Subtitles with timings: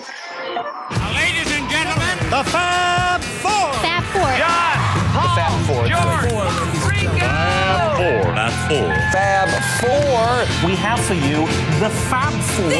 [0.00, 3.72] Ladies and gentlemen, The Fab Four.
[3.84, 4.32] Fab Four.
[4.40, 4.78] John,
[5.12, 5.82] Paul, Fab Four.
[5.88, 6.32] George,
[6.88, 7.28] Ringo.
[8.00, 8.88] Four, not four.
[9.12, 9.48] Fab
[9.80, 10.66] Four.
[10.66, 11.46] We have for you
[11.80, 12.70] the Fab Four.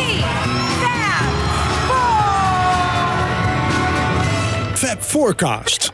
[4.76, 5.92] Fab Forecast.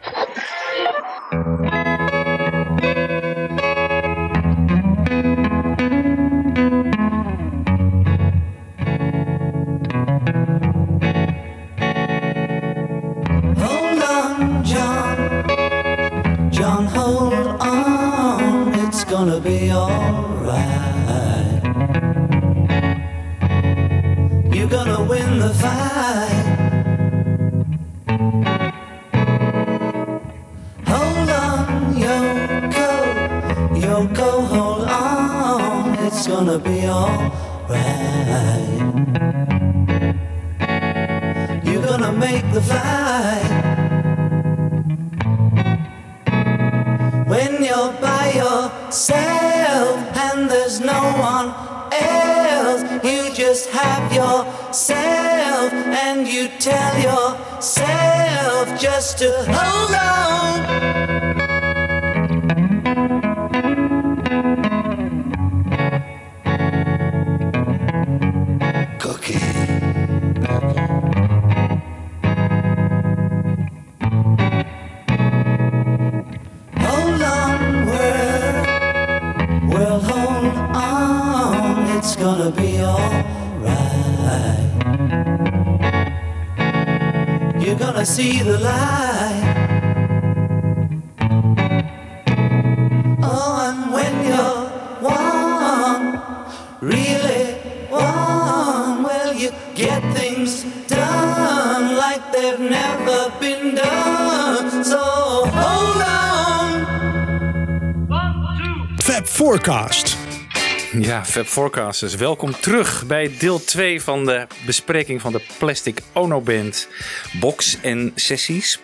[111.16, 116.40] Ja, Fab Forecasters, welkom terug bij deel 2 van de bespreking van de Plastic Ono
[116.40, 116.88] Band
[117.32, 118.78] box en sessies.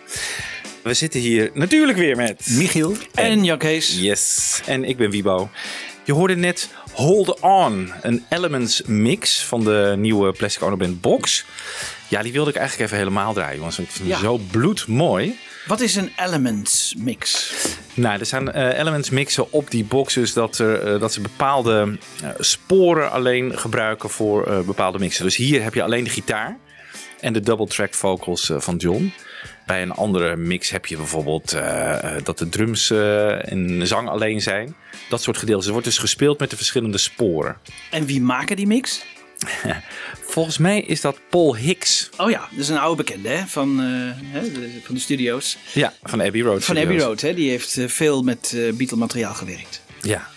[0.83, 3.97] We zitten hier natuurlijk weer met Michiel en Jan Kees.
[3.99, 5.49] Yes, en ik ben Wiebo.
[6.03, 11.45] Je hoorde net Hold On, een Elements mix van de nieuwe Plastic Ono Band box.
[12.07, 13.77] Ja, die wilde ik eigenlijk even helemaal draaien, jongens.
[13.77, 14.15] want Ik vind Ja.
[14.15, 15.39] het zo bloedmooi.
[15.65, 17.53] Wat is een Elements mix?
[17.93, 21.97] Nou, er staan eh, elements mixen op die boxes dat, er, eh, dat ze bepaalde
[22.21, 25.23] eh, sporen alleen gebruiken voor bepaalde mixen.
[25.23, 26.57] Dus hier heb je alleen de gitaar
[27.19, 29.13] en de double track vocals van John.
[29.65, 31.57] Bij een andere mix heb je bijvoorbeeld
[32.23, 34.75] dat de drums en zang alleen zijn.
[35.09, 35.65] Dat soort gedeeltes.
[35.65, 37.57] Er wordt dus gespeeld met de verschillende sporen.
[37.91, 39.05] En wie maken die mix?
[40.33, 42.09] Volgens mij is dat Paul Hicks.
[42.17, 43.85] Oh ja, dat is een oude bekende hè, van, eh,
[44.31, 45.57] hè, de, van de studio's.
[45.73, 46.63] Ja, van Abbey Road.
[46.63, 46.77] Van.
[46.77, 49.81] Abbey Road, hè, die heeft eh, veel met eh Beatle materiaal gewerkt.
[50.01, 50.27] Ja.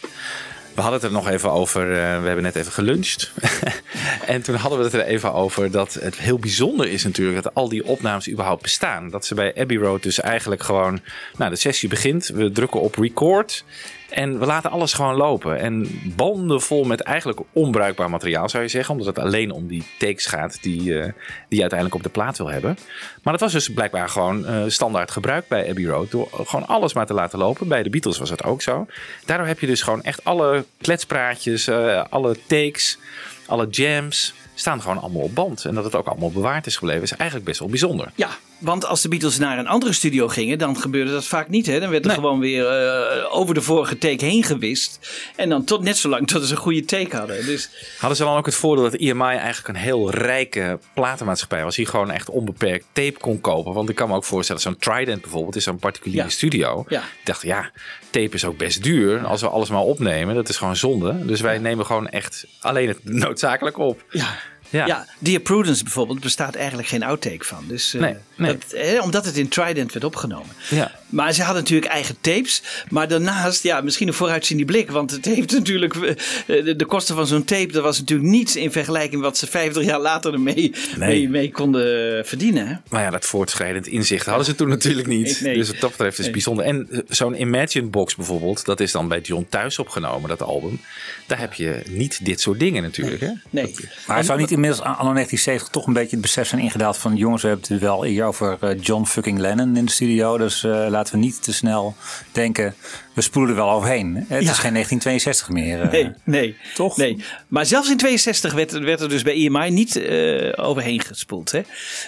[0.75, 1.89] We hadden het er nog even over.
[1.89, 3.33] we hebben net even geluncht.
[4.27, 7.55] en toen hadden we het er even over dat het heel bijzonder is natuurlijk dat
[7.55, 9.11] al die opnames überhaupt bestaan.
[9.11, 11.01] Dat ze bij Abbey Road dus eigenlijk gewoon.
[11.37, 12.27] Nou, de sessie begint.
[12.27, 13.65] We drukken op record.
[14.11, 15.59] En we laten alles gewoon lopen.
[15.59, 18.95] En banden vol met eigenlijk onbruikbaar materiaal zou je zeggen.
[18.95, 21.13] Omdat het alleen om die takes gaat die, eh,
[21.49, 22.79] die je uiteindelijk op de plaat wil hebben.
[23.23, 26.11] Maar dat was dus blijkbaar gewoon eh, standaard gebruik bij Abbey Road.
[26.11, 27.69] Door gewoon alles maar te laten lopen.
[27.69, 28.87] Bij de Beatles was dat ook zo.
[29.25, 32.99] Daardoor heb je dus gewoon echt alle kletspraatjes, eh, alle takes,
[33.47, 35.65] alle jams staan gewoon allemaal op band.
[35.65, 38.11] En dat het ook allemaal bewaard is gebleven is eigenlijk best wel bijzonder.
[38.15, 41.67] Ja, want als de Beatles naar een andere studio gingen, dan gebeurde dat vaak niet.
[41.67, 41.81] Hè?
[41.81, 42.17] Dan werd er Nee.
[42.17, 44.99] gewoon weer eh, over de vorige take heen gewist.
[45.37, 47.47] En dan tot net zo lang tot ze een goede take hadden.
[47.47, 51.77] Dus Hadden ze dan ook het voordeel dat EMI eigenlijk een heel rijke platenmaatschappij was.
[51.77, 53.73] Die gewoon echt onbeperkt tape kon kopen.
[53.73, 56.31] Want ik kan me ook voorstellen, zo'n Trident bijvoorbeeld is zo'n particuliere Ja.
[56.31, 56.85] studio.
[56.89, 57.01] Ja.
[57.01, 57.71] Ik dacht, ja,
[58.11, 59.25] tape is ook best duur.
[59.27, 61.25] Als we alles maar opnemen, dat is gewoon zonde.
[61.27, 64.05] Dus wij nemen gewoon echt alleen het noodzakelijk op.
[64.11, 64.39] ja.
[64.71, 64.87] Ja.
[64.87, 65.07] Ja.
[65.19, 67.65] Dear Prudence bijvoorbeeld bestaat eigenlijk geen outtake van.
[67.69, 68.53] Dus, eh, Nee, nee.
[68.59, 70.51] Dat, eh, omdat het in Trident werd opgenomen.
[70.71, 70.93] Ja.
[71.09, 72.63] Maar ze hadden natuurlijk eigen tapes.
[72.89, 74.91] Maar daarnaast, ja, misschien een vooruitziende blik.
[74.91, 75.95] Want het heeft natuurlijk.
[75.95, 76.15] eh,
[76.47, 79.47] De, de kosten van zo'n tape, dat was natuurlijk niets in vergelijking met wat ze
[79.47, 82.67] 50 jaar later ermee mee, mee konden verdienen.
[82.69, 82.75] hè.
[82.89, 85.45] Maar ja, dat voortschrijdend inzicht hadden ze toen natuurlijk niet.
[85.45, 86.65] Dus wat dat betreft is het bijzonder.
[86.65, 90.81] En eh, zo'n Imagine Box bijvoorbeeld, dat is dan bij John thuis opgenomen, dat album.
[91.27, 93.21] Daar heb je niet dit soort dingen natuurlijk.
[93.21, 93.31] Hè?
[93.51, 93.75] Nee.
[94.07, 97.43] Maar zou niet inmiddels anno 1970 toch een beetje het besef zijn ingedaald van jongens,
[97.43, 100.39] we hebben het wel hier over eh, John fucking Lennon in de studio.
[100.39, 101.95] Dus eh, laten we niet te snel
[102.33, 102.75] denken,
[103.15, 104.15] We spoelen er wel overheen.
[104.15, 104.21] hè?
[104.37, 104.51] Het Ja.
[104.51, 105.81] is geen 1962 meer.
[105.81, 105.91] eh.
[105.91, 106.57] Nee, nee.
[106.75, 106.97] Toch?
[106.97, 107.25] Nee.
[107.49, 111.53] Maar zelfs in 62 werd, werd er dus bij EMI niet eh, overheen gespoeld.
[111.53, 111.61] Hè?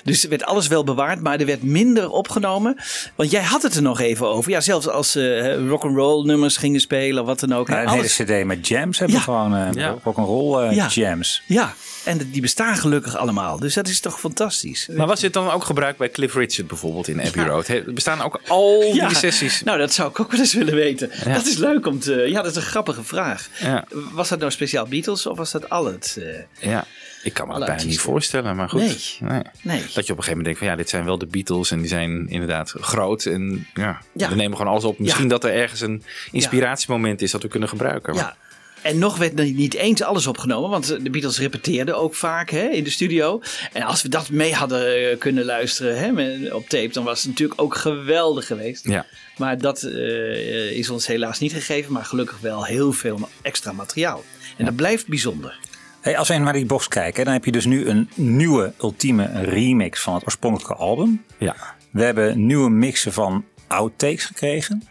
[0.04, 2.76] Dus werd alles wel bewaard, maar er werd minder opgenomen.
[3.14, 4.50] Want jij had het er nog even over.
[4.50, 7.68] Ja, zelfs als ze rock and roll nummers gingen spelen wat dan ook.
[7.68, 9.22] Ja, hè, een alles- hele cd met jams hebben Ja.
[9.24, 9.56] we gewoon.
[9.56, 9.94] eh Ja.
[10.04, 10.86] Rock'n'roll eh, Ja.
[10.90, 11.42] jams.
[11.46, 11.74] Ja,
[12.08, 13.58] en die bestaan gelukkig allemaal.
[13.58, 14.88] Dus dat is toch fantastisch.
[14.96, 17.66] Maar was dit dan ook gebruikt bij Cliff Richard bijvoorbeeld in Abbey Road?
[17.66, 19.62] He- bestaan ook al die sessies?
[19.62, 21.10] Nou, dat zou ik ook wel eens willen weten.
[21.24, 22.12] Dat is leuk om te...
[22.12, 23.48] Ja, dat is een grappige vraag.
[23.60, 23.84] Ja.
[24.12, 26.18] Was dat nou speciaal Beatles of was dat al het?
[26.60, 26.84] eh, Ja,
[27.22, 28.80] ik kan me dat bijna niet voorstellen, maar goed.
[29.20, 29.42] Nee.
[29.62, 29.80] Nee.
[29.80, 31.78] Dat je op een gegeven moment denkt van ja, dit zijn wel de Beatles en
[31.78, 33.24] die zijn inderdaad groot.
[33.24, 34.98] En ja, we nemen gewoon alles op.
[34.98, 38.14] Misschien dat er ergens een inspiratiemoment is dat we kunnen gebruiken.
[38.14, 38.36] Maar- Ja.
[38.82, 42.68] En nog werd er niet eens alles opgenomen, want de Beatles repeteerden ook vaak hè,
[42.68, 43.40] in de studio.
[43.72, 47.28] En als we dat mee hadden eh, kunnen luisteren hè, op tape, dan was het
[47.28, 48.88] natuurlijk ook geweldig geweest.
[48.88, 49.06] Ja.
[49.36, 54.24] Maar dat eh, is ons helaas niet gegeven, maar gelukkig wel heel veel extra materiaal.
[54.56, 55.58] En dat blijft bijzonder.
[56.00, 59.42] Hey, als we naar die box kijken, dan heb je dus nu een nieuwe ultieme
[59.42, 61.24] remix van het oorspronkelijke album.
[61.38, 61.56] Ja.
[61.90, 64.88] We hebben nieuwe mixen van outtakes gekregen.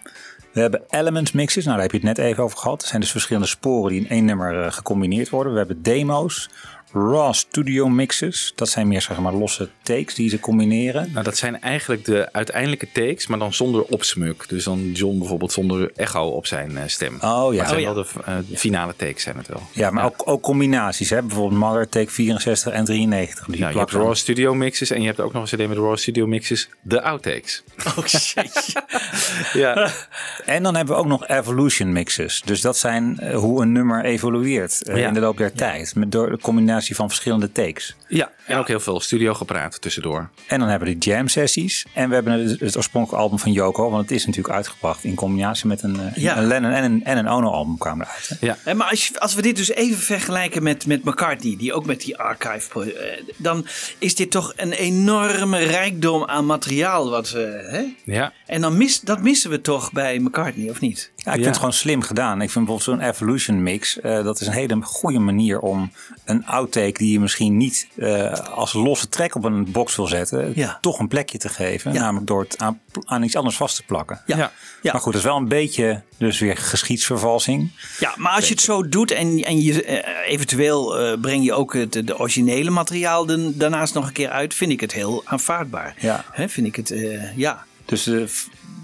[0.58, 2.82] We hebben elements mixes, nou daar heb je het net even over gehad.
[2.82, 5.52] Er zijn dus verschillende sporen die in één nummer eh, gecombineerd worden.
[5.52, 6.50] We hebben demo's,
[6.98, 8.52] raw studio mixes.
[8.56, 11.10] Dat zijn meer zeg maar losse takes die ze combineren.
[11.12, 14.46] Nou, dat zijn eigenlijk de uiteindelijke takes, maar dan zonder opsmuk.
[14.48, 17.14] Dus dan John bijvoorbeeld zonder echo op zijn eh, stem.
[17.22, 17.30] Oh ja.
[17.30, 17.94] Maar het zijn Oh, ja.
[17.94, 19.62] wel de eh, de finale takes zijn het wel.
[19.72, 21.10] Ja, maar Ook, ook combinaties.
[21.10, 21.22] Hè?
[21.22, 23.46] Bijvoorbeeld Mother Take 64 en 93.
[23.46, 25.78] Die Nou, je hebt raw studio mixes en je hebt ook nog een cd met
[25.78, 27.64] raw studio mixes, de outtakes.
[27.98, 28.74] Oh shit.
[29.54, 29.90] Ja.
[30.46, 32.42] En dan hebben we ook nog evolution mixes.
[32.46, 35.08] Dus dat zijn eh, hoe een nummer evolueert Ja.
[35.08, 35.96] in de loop der tijd.
[35.96, 37.96] Met door de combinatie van verschillende takes.
[38.08, 40.30] Ja, en ook heel veel studio gepraat tussendoor.
[40.48, 41.86] En dan hebben we de jam sessies.
[41.94, 43.90] En we hebben het, het oorspronkelijke album van Yoko.
[43.90, 46.38] Want het is natuurlijk uitgebracht in combinatie met een, eh, Ja.
[46.38, 48.30] een Lennon en een, en een Ono album kwamen eruit.
[48.40, 48.46] Hè?
[48.48, 48.58] Ja.
[48.64, 51.86] Hè, maar als, je- als we dit dus even vergelijken met, met McCartney, die ook
[51.86, 53.68] met die archive, eh, dan
[53.98, 57.10] is dit toch een enorme rijkdom aan materiaal.
[57.10, 58.12] Wat we, hè?
[58.14, 58.34] Ja.
[58.46, 61.12] En dan mis, dat missen we toch bij McCartney, of niet?
[61.16, 62.42] Ja, ik vind het gewoon slim gedaan.
[62.42, 64.00] Ik vind bijvoorbeeld zo'n evolution mix.
[64.00, 65.92] eh, dat is een hele goede manier om
[66.26, 70.52] een outtake die je misschien niet eh, als losse track op een box wil zetten.
[70.56, 70.78] Ja.
[70.82, 71.94] Toch een plekje te geven.
[71.94, 72.00] Ja.
[72.00, 74.22] Namelijk door het aan, aan iets anders vast te plakken.
[74.26, 74.52] Ja.
[74.82, 74.92] Ja.
[74.92, 77.72] Maar goed, dat is wel een beetje dus weer geschiedsvervalsing.
[78.00, 81.54] Ja, maar als je het zo doet en, en je, eh, eventueel eh, breng je
[81.54, 85.96] ook het de originele materiaal daarnaast nog een keer uit, vind ik het heel aanvaardbaar.
[86.00, 86.26] Ja.
[86.32, 87.66] Hè, vind ik het, eh, ja.
[87.86, 88.28] Dus de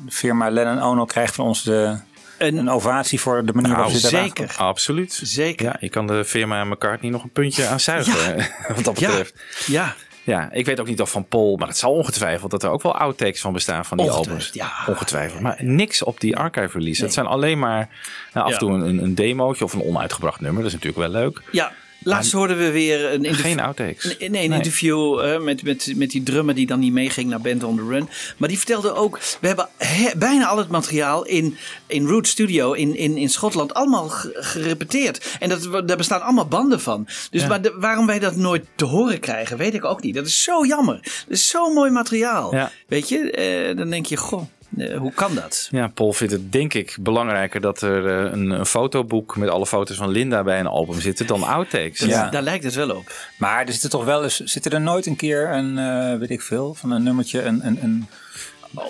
[0.09, 1.97] firma Lennon Ono krijgt van ons de,
[2.37, 4.55] Een- een ovatie voor de manier waarop Nou, ze hebben zeker.
[4.57, 5.19] Absoluut.
[5.23, 5.65] Zeker.
[5.65, 8.35] Ja, je kan de firma McCartney nog een puntje aan zuigen.
[8.75, 9.33] Wat dat Ja, betreft.
[9.65, 9.95] ja.
[10.25, 12.81] Ja, ik weet ook niet of van Paul, maar het zal ongetwijfeld dat er ook
[12.81, 14.77] wel outtakes van bestaan van die Ongetwijfeld, albums.
[14.85, 14.91] ja.
[14.93, 15.41] Ongetwijfeld.
[15.41, 16.95] Maar niks op die archive release.
[16.97, 17.01] Nee.
[17.03, 17.89] Het zijn alleen maar
[18.33, 18.53] nou, af Ja.
[18.53, 20.63] en toe een, een demootje of een onuitgebracht nummer.
[20.63, 21.41] Dat is natuurlijk wel leuk.
[21.51, 21.71] ja.
[22.03, 23.45] Laatst hoorden we weer een interview.
[23.45, 24.15] Geen outtakes.
[24.19, 27.63] Nee, een interview eh, met, met, met die drummer die dan niet meeging naar Band
[27.63, 28.09] on the Run.
[28.37, 31.57] Maar die vertelde ook, we hebben he- bijna al het materiaal in,
[31.87, 35.35] in Root Studio in, in, in Schotland allemaal ge- gerepeteerd.
[35.39, 37.07] En dat, daar bestaan allemaal banden van.
[37.29, 40.15] Dus maar de- waarom wij dat nooit te horen krijgen, weet ik ook niet.
[40.15, 40.99] Dat is zo jammer.
[41.03, 42.55] Dat is zo mooi materiaal.
[42.55, 42.71] Ja.
[42.87, 44.43] Weet je, Eh, dan denk je, goh,
[44.77, 45.67] eh, hoe kan dat?
[45.71, 49.65] Ja, Paul vindt het denk ik belangrijker dat er eh, een, een fotoboek met alle
[49.65, 51.99] foto's van Linda bij een album zitten dan outtakes.
[51.99, 52.29] Ja.
[52.29, 53.11] Daar lijkt het wel op.
[53.37, 56.41] Maar er zitten toch wel eens, zitten er nooit een keer een, eh, weet ik
[56.41, 58.07] veel, van een nummertje, een, een, een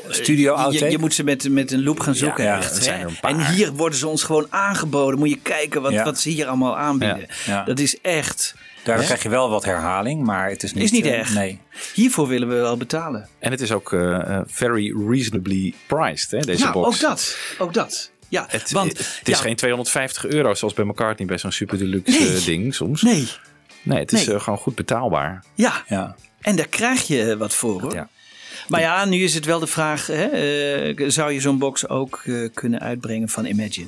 [0.07, 0.91] studio Je, outtake?
[0.91, 2.43] je moet ze met, met een loop gaan zoeken.
[2.43, 3.05] ja, echt, er zijn hè.
[3.05, 3.31] er een paar.
[3.31, 5.19] En hier worden ze ons gewoon aangeboden.
[5.19, 6.03] Moet je kijken wat, Ja.
[6.03, 7.27] wat ze hier allemaal aanbieden.
[7.45, 7.63] Ja, ja.
[7.63, 8.55] Dat is echt.
[8.83, 11.33] Daar krijg je wel wat herhaling, maar het is niet, Is niet eh, erg.
[11.33, 11.59] Nee.
[11.93, 13.27] Hiervoor willen we wel betalen.
[13.39, 16.87] En het is ook eh, eh, very reasonably priced, hè, deze ja, box.
[16.95, 17.37] ook dat.
[17.57, 18.11] Ook dat.
[18.29, 21.77] Ja, Het, want het is ja, geen 250 euro zoals bij McCartney bij zo'n super
[21.77, 22.35] deluxe Nee.
[22.35, 23.01] eh, ding soms.
[23.01, 23.27] Nee,
[23.81, 24.35] Nee, het is Nee.
[24.35, 25.43] eh, gewoon goed betaalbaar.
[25.55, 25.83] ja.
[25.87, 26.15] Ja.
[26.41, 27.93] En daar krijg je wat voor hoor.
[27.93, 28.09] Ja.
[28.67, 32.21] Maar ja, nu is het wel de vraag: hè, eh, zou je zo'n box ook
[32.25, 33.87] eh, kunnen uitbrengen van Imagine?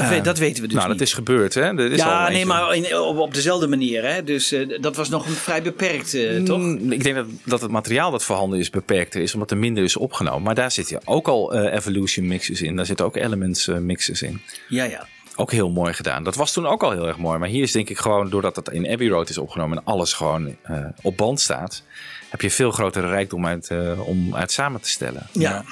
[0.00, 0.98] Dat, weet, dat weten we dus nou, niet.
[0.98, 1.60] dat is gebeurd, hè?
[1.62, 4.04] Er is ja, nee, maar in- op, op dezelfde manier.
[4.04, 4.24] Hè?
[4.24, 6.58] Dus eh, dat was nog een vrij beperkt, eh, toch?
[6.58, 9.84] Mm, Ik denk dat, dat het materiaal dat voorhanden is beperkter is, omdat er minder
[9.84, 10.42] is opgenomen.
[10.42, 12.76] Maar daar zitten ook al eh, Evolution mixes in.
[12.76, 14.40] Daar zitten ook Elements eh, mixes in.
[14.68, 15.06] Ja, ja.
[15.36, 16.24] Ook heel mooi gedaan.
[16.24, 17.38] Dat was toen ook al heel erg mooi.
[17.38, 20.12] Maar hier is denk ik gewoon, doordat het in Abbey Road is opgenomen en alles
[20.12, 21.82] gewoon eh, op band staat,
[22.28, 25.26] heb je veel grotere rijkdom uit, eh, om uit samen te stellen.
[25.32, 25.64] ja.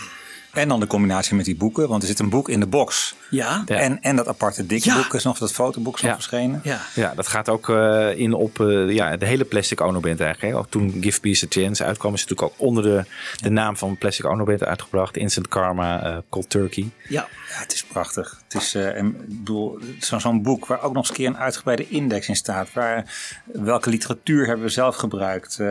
[0.56, 3.14] En dan de combinatie met die boeken, want er zit een boek in de box.
[3.30, 3.62] Ja.
[3.66, 3.76] Ja.
[3.76, 4.96] En, en dat aparte dikke Ja.
[4.96, 6.16] boek is nog, dat fotoboek is nog Ja.
[6.16, 6.60] verschenen.
[6.64, 6.80] Ja.
[6.94, 10.52] Ja, dat gaat ook eh, in op eh, ja, de hele Plastic Ono Band eigenlijk.
[10.54, 10.58] Hè.
[10.58, 13.04] Ook toen Give Peace a Chance uitkwam, is het natuurlijk ook onder de,
[13.42, 15.16] de naam van Plastic Ono Band uitgebracht.
[15.16, 16.88] Instant Karma, eh, Cold Turkey.
[17.08, 17.28] Ja.
[17.48, 18.40] Ja, het is prachtig.
[18.48, 21.26] Het is eh, en, ik bedoel, zo- zo'n boek waar ook nog eens een keer
[21.26, 22.72] een uitgebreide index in staat.
[22.72, 23.14] Waar,
[23.52, 25.58] welke literatuur hebben we zelf gebruikt?
[25.60, 25.66] Eh,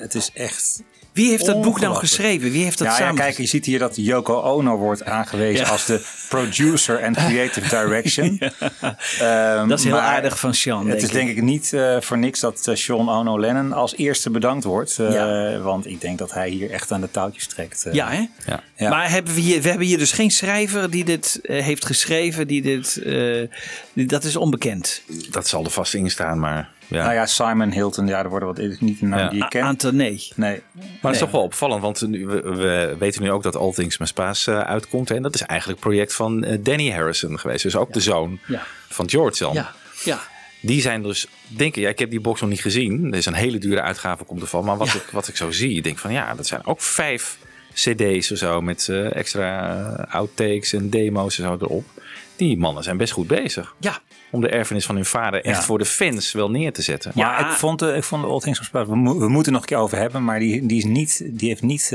[0.00, 0.82] het is echt.
[1.12, 2.50] Wie heeft dat boek nou geschreven?
[2.50, 3.14] Wie heeft dat Ja, ja, samen?
[3.14, 5.70] kijk, je ziet hier dat Yoko Ono wordt aangewezen Ja.
[5.70, 8.38] als de producer en creative direction.
[9.20, 10.88] Ehm, dat is heel aardig van Sean.
[10.88, 14.30] Het is denk ik niet eh, voor niks dat eh, Sean Ono Lennon als eerste
[14.30, 14.98] bedankt wordt.
[14.98, 15.58] eh, Ja.
[15.58, 17.86] Want ik denk dat hij hier echt aan de touwtjes trekt.
[17.92, 18.26] Ja, hè?
[18.46, 18.62] Ja.
[18.76, 18.88] Ja.
[18.88, 22.46] Maar hebben we, hier, we hebben hier dus geen schrijver die dit heeft geschreven.
[22.46, 23.12] Die dit, eh,
[23.92, 25.02] die- dat is onbekend.
[25.30, 27.02] Dat zal er vast in staan, maar ja.
[27.02, 29.28] Nou ja, Simon Hilton, ja, er worden wat is niet een naam Ja.
[29.28, 29.64] die je A- kent.
[29.64, 30.28] Aantal nee.
[30.34, 30.62] Nee.
[30.72, 33.72] Maar het is toch wel opvallend, want nu- we, we weten nu ook dat All
[33.72, 35.08] Things Must Pass eh, uitkomt.
[35.08, 35.14] hè.
[35.14, 37.62] En dat is eigenlijk een project van eh, Danny Harrison geweest.
[37.62, 38.62] Dus ook de zoon Ja.
[38.88, 39.52] van George dan.
[39.54, 39.72] Ja.
[40.04, 40.18] Ja.
[40.60, 43.06] Die zijn dus, denk ik, ja, ik heb die box nog niet gezien.
[43.12, 44.64] Er is een hele dure uitgave komt ervan.
[44.64, 44.94] Maar wat, Ja.
[44.94, 47.38] ik, wat ik zo zie, ik denk van ja, dat zijn ook vijf
[47.74, 48.60] cd's of zo.
[48.60, 49.76] Met eh, extra
[50.10, 51.84] outtakes en demo's en zo erop.
[52.36, 53.74] Die mannen zijn best goed bezig.
[53.80, 53.98] Ja.
[54.32, 55.62] Om de erfenis van hun vader echt Ja.
[55.62, 57.12] voor de fans wel neer te zetten.
[57.14, 57.50] Maar Ja.
[57.50, 59.76] ik vond, de, ik vond de All Things we, mo- we moeten nog een keer
[59.76, 61.90] over hebben, maar die, die, is niet, die heeft niet eh,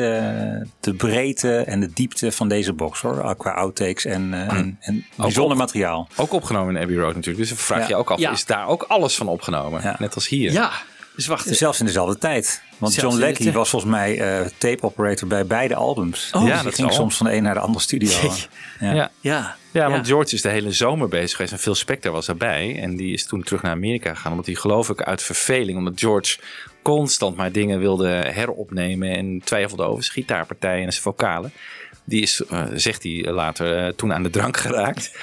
[0.79, 3.36] de breedte en de diepte van deze box hoor.
[3.38, 6.08] Qua outtakes en, eh, en, en bijzonder op- materiaal.
[6.15, 7.38] Ook opgenomen in Abbey Road natuurlijk.
[7.38, 7.88] Dus dan vraag Ja.
[7.88, 8.32] je ook af, Ja.
[8.32, 9.82] is daar ook alles van opgenomen?
[9.84, 9.96] Ja.
[10.00, 10.51] Net als hier.
[10.51, 10.72] Ja.
[11.18, 11.48] Dus wacht.
[11.56, 12.62] Zelfs in dezelfde tijd.
[12.78, 16.30] Want Zelfs John Leckie was volgens mij eh, tape operator bij beide albums.
[16.34, 16.98] Oh, Dus ja, die dat ging zal.
[17.02, 18.12] soms van de een naar de andere studio.
[18.80, 18.94] Ja.
[18.94, 19.12] Ja.
[19.22, 19.56] Ja.
[19.72, 22.80] Ja, want George is de hele zomer bezig geweest en Phil Spector was daarbij.
[22.82, 25.94] En die is toen terug naar Amerika gegaan, omdat hij geloof ik uit verveling, omdat
[26.00, 26.38] George
[26.82, 31.52] constant maar dingen wilde heropnemen en twijfelde over zijn gitaarpartijen en zijn vocalen.
[32.04, 35.18] Die is, eh, zegt hij later, eh, toen aan de drank geraakt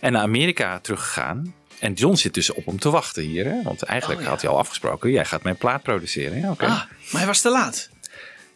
[0.00, 1.54] en naar Amerika teruggegaan.
[1.80, 3.62] En John zit dus op hem te wachten hier, hè?
[3.62, 4.32] want eigenlijk Oh, ja.
[4.32, 6.38] had hij al afgesproken, jij gaat mijn plaat produceren.
[6.40, 6.64] Ja, oké.
[6.64, 6.70] Ah,
[7.10, 7.88] maar hij was te laat.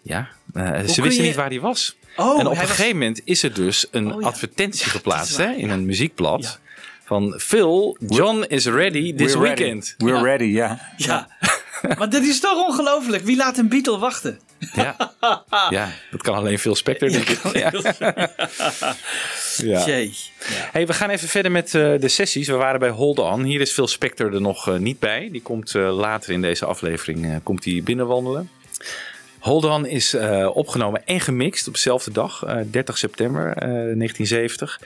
[0.03, 1.97] Ja, eh, ze wisten je- niet waar hij was.
[2.17, 4.27] Oh, en op een was- gegeven moment is er dus een Oh, ja.
[4.27, 5.73] advertentie Ja, geplaatst waar, hè, in ja.
[5.73, 6.43] een muziekblad.
[6.43, 6.57] Ja.
[7.05, 9.61] Van Phil, John is ready this We're ready.
[9.63, 9.95] weekend.
[9.99, 10.23] We're Ja.
[10.23, 10.93] ready, ja.
[10.97, 11.29] Ja.
[11.99, 13.25] maar dat is toch ongelooflijk.
[13.25, 14.41] Wie laat een Beatle wachten?
[14.75, 14.97] Ja.
[15.71, 17.43] ja, dat kan alleen Phil Spector, denk ik.
[17.53, 17.73] Ja.
[19.57, 19.85] Ja.
[19.87, 20.15] Jee.
[20.73, 22.49] Hey, we gaan even verder met eh, de sessies.
[22.49, 23.43] We waren bij Hold On.
[23.43, 25.29] Hier is Phil Spector er nog eh, niet bij.
[25.33, 28.51] Die komt eh, later in deze aflevering eh, komt hij binnenwandelen.
[29.45, 34.81] Hold On is eh, opgenomen en gemixt op dezelfde dag, eh, 30 september eh, 1970.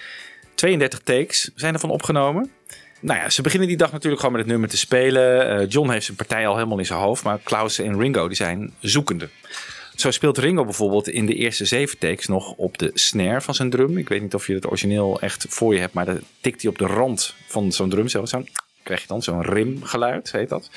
[0.55, 2.51] 32 takes zijn ervan opgenomen.
[3.01, 5.49] Nou ja, ze beginnen die dag natuurlijk gewoon met het nummer te spelen.
[5.49, 8.37] Eh, John heeft zijn partij al helemaal in zijn hoofd, maar Klaus en Ringo die
[8.37, 9.29] zijn zoekende.
[9.95, 13.71] Zo speelt Ringo bijvoorbeeld in de eerste zeven takes nog op de snare van zijn
[13.71, 13.99] drum.
[13.99, 16.71] Ik weet niet of je het origineel echt voor je hebt, maar dan tikt hij
[16.71, 18.09] op de rand van zo'n drum.
[18.09, 18.45] Zo, zo
[18.83, 20.71] krijg je dan zo'n rimgeluid, heet dat.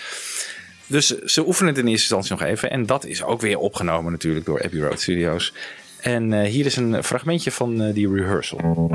[0.87, 2.71] Dus ze oefenen het in eerste instantie nog even.
[2.71, 5.53] En dat is ook weer opgenomen natuurlijk door Abbey Road Studios.
[6.01, 8.89] En eh, hier is een fragmentje van eh, die rehearsal.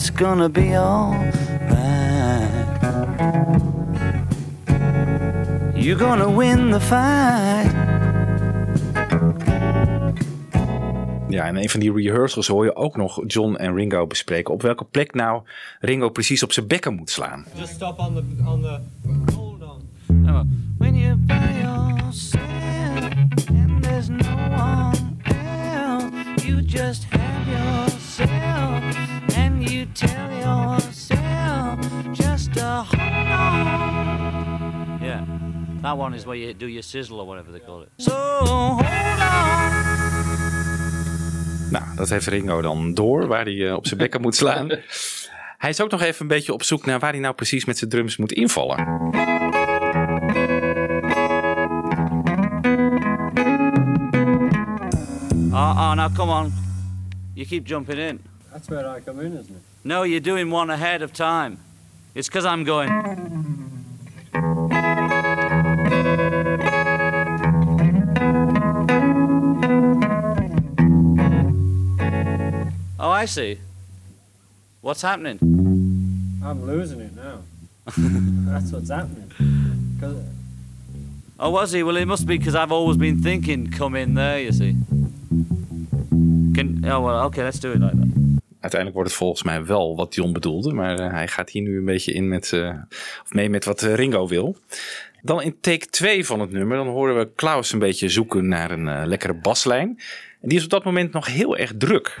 [0.00, 1.28] It's gonna be alright.
[5.74, 7.72] You're gonna win the fight.
[11.28, 14.54] Ja, en een van die rehearsals hoor je ook nog John en Ringo bespreken.
[14.54, 15.42] Op welke plek nou
[15.80, 17.44] Ringo precies op zijn bekken moet slaan.
[17.56, 18.78] Just stop on the on the.
[19.34, 19.88] Hold on.
[20.78, 22.40] When you're by yourself
[23.48, 27.49] and there's no one else, you just have you
[30.00, 31.78] tell yourself
[32.12, 34.98] just to hold on.
[35.02, 35.24] Yeah.
[35.82, 37.88] That one is where you do your sizzle or whatever they call it.
[37.96, 38.84] So hold on.
[41.70, 44.70] Nou, dat heeft Ringo dan door, waar hij eh, op zijn bekken moet slaan.
[45.58, 47.78] Hij is ook nog even een beetje op zoek naar waar hij nou precies met
[47.78, 48.78] zijn drums moet invallen.
[55.52, 56.52] Oh, oh, now come on.
[57.34, 58.20] You keep jumping in.
[58.52, 59.69] That's where I come in, isn't it?
[59.82, 61.58] No, you're doing one ahead of time.
[62.14, 62.90] It's because I'm going.
[72.98, 73.58] Oh, I see.
[74.82, 75.38] What's happening?
[76.44, 77.38] I'm losing it now.
[77.96, 79.32] That's what's happening.
[81.38, 81.82] Oh, was he?
[81.82, 84.76] Well, it must be because I've always been thinking, come in there, you see.
[86.54, 88.19] Can, oh, well, okay, let's do it like that.
[88.60, 90.72] Uiteindelijk wordt het volgens mij wel wat John bedoelde.
[90.72, 92.68] Maar eh, hij gaat hier nu een beetje in met, eh,
[93.22, 94.56] of mee met wat eh, Ringo wil.
[95.22, 96.76] Dan in take 2 van het nummer.
[96.76, 100.00] Dan horen we Klaus een beetje zoeken naar een lekkere baslijn.
[100.40, 102.16] En die is op dat moment nog heel erg druk.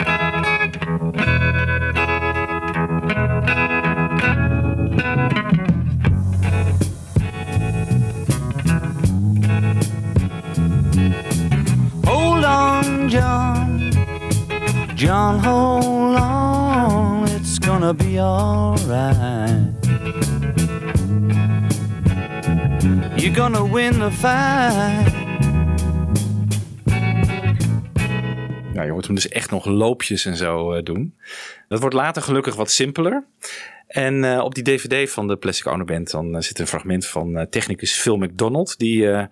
[12.04, 13.92] Hold on, John.
[14.94, 15.89] John, hold
[23.16, 25.12] You're gonna win the fight.
[28.74, 31.14] Ja, je hoort hem dus echt nog loopjes en zo eh, doen.
[31.68, 33.24] Dat wordt later gelukkig wat simpeler.
[33.86, 36.10] En eh, op die dvd van de Plastic Ono Band...
[36.10, 38.78] dan eh, zit een fragment van technicus Phil McDonald...
[38.78, 39.28] die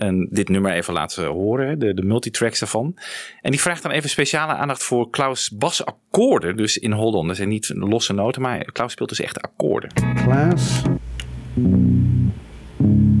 [0.00, 2.96] en dit nummer even laat horen, de, de multitracks daarvan.
[3.40, 6.56] En die vraagt dan even speciale aandacht voor Klaus' basakkoorden.
[6.56, 7.26] Dus in Hold On.
[7.26, 9.90] Dat zijn niet losse noten, maar Klaus speelt dus echt akkoorden.
[10.14, 10.82] Klaus.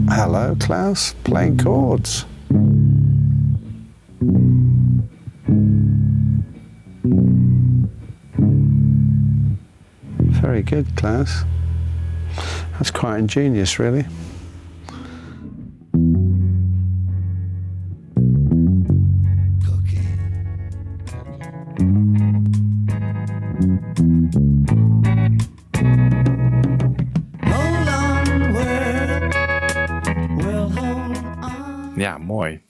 [0.06, 1.14] Hello, Klaus.
[1.22, 2.26] Playing chords.
[10.30, 11.44] Very good, Klaus.
[12.76, 14.06] That's quite ingenious, really.
[32.00, 32.60] Ja, mooi.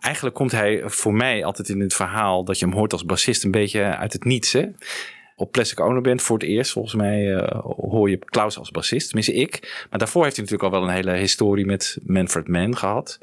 [0.00, 3.44] Eigenlijk komt hij voor mij altijd in het verhaal dat je hem hoort als bassist
[3.44, 4.52] een beetje uit het niets.
[4.52, 4.66] Hè?
[5.36, 9.06] Op Plastic Ono Band voor het eerst, volgens mij, eh, hoor je Klaus als bassist.
[9.06, 9.84] Tenminste, ik.
[9.90, 13.18] Maar daarvoor heeft hij natuurlijk al wel een hele historie met Manfred Mann gehad.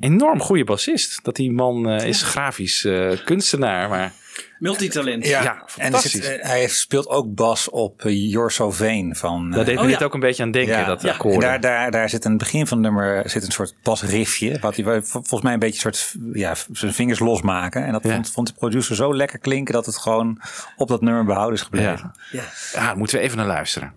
[0.00, 1.24] Enorm goede bassist.
[1.24, 4.12] Dat die man eh, is grafisch eh, kunstenaar, maar
[4.60, 5.26] Multitalent.
[5.26, 6.10] ja, en er fantastisch.
[6.10, 9.50] zit, eh, hij speelt ook bas op uh, You're So Vain van...
[9.50, 10.04] Daar deed me oh dit ja.
[10.04, 11.40] ook een beetje aan denken, dat En akkoorden.
[11.40, 14.58] daar, daar, daar zit in het begin van het nummer zit een soort basriffje.
[14.60, 17.84] Wat hij vol- volgens mij een beetje een soort ja, zijn vingers losmaken.
[17.84, 18.12] En dat Ja.
[18.14, 20.40] vond, vond de producer zo lekker klinken dat het gewoon
[20.76, 22.12] op dat nummer behouden is gebleven.
[22.30, 22.42] Ja.
[22.72, 23.92] Ja, daar moeten we even naar luisteren.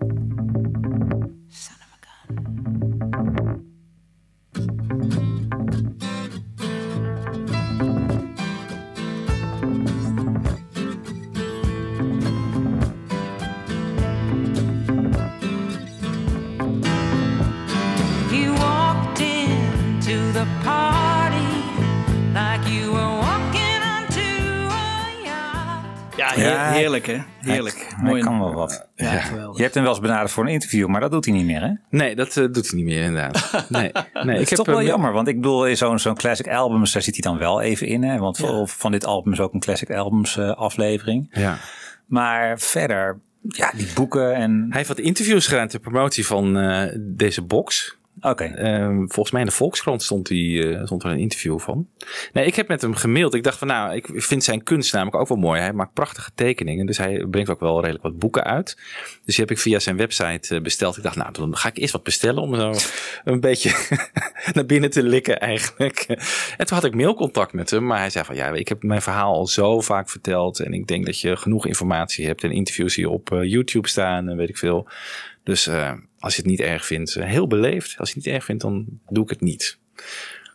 [26.43, 27.17] Ja, heer- Ja, heerlijk hè.
[27.39, 27.87] Heerlijk.
[27.95, 28.21] Hij Mooi.
[28.21, 28.87] kan wel wat.
[28.95, 29.55] Ja, geweldig.
[29.57, 31.61] Je hebt hem wel eens benaderd voor een interview, maar dat doet hij niet meer
[31.61, 31.71] hè?
[31.89, 33.51] Nee, dat eh, doet hij niet meer inderdaad.
[33.69, 33.91] Nee,
[34.23, 37.01] nee Het is toch wel jammer, want ik bedoel, in zo'n zo'n classic albums, daar
[37.01, 38.03] zit hij dan wel even in.
[38.03, 38.17] Hè?
[38.17, 41.27] Want van- van dit album is ook een classic albums eh, aflevering.
[41.31, 41.57] Ja.
[42.05, 44.51] Maar verder, ja, die boeken en...
[44.69, 47.97] Hij heeft wat interviews gedaan ter promotie van eh, deze box.
[48.21, 48.43] Oké.
[48.43, 51.87] Eh, volgens mij in de Volkskrant stond, die, eh, stond er een interview van.
[52.33, 53.33] Nee, ik heb met hem gemaild.
[53.33, 55.61] Ik dacht van nou, ik vind zijn kunst namelijk ook wel mooi.
[55.61, 56.85] Hij maakt prachtige tekeningen.
[56.85, 58.75] Dus hij brengt ook wel redelijk wat boeken uit.
[59.25, 60.97] Dus die heb ik via zijn website eh, besteld.
[60.97, 62.73] Ik dacht nou, dan ga ik eerst wat bestellen om zo
[63.31, 63.97] een beetje
[64.53, 66.05] naar binnen te likken eigenlijk.
[66.57, 67.85] En toen had ik mailcontact met hem.
[67.85, 70.59] Maar hij zei van ja, ik heb mijn verhaal al zo vaak verteld.
[70.59, 72.43] En ik denk dat je genoeg informatie hebt.
[72.43, 74.87] En interviews hier op eh, YouTube staan en weet ik veel.
[75.43, 75.91] Dus eh,
[76.23, 77.95] als je het niet erg vindt, eh, heel beleefd.
[77.97, 79.77] Als je het niet erg vindt, dan doe ik het niet.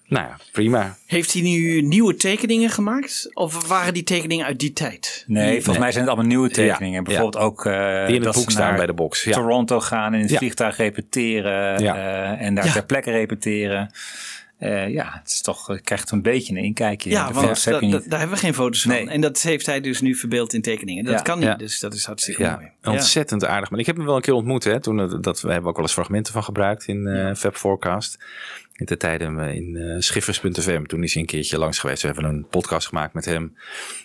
[0.06, 0.96] Nou ja, prima.
[1.06, 3.30] Heeft hij nu nieuwe tekeningen gemaakt?
[3.32, 5.24] Of waren die tekeningen uit die tijd?
[5.26, 6.94] Nee, volgens mij zijn het allemaal nieuwe tekeningen.
[6.96, 9.24] Ja, Bijvoorbeeld ook uh, Die in het boek staan naar bij de box.
[9.24, 9.32] Ja.
[9.32, 10.38] Toronto gaan en in het Ja.
[10.38, 11.96] vliegtuig repeteren Ja.
[11.96, 12.72] eh, en daar Ja.
[12.72, 13.90] ter plekke repeteren.
[14.58, 17.10] Eh, ja, het is toch, je krijgt een beetje een inkijkje.
[17.10, 18.92] Ja, want heb dat- daar hebben we geen foto's van.
[19.08, 21.04] En dat heeft hij dus nu verbeeld in tekeningen.
[21.04, 21.20] Dat Ja.
[21.22, 21.54] kan niet, Ja.
[21.54, 22.96] dus dat is hartstikke Ja, mooi.
[22.96, 23.70] ontzettend aardig.
[23.70, 24.64] Maar ik heb hem wel een keer ontmoet.
[24.64, 27.56] Hè, toen, het- dat, we hebben ook wel eens fragmenten van gebruikt in eh Fab
[27.56, 28.18] Forecast.
[28.72, 30.84] In de tijden eh, in eh, schiffers.fm.
[30.84, 32.02] Toen is hij een keertje langs geweest.
[32.02, 33.56] We hebben een podcast gemaakt met hem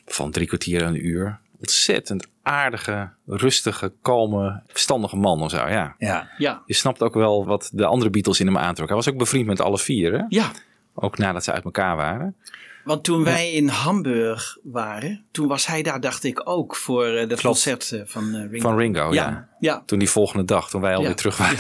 [0.06, 1.40] van drie kwartier en een uur.
[1.60, 5.68] Ontzettend aardige, rustige, kalme, verstandige man of zo.
[5.68, 5.96] Ja.
[5.98, 6.30] Ja.
[6.38, 8.88] Ja, Je snapt ook wel wat de andere Beatles in hem aantrok.
[8.88, 10.14] Hij was ook bevriend met alle vier.
[10.14, 10.24] Hè?
[10.30, 10.52] ja.
[10.96, 12.36] Ook nadat ze uit elkaar waren.
[12.84, 17.30] Want toen wij in Hamburg waren, toen was hij daar, dacht ik, ook voor eh,
[17.30, 18.70] dat concert eh, van eh, Ringo.
[18.70, 19.14] Van Ringo, ja.
[19.14, 19.84] Ja, ja.
[19.86, 21.16] Toen die volgende dag, toen wij alweer Ja.
[21.16, 21.58] terug waren.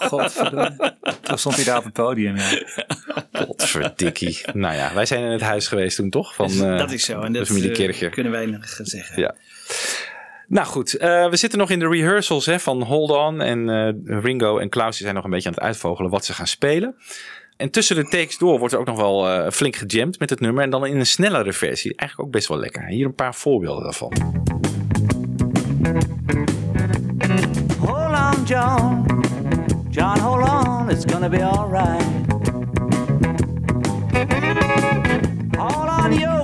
[0.10, 0.94] Godverdomme.
[1.22, 2.36] Toen stond hij daar op het podium.
[2.36, 2.58] Ja.
[3.46, 4.40] Potverdikkie.
[4.52, 6.34] nou ja, wij zijn in het huis geweest toen toch?
[6.34, 7.20] Van, Dus dat is zo.
[7.20, 8.10] En de dat familie Kircher.
[8.10, 9.20] kunnen wij nog zeggen.
[9.20, 9.34] Ja.
[10.48, 13.40] Nou goed, eh, we zitten nog in de rehearsals hè, van Hold On.
[13.40, 16.46] En eh, Ringo en Klaus zijn nog een beetje aan het uitvogelen wat ze gaan
[16.46, 16.96] spelen.
[17.56, 20.40] En tussen de takes door wordt er ook nog wel eh, flink gejamd met het
[20.40, 20.62] nummer.
[20.62, 21.94] En dan in een snellere versie.
[21.96, 22.86] Eigenlijk ook best wel lekker.
[22.86, 24.12] Hier een paar voorbeelden daarvan.
[27.78, 29.04] Hold on, John.
[29.90, 30.90] John, hold on.
[30.90, 32.04] It's gonna be alright.
[35.56, 36.35] Hold on, Yoko.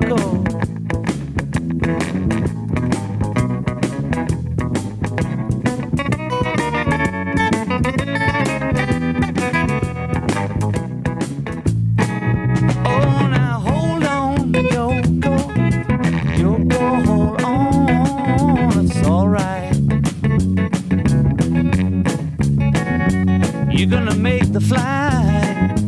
[23.93, 25.79] Gonna make the flight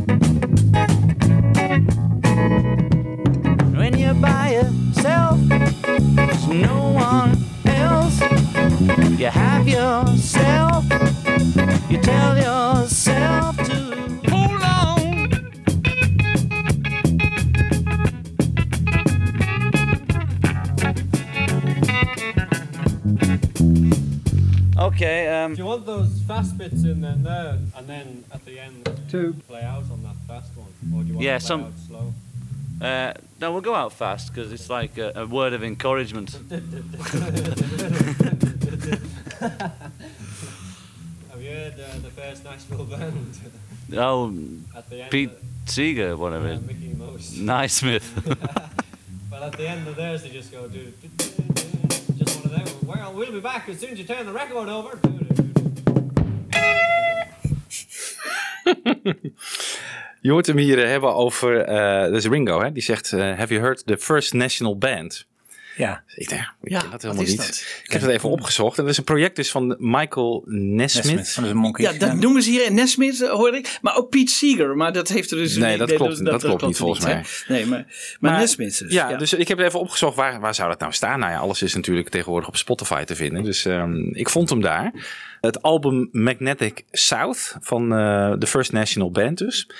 [3.74, 5.40] when you're by yourself.
[5.48, 8.20] There's no one else.
[9.18, 10.84] You have yourself.
[11.88, 14.84] You tell yourself to hold on.
[24.78, 25.54] Okay, um.
[25.54, 29.62] Do you want those fast bits in there, and then at the end to play
[29.62, 32.14] out on that fast one, or do you want Yeah, to play some- out slow?
[32.82, 36.32] Uh, no, we'll go out fast because it's like a, a word of encouragement.
[41.30, 43.38] Have you heard uh, the first Nashville band
[43.96, 44.34] Oh,
[44.76, 45.10] at the end?
[45.10, 46.48] Pete of, Seeger, whatever.
[46.48, 46.62] it is.
[46.62, 47.32] Mickey Mouse.
[47.36, 48.26] Naismith.
[49.30, 52.66] Well, at the end of theirs, they just go do, just one of them.
[52.86, 54.96] Well, we'll be back as soon as you turn the record over.
[54.96, 57.13] Do, do, do, do.
[60.20, 62.72] Je hoort hem hier eh, hebben over, eh dat is Ringo, hè?
[62.72, 65.26] die zegt, eh, have you heard the First National Band?
[65.76, 67.38] Ja, Ik denk, ik Ja, ken dat wat helemaal is niet.
[67.38, 67.80] dat?
[67.84, 68.76] Ik heb het even opgezocht.
[68.78, 71.04] En dat is een project dus van Michael Nesmith.
[71.04, 71.90] Nesmith van de Monkeys.
[71.92, 73.78] Ja, dat noemen ze hier in Nesmith, hoorde ik.
[73.82, 75.56] Maar ook Pete Seeger, maar dat heeft er dus...
[75.56, 77.24] Nee, dat klopt- dat klopt niet, volgens mij.
[77.48, 77.86] Nee, maar,
[78.20, 78.92] maar, Nesmith dus.
[78.92, 81.18] ja, dus ik heb even opgezocht waar, waar zou dat nou staan.
[81.18, 83.42] Nou ja, alles is natuurlijk tegenwoordig op Spotify te vinden.
[83.42, 84.92] Dus ehm, ik vond hem daar.
[85.44, 89.70] Het album Magnetic South van eh The First National Band dus.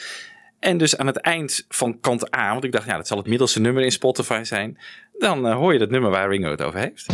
[0.61, 3.27] En dus aan het eind van kant A, want ik dacht, ja, dat zal het
[3.27, 4.79] middelste nummer in Spotify zijn.
[5.18, 7.07] Dan eh, hoor je dat nummer waar Ringo het over heeft.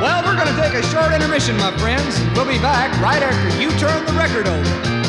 [0.00, 2.18] Well, we're going to take a short intermission, my friends.
[2.34, 5.03] We'll be back right after you turn the record over.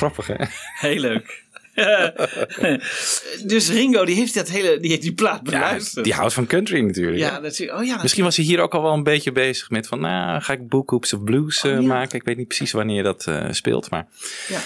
[0.00, 0.34] Grappig, hè?
[0.88, 1.42] Heel leuk.
[3.44, 6.04] dus Ringo, die heeft, dat hele, die, heeft die plaat Ja, beluisterd.
[6.04, 7.18] die houdt van country natuurlijk.
[7.18, 9.86] Ja, is, oh ja, Misschien was hij hier ook al wel een beetje bezig met
[9.86, 11.86] van, nou, ga ik Book of Blues eh, Oh, ja.
[11.86, 12.18] maken?
[12.18, 14.06] Ik weet niet precies wanneer dat eh, speelt, maar
[14.48, 14.58] ja.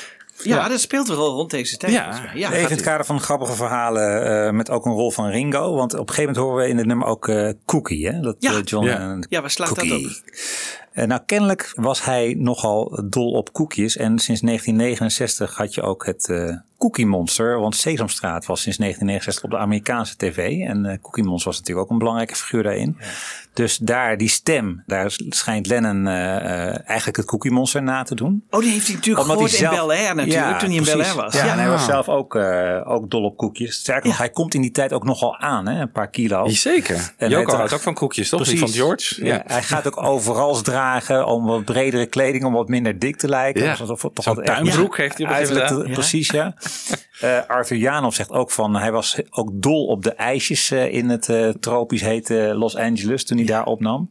[0.42, 1.92] Ja, dat speelt al rond deze tijd.
[1.92, 2.31] Ja.
[2.35, 5.75] ja Even in het kader van grappige verhalen eh, met ook een rol van Ringo.
[5.75, 8.07] Want op een gegeven moment horen we in het nummer ook eh, Cookie.
[8.09, 8.20] Hè?
[8.20, 8.51] Dat Ja.
[8.53, 8.99] eh, John Ja.
[8.99, 10.11] en Ja, waar slaat dat op?
[10.95, 13.97] Eh, nou, kennelijk was hij nogal dol op koekjes.
[13.97, 17.61] En sinds 1969 had je ook het eh Cookie Monster.
[17.61, 20.61] Want Sesamstraat was sinds 1969 op de Amerikaanse tv.
[20.69, 22.99] En eh Cookie Monster was natuurlijk ook een belangrijke figuur daarin.
[23.53, 28.15] Dus daar, die stem, daar schijnt Lennon eh, eh, eigenlijk het Cookie Monster na te
[28.15, 28.45] doen.
[28.51, 30.79] Oh, die heeft hij natuurlijk Omdat gehoord hij in Bel Air natuurlijk, Ja, toen hij
[30.79, 31.03] in Bel.
[31.03, 31.35] Air was.
[31.35, 33.75] Ja, Ja, en hij was zelf ook, eh, ook dol op koekjes.
[33.75, 34.19] Sterker nog, Ja.
[34.23, 35.81] hij komt in die tijd ook nogal aan, hè?
[35.81, 36.49] een paar kilo.
[36.49, 36.97] zeker.
[36.97, 38.41] En hij Joko houdt ook van koekjes, toch?
[38.41, 38.61] Precies.
[38.61, 39.25] Die van George.
[39.25, 39.43] Ja.
[39.47, 43.63] Hij gaat ook overal dragen om wat bredere kleding, om wat minder dik te lijken.
[43.63, 43.75] Ja.
[43.81, 45.93] Alsof het toch Zo'n tuinbroek heeft hij op.
[45.93, 46.55] Precies, ja.
[47.21, 51.09] Eh, Arthur Janov zegt ook van, hij was ook dol op de ijsjes eh, in
[51.09, 54.11] het eh, tropisch hete Los Angeles toen hij daar opnam.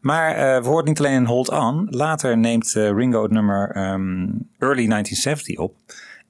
[0.00, 1.86] Maar eh, we horen niet alleen in Hold On.
[1.90, 4.26] Later neemt eh, Ringo het nummer ehm,
[4.58, 5.74] Early 1970 op.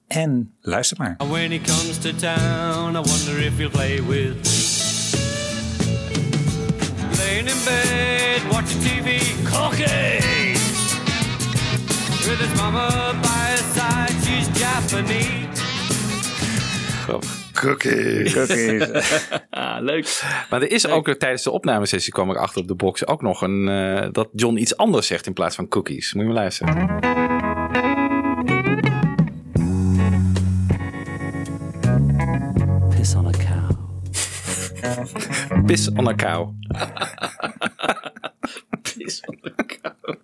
[0.07, 1.17] En luister maar.
[1.29, 4.77] When he comes to town, I wonder if he'll play with me.
[7.17, 10.63] Laying in bed, watching TV, cookies.
[12.27, 13.98] With his mama by his side,
[14.29, 15.63] she's Japanese.
[17.53, 18.31] Cookie.
[19.51, 20.23] Ah, leuk.
[20.51, 23.43] Maar er is ook tijdens de opnamesessie kwam ik achter op de box ook nog
[23.43, 26.15] een eh, dat John iets anders zegt in plaats van cookies.
[26.15, 26.87] Moet je maar luisteren.
[32.97, 33.71] Piss on a cow.
[35.67, 36.55] Piss on a cow.
[38.99, 40.17] Is op de kou.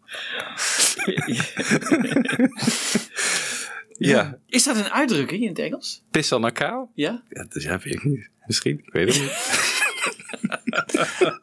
[4.09, 6.03] Ja, Is dat een uitdrukking in het Engels?
[6.11, 6.88] piss on a cow?
[6.95, 7.23] Ja?
[7.29, 8.29] Ja, dat ja, weet ik niet.
[8.47, 9.62] Misschien, ik weet het niet.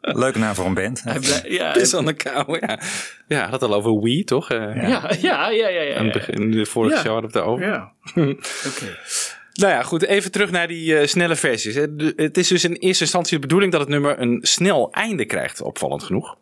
[0.00, 1.02] Leuke naam voor een band.
[1.48, 2.80] Ja, Piss on a cow, ja.
[3.28, 4.50] Ja, had al over we, toch?
[4.50, 7.00] Eh, ja, ja, ja, ja, ja, aan begin, de vorige Ja.
[7.02, 7.66] show hadden we het over.
[7.66, 7.92] Ja.
[8.68, 8.98] Oké.
[9.52, 10.02] Nou ja, goed.
[10.02, 11.74] Even terug naar die eh, snelle versies.
[11.74, 15.24] De- Het is dus in eerste instantie de bedoeling dat het nummer een snel einde
[15.24, 16.36] krijgt, opvallend genoeg.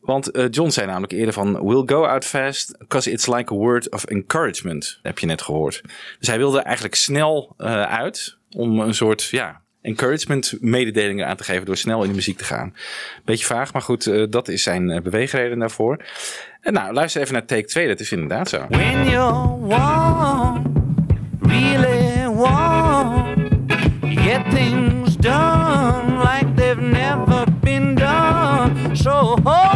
[0.00, 1.66] Want eh, John zei namelijk eerder van...
[1.66, 4.98] We'll go out fast, because it's like a word of encouragement.
[5.02, 5.82] Heb je net gehoord.
[6.18, 9.22] Dus hij wilde eigenlijk snel eh, uit om een soort...
[9.22, 9.66] ja.
[9.82, 12.74] Encouragement mededelingen aan te geven door snel in de muziek te gaan.
[13.24, 16.04] Beetje vaag, maar goed, eh, dat is zijn beweegreden daarvoor.
[16.60, 18.66] En nou, luister even naar take 2, dat is inderdaad zo.
[18.68, 20.62] When you're warm,
[21.40, 23.48] really warm,
[24.00, 28.96] you get things done like they've never been done.
[28.96, 29.67] So hold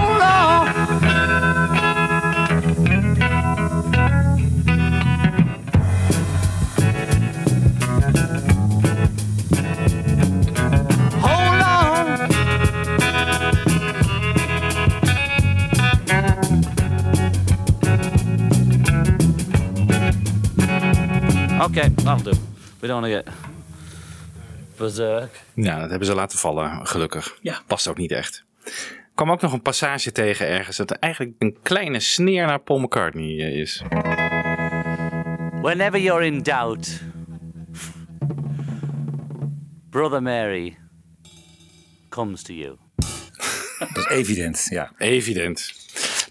[21.62, 22.38] Okay, that'll do.
[22.81, 23.29] We don't want to get
[24.77, 25.40] berserk.
[25.55, 27.38] Ja, dat hebben ze laten vallen, gelukkig.
[27.40, 27.61] Ja.
[27.66, 28.44] Past ook niet echt.
[28.64, 28.72] Er
[29.14, 32.79] kwam ook nog een passage tegen ergens dat er eigenlijk een kleine sneer naar Paul
[32.79, 33.83] McCartney eh, is.
[35.62, 37.03] Whenever you're in doubt,
[39.90, 40.79] Brother Mary
[42.09, 42.77] comes to you.
[43.79, 44.92] Dat is evident, ja.
[44.98, 45.82] Evident.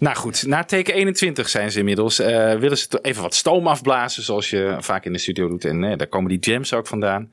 [0.02, 2.18] Nou goed, na teken 21 zijn ze inmiddels.
[2.18, 5.64] eh, willen ze even wat stoom afblazen, zoals je vaak in de studio doet.
[5.64, 7.30] En eh, daar komen die jams ook vandaan.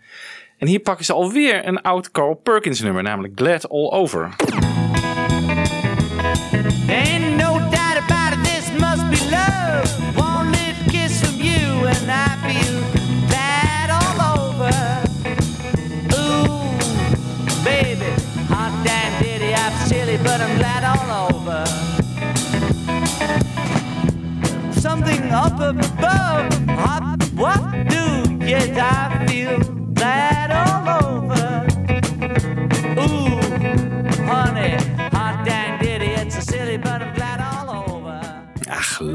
[0.57, 4.35] En hier pakken ze alweer een oud Carl Perkins nummer, namelijk Glad All Over.
[24.79, 27.68] Something up above, hot, what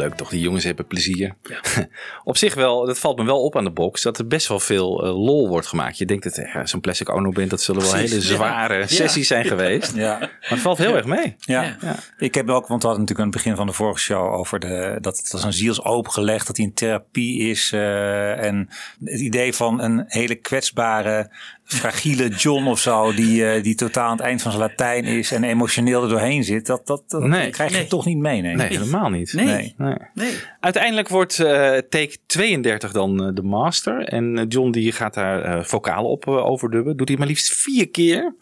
[0.05, 1.35] leuk toch, die jongens hebben plezier.
[2.25, 4.61] op zich wel, dat valt me wel op aan de box, dat er best wel
[4.61, 5.99] veel eh, lol wordt gemaakt.
[5.99, 8.35] Je denkt dat eh, zo'n Plastic Ono Band, dat zullen wel Precies, hele ja.
[8.35, 8.87] zware Ja.
[8.87, 9.95] sessies zijn geweest.
[9.95, 10.19] Ja.
[10.19, 11.37] Maar het valt heel erg mee.
[11.39, 11.77] Ja.
[12.19, 14.59] ik heb ook, want we hadden natuurlijk aan het begin van de vorige show over
[14.61, 17.73] de, dat het als een ziel is opengelegd, dat hij in therapie is.
[17.73, 18.69] eh, en
[19.05, 21.31] het idee van een hele kwetsbare,
[21.65, 25.33] fragiele John of zo, die, eh, die totaal aan het eind van zijn Latijn is
[25.33, 27.51] en emotioneel er doorheen zit, dat, dat, dat Nee.
[27.51, 27.87] krijg je Nee.
[27.87, 28.41] toch niet mee.
[28.43, 29.33] Nee, Nee, helemaal niet.
[29.33, 29.75] Nee.
[30.15, 30.35] Nee.
[30.61, 31.47] Uiteindelijk wordt eh,
[31.89, 34.05] take 32 dan eh, de master.
[34.05, 36.97] En John die gaat daar eh vocalen op overdubben.
[36.97, 38.35] Doet hij maar liefst vier keer.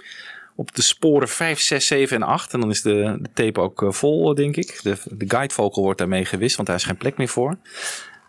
[0.57, 2.53] Op de sporen 5, 6, 7 en 8.
[2.53, 4.81] En dan is de, de tape ook vol, denk ik.
[4.83, 7.57] De, de guide vocal wordt daarmee gewist, want daar is geen plek meer voor.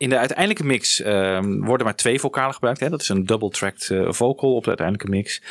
[0.03, 2.79] In de uiteindelijke mix ehm, worden maar twee vocalen gebruikt.
[2.79, 2.89] Hè?
[2.89, 5.41] Dat is een double-tracked eh, vocal op de uiteindelijke mix.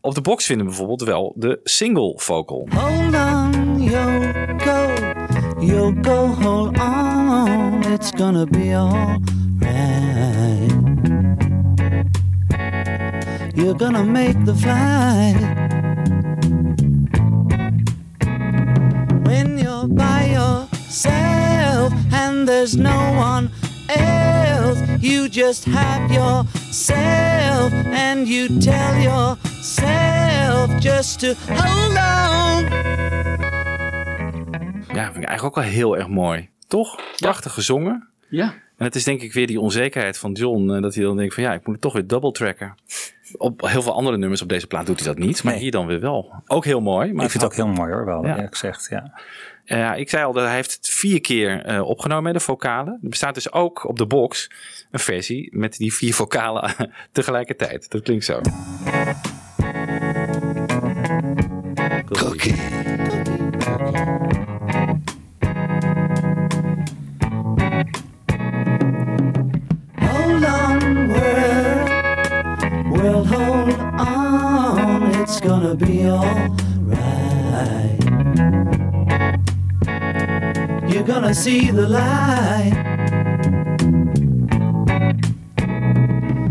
[0.00, 2.68] Op de box vinden we bijvoorbeeld wel de single vocal.
[2.74, 4.94] Hold on, Yoko,
[5.60, 9.18] Yoko, hold on, it's gonna be alright.
[13.54, 15.40] You're gonna make the flight.
[19.22, 23.50] When you're by yourself and there's no one
[23.96, 32.66] else, you just have yourself and you tell yourself just to hold on.
[34.94, 36.48] Ja, vind ik eigenlijk ook wel heel erg mooi.
[36.66, 37.00] Toch?
[37.16, 38.08] Prachtig gezongen.
[38.28, 38.54] Ja.
[38.76, 40.70] En het is denk ik weer die onzekerheid van John.
[40.70, 42.74] eh, Dat hij dan denkt van ja, ik moet het toch weer double tracken.
[43.36, 45.42] Op heel veel andere nummers op deze plaat doet hij dat niet.
[45.42, 46.32] Maar hier dan weer wel.
[46.46, 47.12] Ook heel mooi.
[47.12, 48.34] Maar ik vind het ook heel mooi hoor, wel Ja.
[48.34, 48.86] eerlijk gezegd.
[48.90, 49.12] Ja.
[49.68, 52.98] Ja, ik zei al dat hij heeft het vier keer eh, opgenomen met de vocalen.
[53.02, 54.50] Er bestaat dus ook op de box
[54.90, 56.74] een versie met die vier vocalen
[57.12, 57.90] tegelijkertijd.
[57.90, 58.40] Dat klinkt zo.
[62.04, 62.54] Cookie.
[69.94, 71.90] Hold on, world.
[72.90, 75.20] Well, hold on.
[75.20, 76.48] It's gonna be alright.
[80.88, 82.72] You're gonna see the light.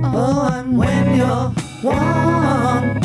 [0.04, 1.52] Oh, and when you're
[1.84, 3.02] warm,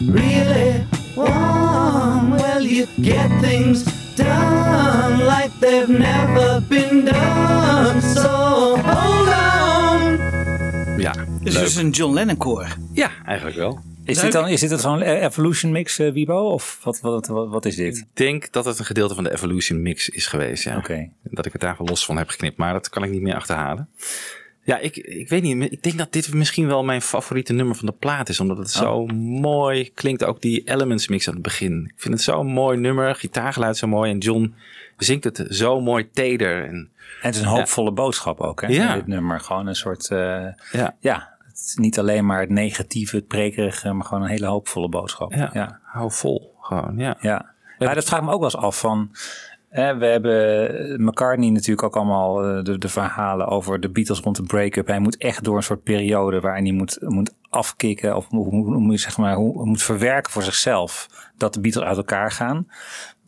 [0.00, 0.84] really
[1.16, 3.84] warm, well, you get things
[4.16, 8.00] done like they've never been done.
[8.02, 10.18] So hold on.
[10.98, 11.12] Ja,
[11.42, 12.66] Dus het is een John Lennon koor.
[12.92, 13.78] Ja, eigenlijk wel.
[14.10, 16.50] Is dit dan is dit het zo'n Evolution mix, eh, Wibo?
[16.50, 17.96] Of wat, wat, wat, wat is dit?
[17.96, 20.64] Ik denk dat het een gedeelte van de Evolution mix is geweest.
[20.64, 20.76] Ja.
[20.76, 21.10] Oké.
[21.22, 22.56] Dat ik het daar wel los van heb geknipt.
[22.56, 23.88] Maar dat kan ik niet meer achterhalen.
[24.62, 25.72] Ja, ik, ik weet niet.
[25.72, 28.40] Ik denk dat dit misschien wel mijn favoriete nummer van de plaat is.
[28.40, 30.24] Omdat het zo mooi klinkt.
[30.24, 31.84] Ook die Elements mix aan het begin.
[31.94, 33.14] Ik vind het zo'n mooi nummer.
[33.14, 34.10] Gitaargeluid zo mooi.
[34.10, 34.54] En John
[34.96, 36.64] zingt het zo mooi teder.
[36.64, 38.66] En, En het is een hoopvolle boodschap ook, hè?
[38.66, 38.94] Ja.
[38.94, 39.40] Dit nummer.
[39.40, 41.28] Gewoon een soort, eh, ja, ja,
[41.74, 45.32] niet alleen maar het negatieve, het prekerige, maar gewoon een hele hoopvolle boodschap.
[45.32, 45.80] ja, ja.
[45.82, 46.54] hou vol.
[46.60, 47.16] Gewoon, ja.
[47.20, 49.10] Ja, maar dat vraag ik me ook wel eens af van.
[49.68, 54.36] Hè, we hebben McCartney natuurlijk ook allemaal eh, de, de verhalen over de Beatles rond
[54.36, 54.86] de break-up.
[54.86, 59.00] Hij moet echt door een soort periode waarin hij moet, moet afkicken of hoe, moet
[59.00, 62.66] zeg maar, hoe, moet verwerken voor zichzelf dat de Beatles uit elkaar gaan.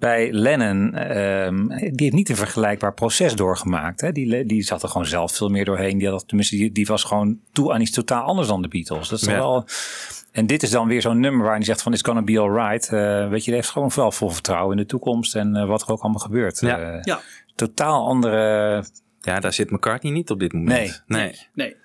[0.03, 4.01] Bij Lennon, ehm, die heeft niet een vergelijkbaar proces doorgemaakt.
[4.01, 4.13] Hè?
[4.13, 5.99] Die, die zat er gewoon zelf veel meer doorheen.
[5.99, 9.09] Die, had, tenminste, die, die was gewoon toe aan iets totaal anders dan de Beatles.
[9.09, 9.33] Dat is Ja.
[9.35, 9.65] wel...
[10.33, 12.89] En dit is dan weer zo'n nummer waarin hij zegt van it's gonna be alright.
[12.93, 15.83] Eh weet je, hij heeft gewoon wel vol vertrouwen in de toekomst en eh, wat
[15.83, 16.61] er ook allemaal gebeurt.
[16.61, 16.79] Ja.
[16.79, 17.21] Eh, Ja.
[17.55, 18.85] Totaal andere...
[19.21, 20.79] Ja, daar zit McCartney niet op dit moment.
[21.07, 21.19] Nee.
[21.21, 21.27] Nee.
[21.29, 21.37] Nee.
[21.55, 21.77] Nee,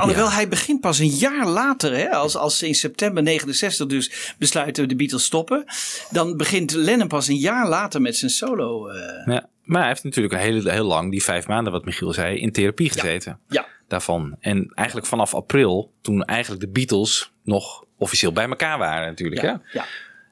[0.00, 4.34] Alhoewel hij begint pas een jaar later, hè, als, als ze in september 69 dus
[4.38, 5.64] besluiten de Beatles stoppen.
[6.10, 8.88] Dan begint Lennon pas een jaar later met zijn solo.
[8.88, 12.12] eh, Ja, maar hij heeft natuurlijk een heel, heel lang, die vijf maanden wat Michiel
[12.12, 13.38] zei, in therapie gezeten.
[13.48, 13.66] ja.
[13.88, 14.36] Daarvan.
[14.40, 19.42] En eigenlijk vanaf april, toen eigenlijk de Beatles nog officieel bij elkaar waren natuurlijk.
[19.42, 19.78] Ja, Hè?
[19.78, 19.84] ja.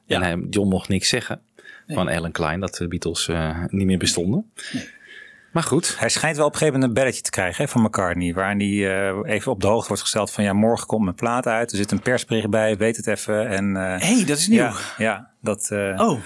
[0.07, 1.41] En hij, John mocht niks zeggen
[1.87, 4.51] van Alan Klein, dat de Beatles eh, niet meer bestonden.
[5.55, 7.81] Maar goed, Hij schijnt wel op een gegeven moment een belletje te krijgen hè, van
[7.81, 8.33] McCartney.
[8.33, 11.47] Waarin hij eh, even op de hoogte wordt gesteld van ja, morgen komt mijn plaat
[11.47, 11.71] uit.
[11.71, 13.47] Er zit een persbericht bij, weet het even.
[13.47, 14.59] En, eh, hey, dat is nieuw.
[14.59, 15.69] Ja, ja dat...
[15.71, 16.19] eh, Oh,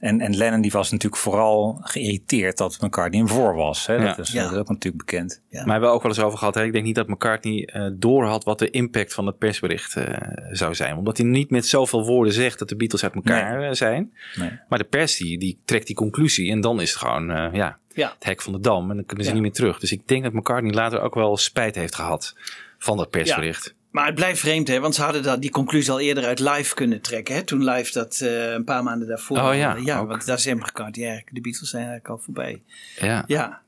[0.00, 3.86] En, en Lennon die was natuurlijk vooral geïrriteerd dat McCartney hem voor was.
[3.86, 3.96] Hè?
[3.98, 4.22] Dat, Ja.
[4.22, 4.42] is, Ja.
[4.42, 5.42] dat is ook natuurlijk bekend.
[5.48, 5.56] Ja.
[5.58, 6.54] maar we hebben ook wel eens over gehad.
[6.54, 6.64] Hè?
[6.64, 10.16] Ik denk niet dat McCartney eh door had wat de impact van het persbericht eh,
[10.50, 10.96] zou zijn.
[10.96, 14.12] Omdat hij niet met zoveel woorden zegt dat de Beatles uit elkaar eh, zijn.
[14.36, 14.50] Nee.
[14.68, 17.78] Maar de pers die, die trekt die conclusie en dan is het gewoon eh, ja,
[17.94, 18.12] Ja.
[18.14, 18.90] het hek van de dam.
[18.90, 19.36] En dan kunnen ze Ja.
[19.36, 19.78] niet meer terug.
[19.78, 22.34] Dus ik denk dat McCartney later ook wel spijt heeft gehad
[22.78, 23.74] van dat persbericht.
[23.90, 24.80] Maar het blijft vreemd, hè?
[24.80, 27.34] Want ze hadden dat, die conclusie al eerder uit live kunnen trekken.
[27.34, 27.42] Hè?
[27.42, 29.38] Toen live dat eh, een paar maanden daarvoor.
[29.38, 30.08] Oh ja, ja ook.
[30.08, 30.96] want daar is hem gekant.
[30.96, 32.62] Ja, de Beatles zijn eigenlijk al voorbij.
[33.00, 33.24] Ja.
[33.26, 33.60] Ja.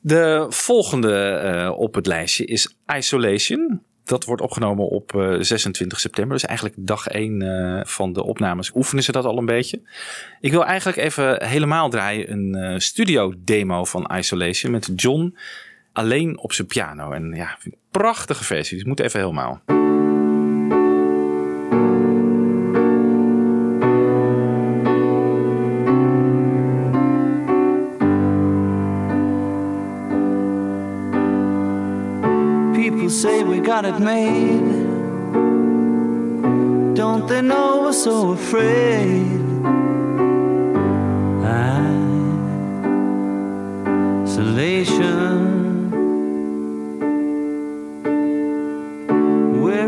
[0.00, 3.82] De volgende eh, op het lijstje is Isolation.
[4.04, 6.32] Dat wordt opgenomen op eh, 26 september.
[6.32, 9.80] Dus eigenlijk dag 1 eh, van de opnames oefenen ze dat al een beetje.
[10.40, 15.36] Ik wil eigenlijk even helemaal draaien een eh, studio demo van Isolation met John
[15.94, 17.10] alleen op zijn piano.
[17.10, 18.76] En ja, vind ik een prachtige versie.
[18.76, 19.60] Dus moet even helemaal.
[32.72, 34.92] People say we got it made.
[36.94, 39.42] Don't they know we're so afraid?
[44.24, 45.53] Isolation.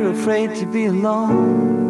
[0.06, 1.86] Afraid to be alone.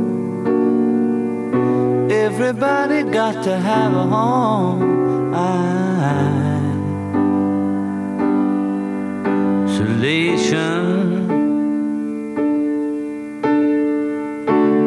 [2.11, 5.35] Everybody got to have a home.
[9.65, 11.29] Isolation.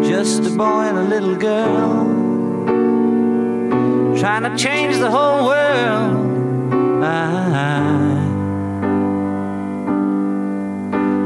[0.03, 2.19] Just a boy and a little girl
[4.19, 6.29] trying to change the whole world.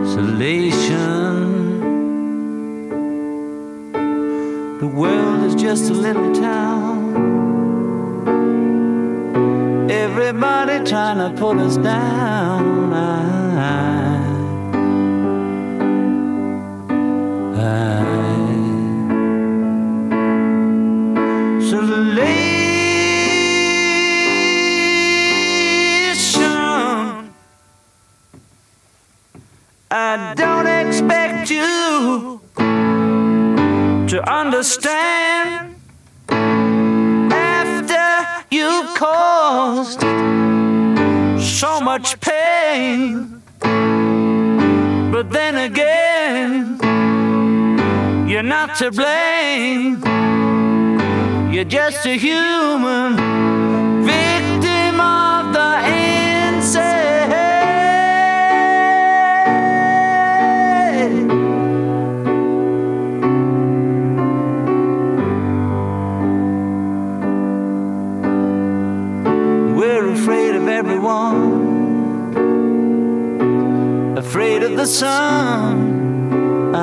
[0.06, 0.83] Isolation.
[4.94, 7.14] World is just a little town.
[9.90, 12.94] Everybody trying to put us down.
[21.64, 22.44] Isolation.
[29.90, 32.33] I don't expect you
[34.14, 35.76] to understand
[37.32, 40.02] after you've caused
[41.42, 43.42] so much pain.
[45.12, 46.78] But then again,
[48.30, 50.04] you're not to blame.
[51.52, 53.33] You're just a human
[74.34, 76.74] afraid of the sun.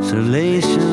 [0.00, 0.88] Isolation.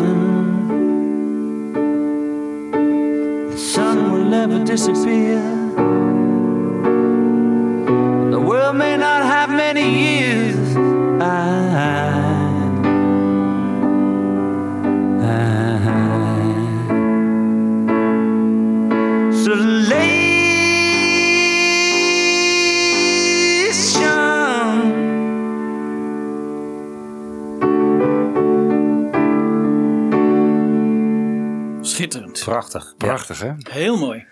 [3.51, 5.19] The sun will never disappear.
[32.60, 32.93] Prachtig.
[32.97, 33.51] Prachtig, hè?
[33.70, 34.26] Heel mooi.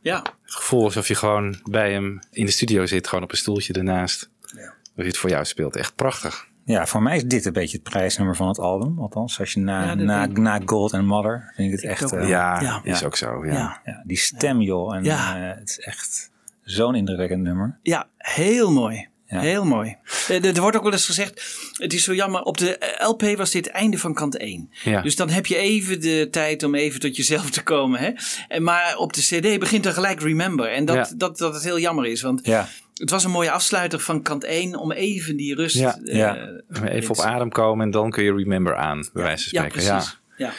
[0.00, 0.22] Ja.
[0.42, 3.72] Het gevoel alsof je gewoon bij hem in de studio zit, gewoon op een stoeltje
[3.72, 4.30] ernaast.
[4.50, 4.60] Dat
[4.94, 5.76] hij het voor jou speelt.
[5.76, 6.46] Echt prachtig.
[6.64, 8.98] Ja, voor mij is dit een beetje het prijsnummer van het album.
[8.98, 12.04] Althans, als je na, Ja, dat na, na Gold and Mother vind ik het echt...
[12.04, 12.28] ook eh.
[12.28, 12.80] Ja, Ja.
[12.84, 13.46] is ook zo.
[13.46, 13.52] Ja.
[13.52, 13.80] Ja.
[13.84, 14.94] ja, die stem joh.
[14.96, 15.50] En Ja.
[15.50, 16.30] eh, het is echt
[16.62, 17.78] zo'n indrukwekkend nummer.
[17.82, 19.08] Ja, heel mooi.
[19.32, 19.40] Ja.
[19.40, 19.96] Heel mooi.
[20.28, 23.22] Eh, Er wordt ook wel eens gezegd, het is zo jammer, op de eh, LP
[23.36, 24.70] was dit het einde van kant 1.
[24.84, 25.00] Ja.
[25.02, 28.00] Dus dan heb je even de tijd om even tot jezelf te komen.
[28.00, 28.10] Hè?
[28.48, 30.70] En maar op de CD begint er gelijk Remember.
[30.72, 31.08] En dat, Ja.
[31.16, 34.44] dat, dat het heel jammer is, want Ja, het was een mooie afsluiter van kant
[34.44, 35.76] 1 om even die rust...
[35.76, 35.98] Ja.
[36.04, 36.48] eh, Ja.
[36.84, 39.90] Even op adem komen en dan kun je Remember aan, bij wijze van Ja, spreken.
[39.90, 40.18] precies.
[40.36, 40.52] Ja.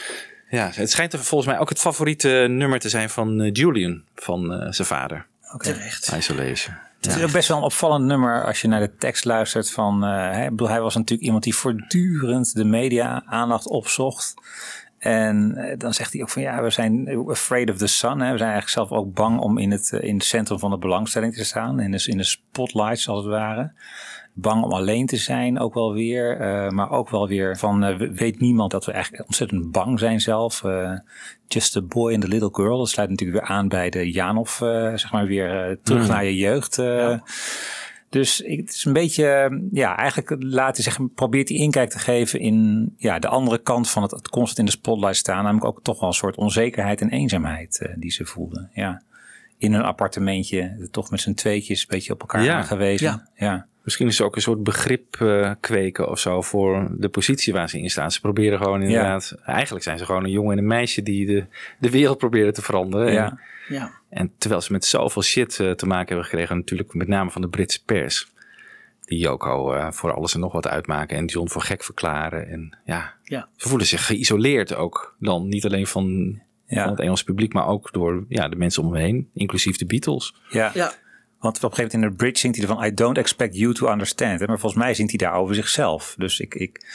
[0.49, 4.53] Ja, het schijnt er volgens mij ook het favoriete nummer te zijn van Julian, van
[4.53, 5.25] eh, zijn vader.
[5.57, 6.11] Terecht.
[6.17, 6.75] Isolation.
[7.07, 10.03] Het is ook best wel een opvallend nummer als je naar de tekst luistert van...
[10.03, 14.33] eh, ik bedoel, hij was natuurlijk iemand die voortdurend de media aandacht opzocht.
[15.03, 18.19] En eh, dan zegt hij ook van ja, we zijn afraid of the sun.
[18.19, 18.31] Hè.
[18.31, 20.77] We zijn eigenlijk zelf ook bang om in het, eh, in het centrum van de
[20.77, 21.79] belangstelling te staan.
[21.79, 23.71] In de, in de spotlights als het ware.
[24.35, 26.37] Bang om alleen te zijn ook wel weer.
[26.39, 29.99] eh, maar ook wel weer van eh, we- weet niemand dat we eigenlijk ontzettend bang
[29.99, 30.63] zijn zelf.
[30.63, 30.91] Eh,
[31.47, 32.77] just a boy and a little girl.
[32.77, 34.57] Dat sluit natuurlijk weer aan bij de Janov,
[34.95, 36.81] zeg maar weer terug naar je jeugd.
[38.09, 42.39] Dus ik, het is een beetje, ja, eigenlijk laten zeggen, probeert hij inkijk te geven
[42.39, 45.43] in ja, de andere kant van het, het constant in de spotlight staan.
[45.43, 48.69] Namelijk ook toch wel een soort onzekerheid en eenzaamheid die ze voelden.
[48.73, 49.01] Ja.
[49.57, 52.55] In hun appartementje, toch met z'n tweetjes een beetje op elkaar Ja.
[52.55, 53.07] aangewezen.
[53.07, 53.27] Ja.
[53.35, 53.67] ja.
[53.83, 57.69] Misschien is er ook een soort begrip eh, kweken of zo voor de positie waar
[57.69, 58.11] ze in staan.
[58.11, 61.45] Ze proberen gewoon inderdaad, eigenlijk zijn ze gewoon een jongen en een meisje die de,
[61.79, 63.07] de wereld proberen te veranderen.
[63.07, 63.39] En, Ja.
[63.67, 63.91] Ja.
[64.09, 67.41] en terwijl ze met zoveel shit eh, te maken hebben gekregen, natuurlijk met name van
[67.41, 68.31] de Britse pers.
[69.05, 72.47] Die Joko eh, voor alles en nog wat uitmaken en John voor gek verklaren.
[72.49, 73.47] En ja, Ja.
[73.55, 75.15] ze voelen zich geïsoleerd ook.
[75.19, 76.81] Dan niet alleen van, Ja.
[76.83, 79.85] van het Engelse publiek, maar ook door ja, de mensen om hem heen, inclusief de
[79.85, 80.35] Beatles.
[80.49, 80.71] Ja.
[80.73, 80.91] Ja.
[81.43, 82.85] Want op een gegeven moment in de bridge zingt hij ervan...
[82.85, 84.39] I don't expect you to understand.
[84.39, 84.45] Hè?
[84.45, 86.15] Maar volgens mij zingt hij daar over zichzelf.
[86.17, 86.55] Dus ik...
[86.55, 86.85] ik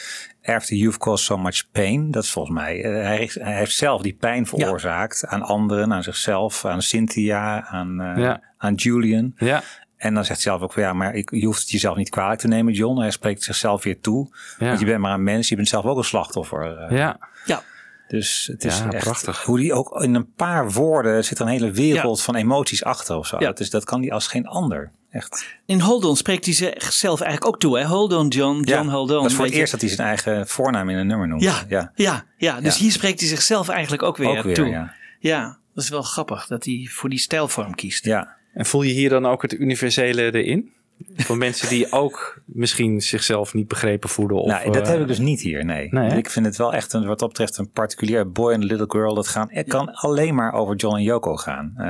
[0.43, 2.11] After you've caused so much pain.
[2.11, 2.83] Dat is volgens mij...
[2.83, 5.25] eh, hij, heeft, hij heeft zelf die pijn veroorzaakt.
[5.25, 8.41] Aan anderen, aan zichzelf, aan Cynthia, aan, eh, Ja.
[8.57, 9.33] aan Julian.
[9.37, 9.63] Ja,
[9.97, 10.83] En dan zegt hij zelf ook van...
[10.83, 12.99] Ja, maar ik, je hoeft het jezelf niet kwalijk te nemen, John.
[12.99, 14.27] Hij spreekt zichzelf weer toe.
[14.59, 14.65] Ja.
[14.67, 15.49] Want je bent maar een mens.
[15.49, 16.77] Je bent zelf ook een slachtoffer.
[16.77, 16.97] eh.
[16.97, 17.17] ja.
[17.45, 17.61] Ja.
[18.09, 19.43] Dus het is Ja, echt prachtig.
[19.43, 23.15] hoe die ook in een paar woorden zit er een hele wereld van emoties achter
[23.17, 23.35] of zo.
[23.39, 23.45] Ja.
[23.45, 24.91] Dat, is, dat kan die als geen ander.
[25.11, 25.45] Echt.
[25.65, 27.79] In Hold On spreekt hij zichzelf eigenlijk ook toe.
[27.79, 27.85] Hè?
[27.85, 29.15] Hold on John, John ja, Hold On.
[29.21, 31.43] Dat is voor het eerst dat hij zijn eigen voornaam in een nummer noemt.
[31.43, 31.91] Ja, ja.
[31.95, 32.25] ja.
[32.37, 32.81] ja, Dus Ja.
[32.83, 34.67] hier spreekt hij zichzelf eigenlijk ook weer Ook weer, toe.
[34.67, 34.93] ja.
[35.19, 38.05] ja, dat is wel grappig dat hij voor die stijlvorm kiest.
[38.05, 38.37] ja.
[38.53, 40.71] En voel je hier dan ook het universele erin?
[41.15, 44.37] Voor mensen die ook misschien zichzelf niet begrepen voelen?
[44.41, 45.89] Of, nou, dat eh, heb ik dus niet hier, nee.
[46.17, 49.13] Ik vind het wel echt, een, wat dat betreft, een particulier boy and little girl.
[49.13, 51.73] Dat gaan, het kan alleen maar over John en Yoko gaan.
[51.77, 51.85] Eh,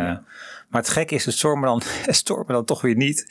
[0.70, 3.26] Maar het gekke is, het stoort me dan, het stoort me dan toch weer niet.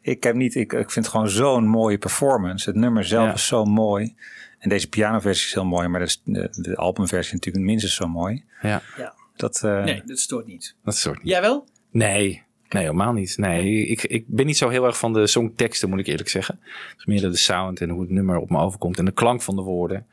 [0.00, 2.68] Ik, heb niet ik, ik vind het gewoon zo'n mooie performance.
[2.70, 3.32] Het nummer zelf Ja.
[3.34, 4.14] is zo mooi.
[4.58, 8.44] En deze pianoversie is heel mooi, maar de, de, de albumversie natuurlijk minstens zo mooi.
[8.62, 9.14] Ja, Ja.
[9.36, 10.74] Dat, eh, Nee, dat stoort niet.
[10.84, 11.28] dat soort niet.
[11.32, 11.66] Jij wel?
[11.90, 12.42] Nee,
[12.72, 13.38] nee, helemaal niet.
[13.38, 16.60] Nee, ik, ik ben niet zo heel erg van de songteksten, moet ik eerlijk zeggen.
[16.62, 19.42] Het is meer de sound en hoe het nummer op me overkomt en de klank
[19.42, 20.06] van de woorden.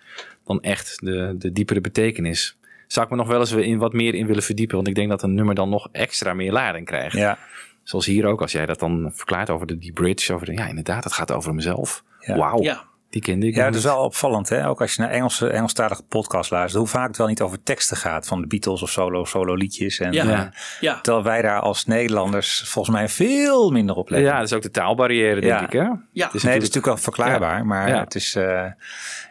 [0.45, 2.57] Dan echt de, de diepere betekenis.
[2.88, 4.76] Zou ik me nog wel eens in wat meer in willen verdiepen.
[4.76, 7.18] Want ik denk dat een nummer dan nog extra meer lading krijgt.
[7.18, 7.38] ja.
[7.84, 10.34] Zoals hier ook, als jij dat dan verklaart over de, die bridge.
[10.34, 12.03] Over de, ja, inderdaad, het gaat over mezelf.
[12.20, 12.38] Ja.
[12.38, 12.84] Wauw, Ja.
[13.10, 14.68] Die kende ik Ja, het is wel opvallend, hè?
[14.68, 17.97] Ook als je naar Engelse, Engelstalige podcast luistert, hoe vaak het wel niet over teksten
[17.97, 19.99] gaat van de Beatles of solo, solo liedjes.
[19.99, 20.24] En, Ja.
[20.26, 20.45] eh,
[20.80, 20.99] Ja.
[21.01, 24.28] Terwijl wij daar als Nederlanders volgens mij veel minder op letten.
[24.30, 25.66] Ja, dat is ook de taalbarrière, denk Ja.
[25.66, 25.72] ik.
[25.72, 25.80] Hè?
[25.80, 26.26] Ja.
[26.26, 27.99] Het is nee, dat is natuurlijk- wel verklaarbaar, maar Ja.
[27.99, 28.66] het is eh,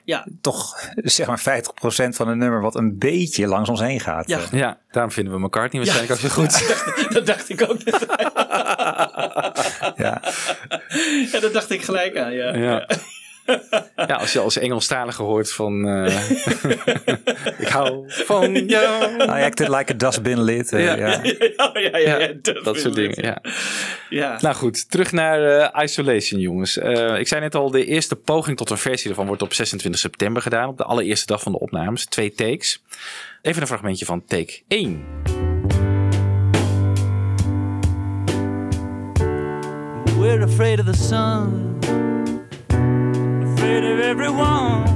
[0.05, 0.27] Ja.
[0.41, 4.29] toch zeg maar 50% van een nummer wat een beetje langs ons heen gaat.
[4.29, 4.39] Ja.
[4.39, 6.87] Eh, Ja, daarom vinden we McCartney waarschijnlijk ook zo goed.
[7.15, 7.79] dat dacht ik ook.
[9.97, 10.23] ja.
[11.33, 12.33] ja, dat dacht ik gelijk aan.
[12.33, 12.87] Ja.
[13.97, 14.15] Ja.
[14.15, 15.89] Als je als Engelstalige hoort van...
[15.89, 16.31] eh,
[17.65, 19.23] ik hou van jou.
[19.23, 20.73] I acted like a dustbin lid.
[20.73, 20.95] eh, Ja.
[20.97, 21.17] ja.
[21.57, 22.29] Oh, ja, ja, ja,
[22.63, 23.43] Dat soort dingen, ja.
[24.09, 24.39] Ja.
[24.41, 26.79] Nou goed, terug naar eh, Isolation, jongens.
[26.79, 30.01] Eh, ik zei net al, de eerste poging tot een versie ervan wordt op 26
[30.01, 30.69] september gedaan.
[30.69, 32.05] Op de allereerste dag van de opnames.
[32.05, 32.83] Twee takes.
[33.43, 35.05] Even een fragmentje van take 1.
[40.19, 41.79] We're afraid of the sun,
[43.69, 44.89] afraid of everyone.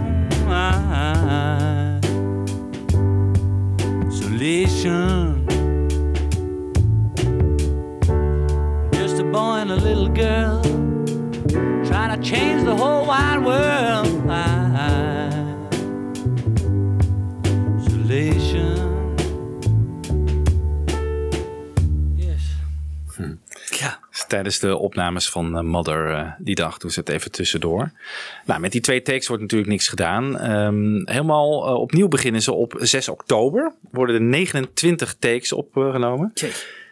[4.06, 5.46] Isolation.
[8.92, 10.62] Just a boy and a little girl
[11.84, 14.08] trying to change the whole wide world.
[17.78, 18.41] Isolation.
[24.32, 26.78] Tijdens de opnames van eh, Mother eh, die dag.
[26.78, 27.92] Doen ze het even tussendoor.
[28.46, 30.38] Nou, met die twee takes wordt natuurlijk niks gedaan.
[30.38, 33.72] Ehm, helemaal eh, opnieuw beginnen ze op 6 oktober.
[33.90, 36.32] Worden er 29 takes opgenomen.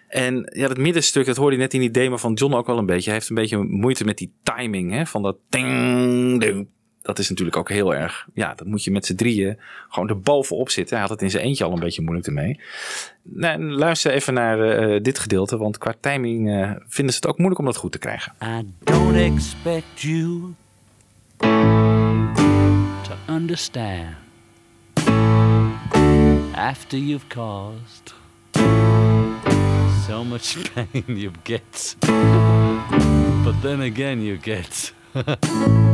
[0.09, 2.79] En ja, dat middenstuk, dat hoorde je net in die demo van John ook wel
[2.79, 3.11] een beetje.
[3.11, 6.69] Hij heeft een beetje moeite met die timing hè, van dat ding, ding.
[7.03, 8.27] Dat is natuurlijk ook heel erg.
[8.35, 10.97] Ja, dat moet je met z'n drieën gewoon er bovenop zitten.
[10.97, 12.61] Hij had het in zijn eentje al een beetje moeilijk ermee.
[13.23, 17.37] Nou, luister even naar eh, dit gedeelte, want qua timing eh, vinden ze het ook
[17.37, 18.33] moeilijk om dat goed te krijgen.
[18.43, 20.55] I don't expect you
[23.03, 24.17] to understand
[26.55, 28.15] after you've caused
[30.07, 31.97] so much pain you get.
[33.45, 34.93] But then again, you get.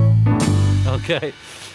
[0.97, 1.33] okay.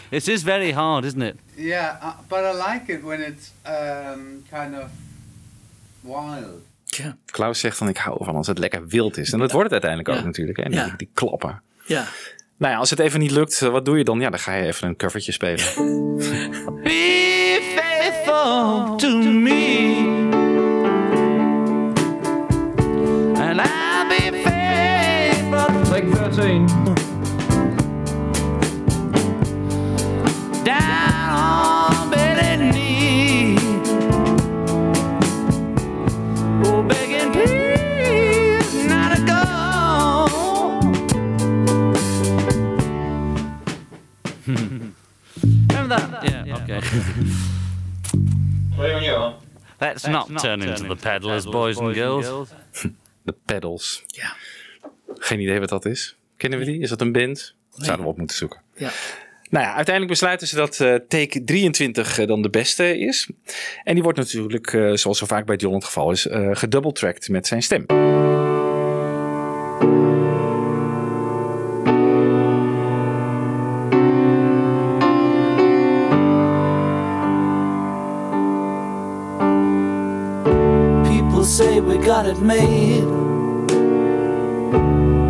[0.09, 1.35] This is very hard, isn't it?
[1.55, 4.89] Yeah, uh, but I like it when it's um, kind of
[6.01, 6.61] wild.
[6.85, 7.15] Ja.
[7.25, 9.31] Klaus zegt van ik hou ervan als het lekker wild is.
[9.33, 10.57] En dat wordt het uiteindelijk ook natuurlijk.
[10.57, 10.63] Hè?
[10.63, 10.93] Die, Ja.
[10.97, 11.61] die klappen.
[11.85, 12.05] Ja.
[12.57, 14.19] Nou ja, als het even niet lukt, eh, wat doe je dan?
[14.19, 15.65] Ja, dan ga je even een covertje spelen.
[16.83, 19.95] Be faithful to me.
[23.35, 25.83] And I'll be faithful.
[25.89, 26.90] Take 13.
[45.97, 46.29] That?
[46.29, 46.81] Yeah, okay.
[48.75, 49.33] Where on you on?
[49.79, 52.49] Let's, not, turn into the peddlers, boys and girls.
[53.23, 54.03] De pedals.
[54.07, 54.33] Ja.
[55.15, 56.15] Geen idee wat dat is.
[56.37, 56.79] Kennen we die?
[56.79, 57.55] Is dat een band?
[57.71, 58.61] Zouden we op moeten zoeken.
[58.75, 58.89] Ja.
[59.49, 63.29] Nou ja, uiteindelijk besluiten ze dat eh, take 23 eh, dan de beste is.
[63.83, 67.29] En die wordt natuurlijk, eh, zoals zo vaak bij John het geval is, eh gedouble-tracked
[67.29, 67.85] met zijn stem.
[82.21, 83.01] Got it made.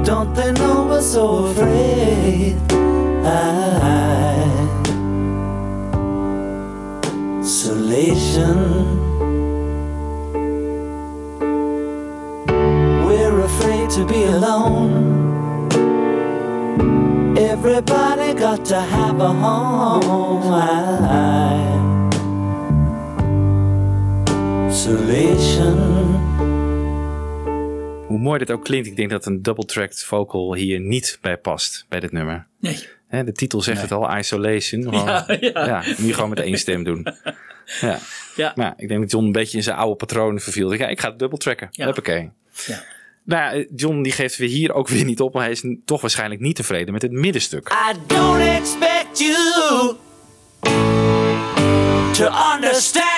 [0.03, 2.57] Don't they know we're so afraid?
[3.23, 3.37] I,
[7.39, 8.57] isolation.
[13.05, 15.69] We're afraid to be alone.
[17.37, 20.43] Everybody got to have a home.
[20.51, 21.11] I,
[24.67, 26.30] isolation.
[28.11, 31.85] Hoe mooi dit ook klinkt, ik denk dat een double-tracked vocal hier niet bij past,
[31.89, 32.47] bij dit nummer.
[32.59, 32.87] Nee.
[33.07, 34.83] Hè, de titel zegt het al, Isolation.
[34.83, 35.83] Gewoon, Ja, ja.
[35.97, 37.07] je gewoon met één stem doen.
[37.81, 37.99] Ja.
[38.35, 38.51] Ja.
[38.55, 40.73] Nou, ik denk dat John een beetje in zijn oude patronen verviel.
[40.73, 41.67] Ja, ik ga het double tracken.
[41.71, 41.85] Ja.
[41.85, 42.29] Huppakee.
[42.65, 42.83] Ja.
[43.23, 46.01] Nou, ja, John die geeft weer hier ook weer niet op, maar hij is toch
[46.01, 47.69] waarschijnlijk niet tevreden met het middenstuk.
[47.69, 49.95] I don't expect you
[52.13, 53.10] to understand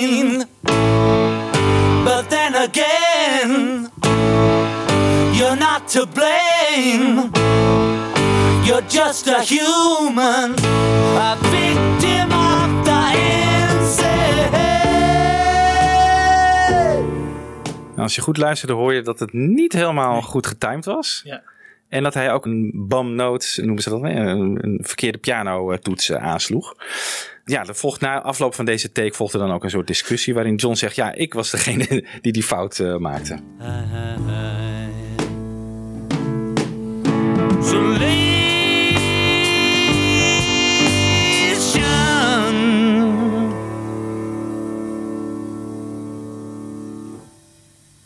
[0.00, 0.44] pain.
[2.04, 3.90] But then again,
[5.32, 7.30] you're not to blame.
[8.64, 10.54] You're just a human,
[11.16, 13.02] a victim of the
[13.60, 14.48] insane.
[17.88, 21.20] Nou, als je goed luisterde hoor je dat het niet helemaal goed getimed was.
[21.24, 21.42] Ja.
[21.88, 25.76] En dat hij ook een bum note, noemen ze dat, hè, een, een verkeerde piano
[25.78, 26.74] toets eh, aansloeg.
[27.44, 30.54] Ja, er volgt na afloop van deze take volgde dan ook een soort discussie waarin
[30.54, 33.38] John zegt, ja, ik was degene die die fout eh, maakte.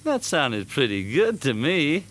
[0.05, 2.05] That sounded pretty good to me.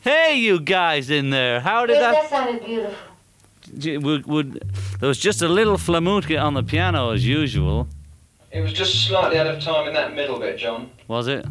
[0.00, 1.60] Hey, you guys in there!
[1.60, 2.30] How did Yes, that?
[2.30, 3.11] that sounded beautiful.
[3.78, 4.70] J- Would, would
[5.00, 7.88] there was just a little flamutka on the piano as usual,
[8.50, 10.90] It was just slightly out of time in that middle bit, John.
[11.08, 11.46] was it?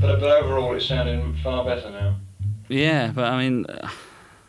[0.00, 2.16] But, but overall, it's sounding far better now.
[2.68, 3.88] Yeah, but I mean, uh,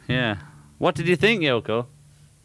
[0.08, 0.38] yeah.
[0.78, 1.86] What did you think, Yoko?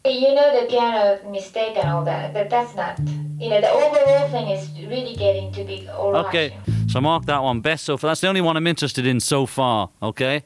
[0.05, 2.99] You know the piano mistake and all that, but that's not.
[3.39, 6.25] You know, the overall thing is really getting to be alright.
[6.25, 6.57] Okay,
[6.87, 8.09] so mark that one best so far.
[8.09, 9.89] That's the only one I'm interested in so far.
[10.01, 10.43] Okay,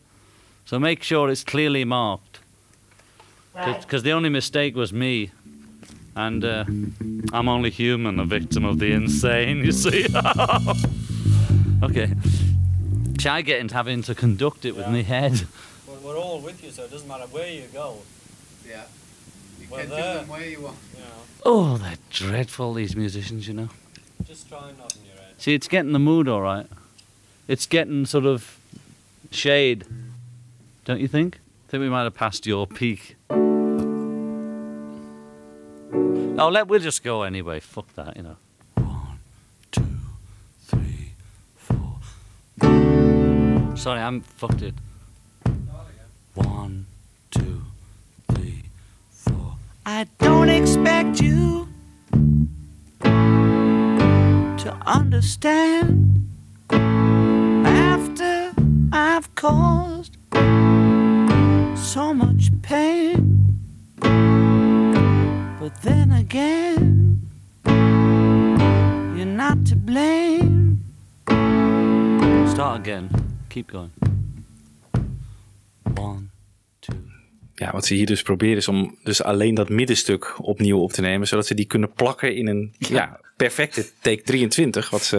[0.66, 2.27] so make sure it's clearly marked Right.
[3.66, 5.32] Because the only mistake was me,
[6.16, 6.66] and uh,
[7.34, 9.58] I'm only human, a victim of the insane.
[9.66, 10.06] You see?
[11.84, 12.14] okay.
[13.20, 15.42] Shy getting having to conduct it with my head.
[15.88, 17.98] We're, we're all with you, so it doesn't matter where you go.
[18.68, 18.84] Yeah.
[19.60, 20.78] You You Well, can do there- them where you want.
[20.96, 21.06] You know,
[21.46, 23.70] Oh, they're dreadful, these musicians, you know.
[24.26, 25.34] just try not in your head.
[25.38, 26.68] See, it's getting the mood all right.
[27.48, 28.60] It's getting sort of
[29.32, 29.86] shade,
[30.86, 31.40] don't you think?
[31.68, 33.18] I think we might have passed your peak.
[36.40, 37.60] Oh, let we'll just go anyway.
[37.60, 38.38] Fuck that, you know.
[38.76, 39.20] One,
[39.70, 39.84] two,
[40.62, 41.12] three,
[41.58, 42.00] four.
[43.76, 44.76] Sorry, I'm fucked it.
[46.36, 46.86] One,
[47.32, 47.64] two,
[48.32, 48.64] three,
[49.12, 49.58] four.
[49.86, 51.68] I don't expect you
[53.02, 56.30] to understand
[56.72, 58.54] after
[58.94, 60.16] I've caused
[61.98, 63.56] so much pain.
[65.60, 67.22] But then again,
[69.16, 70.78] you're not to blame.
[72.48, 73.10] Start again.
[73.48, 73.92] Keep going.
[75.96, 76.30] One.
[77.56, 81.02] Ja, wat ze hier dus proberen is om dus alleen dat middenstuk opnieuw op te
[81.02, 83.20] nemen, zodat ze die kunnen plakken in een ja.
[83.36, 85.18] perfecte take 23, wat, ze,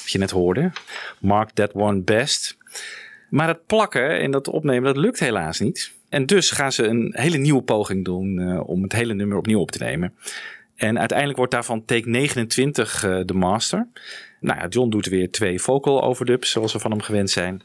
[0.00, 0.72] wat je net hoorde.
[1.20, 2.56] Mark that one best.
[3.30, 6.00] Maar het plakken en dat opnemen, dat lukt helaas niet.
[6.12, 9.60] En dus gaan ze een hele nieuwe poging doen eh, om het hele nummer opnieuw
[9.60, 10.14] op te nemen.
[10.76, 13.88] En uiteindelijk wordt daarvan take 29 eh, de master.
[14.40, 17.62] Nou ja, John doet weer twee vocal overdubs, zoals we van hem gewend zijn.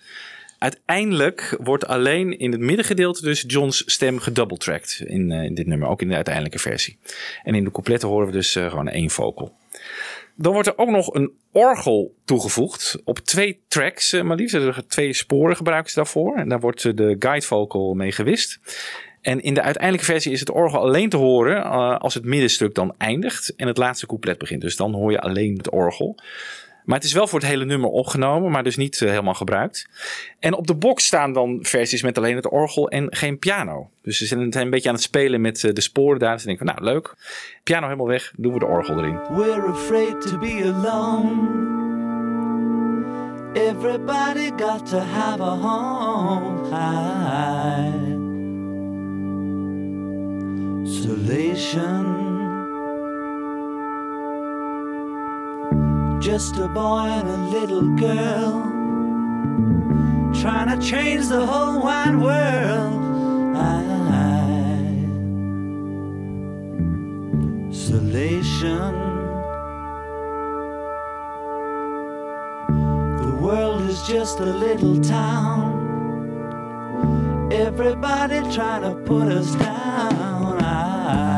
[0.57, 5.87] Uiteindelijk wordt alleen in het middengedeelte dus John's stem gedouble-tracked in, eh, in dit nummer,
[5.87, 6.97] ook in de uiteindelijke versie.
[7.43, 9.55] En in de coupletten horen we dus gewoon één vocal.
[10.39, 14.55] Dan wordt er ook nog een orgel toegevoegd op twee tracks, eh, maar liefst.
[14.55, 16.35] Er twee sporen gebruiken ze daarvoor.
[16.35, 18.59] En daar wordt eh, de guide vocal mee gewist.
[19.21, 22.75] En in de uiteindelijke versie is het orgel alleen te horen eh, als het middenstuk
[22.75, 24.61] dan eindigt en het laatste couplet begint.
[24.61, 26.15] Dus dan hoor je alleen het orgel.
[26.87, 29.89] Maar het is wel voor het hele nummer opgenomen, maar dus niet eh, helemaal gebruikt.
[30.39, 33.89] En op de box staan dan versies met alleen het orgel en geen piano.
[34.01, 36.31] Dus ze zijn een beetje aan het spelen met eh, de sporen daar.
[36.31, 37.15] Dus ze denken van, nou leuk,
[37.63, 39.19] piano helemaal weg, doen we de orgel erin.
[39.29, 41.75] We're afraid to be alone.
[43.53, 46.57] Everybody got to have a home.
[50.85, 52.26] Isolation.
[56.19, 58.63] Just a boy and a little girl.
[60.41, 63.07] Trying to change the whole wide world.
[67.69, 68.93] Isolation.
[73.21, 75.87] The world is just a little town.
[77.51, 80.61] Everybody trying to put us down.
[80.63, 81.36] I,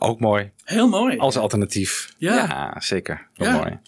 [0.00, 0.50] Ook mooi.
[0.64, 1.18] Heel mooi.
[1.18, 2.14] Als alternatief.
[2.18, 2.74] Ja.
[2.78, 3.26] zeker.
[3.34, 3.56] Heel Ja.
[3.56, 3.78] mooi.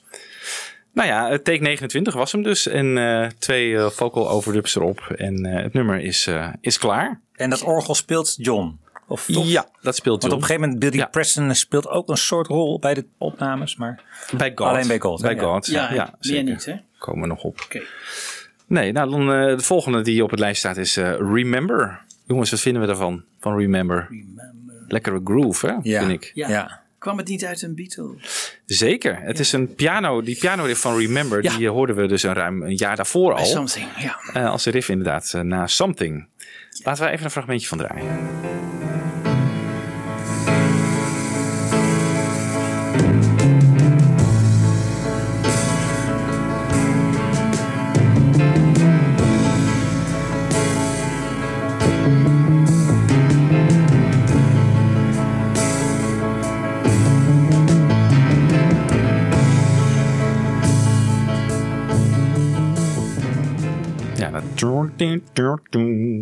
[0.93, 2.67] Nou ja, het take 29 was hem dus.
[2.67, 5.01] En eh, twee eh, vocal overdubs erop.
[5.17, 7.21] En eh, het nummer is, eh, is klaar.
[7.35, 8.79] En dat orgel speelt John.
[9.09, 9.47] Of toch?
[9.47, 10.35] Ja, dat speelt Want John.
[10.35, 14.03] op een gegeven moment, Billy Preston speelt ook een soort rol bij de opnames, maar
[14.37, 14.67] Bij God.
[14.67, 15.21] alleen bij God.
[15.23, 15.41] Bij hè?
[15.41, 15.89] God, ja.
[15.89, 16.75] Ja, ja, meer niet, hè?
[16.99, 17.61] Komen we nog op.
[17.65, 17.81] Oké.
[18.67, 22.01] Nee, nou dan eh, de volgende die op het lijst staat is eh, Remember.
[22.27, 23.25] Jongens, wat vinden we daarvan?
[23.41, 24.09] Van Remember.
[24.93, 25.75] Lekkere groove, hè?
[25.83, 26.01] Ja.
[26.07, 26.31] Vind ik.
[26.35, 26.49] Ja.
[26.49, 26.81] Ja.
[26.99, 28.15] Kwam het niet uit een Beatle?
[28.67, 29.19] Zeker.
[29.21, 30.23] Het is een piano.
[30.23, 31.57] Die piano riff van Remember, Ja.
[31.57, 33.45] die eh, hoorden we dus een ruim een jaar daarvoor al.
[33.45, 34.17] Something, ja.
[34.33, 36.27] Eh, als de riff inderdaad eh, na Something.
[36.85, 38.29] Laten we even een fragmentje van draaien.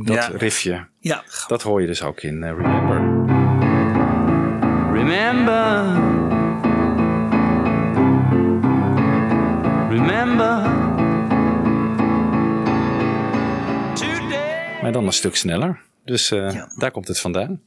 [0.04, 0.30] Dat, Ja.
[0.36, 0.86] riffje.
[1.00, 1.22] Ja.
[1.46, 2.96] Dat hoor je dus ook in eh, Remember.
[4.92, 5.82] Remember.
[9.90, 10.76] Remember.
[14.82, 15.80] Maar dan een stuk sneller.
[16.04, 17.62] Dus eh, daar komt het vandaan.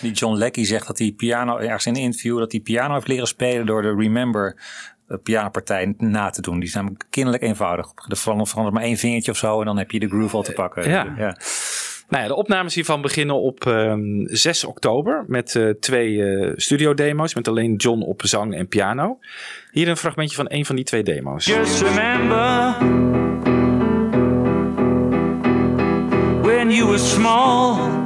[0.00, 3.08] Die John Leckie zegt dat hij piano, ergens in een interview, dat hij piano heeft
[3.08, 4.56] leren spelen door de Remember
[5.22, 6.58] pianopartij na te doen.
[6.58, 7.92] Die is namelijk kinderlijk eenvoudig.
[8.08, 10.42] Er verandert verandert maar één vingertje of zo en dan heb je de groove al
[10.42, 10.88] te pakken.
[10.88, 11.14] Ja.
[11.16, 11.36] ja.
[12.10, 17.34] Nou ja, de opnames hiervan beginnen op ehm, 6 oktober met eh, twee eh studiodemo's
[17.34, 19.18] met alleen John op zang en piano.
[19.70, 21.44] Hier een fragmentje van een van die twee demo's.
[21.44, 22.74] Just remember
[26.42, 27.99] when you were small.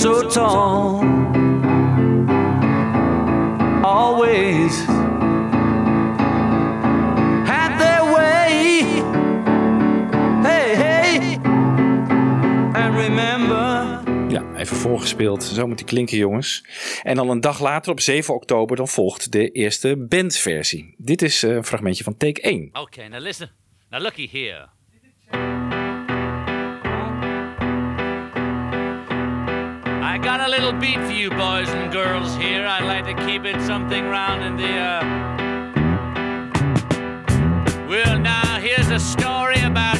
[0.00, 1.04] Tall.
[3.82, 4.86] Always
[7.44, 8.82] had their way.
[10.42, 11.38] Hey, hey.
[12.72, 14.00] And remember.
[14.28, 15.42] Ja, even voorgespeeld.
[15.42, 16.64] Zo moet die klinken, jongens.
[17.02, 20.94] En dan een dag later, op 7 oktober, dan volgt de eerste bandversie.
[20.98, 22.68] Dit is eh, een fragmentje van take 1.
[22.72, 23.50] Okay, now listen.
[23.90, 24.68] Now looky here.
[30.02, 32.66] I got a little beat for you boys and girls here.
[32.66, 35.04] I'd like to keep it something round in the uh
[37.86, 39.99] Well now here's a story about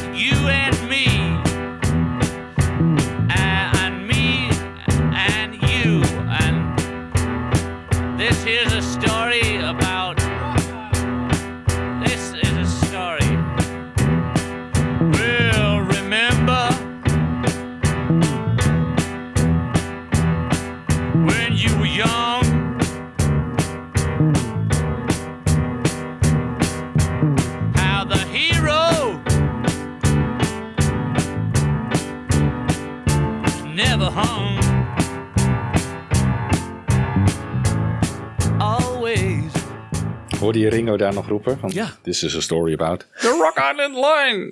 [40.41, 41.59] Hoorde je Ringo daar nog roepen?
[41.59, 41.95] Van, Ja.
[42.01, 44.51] This is a story about the Rock Island Line.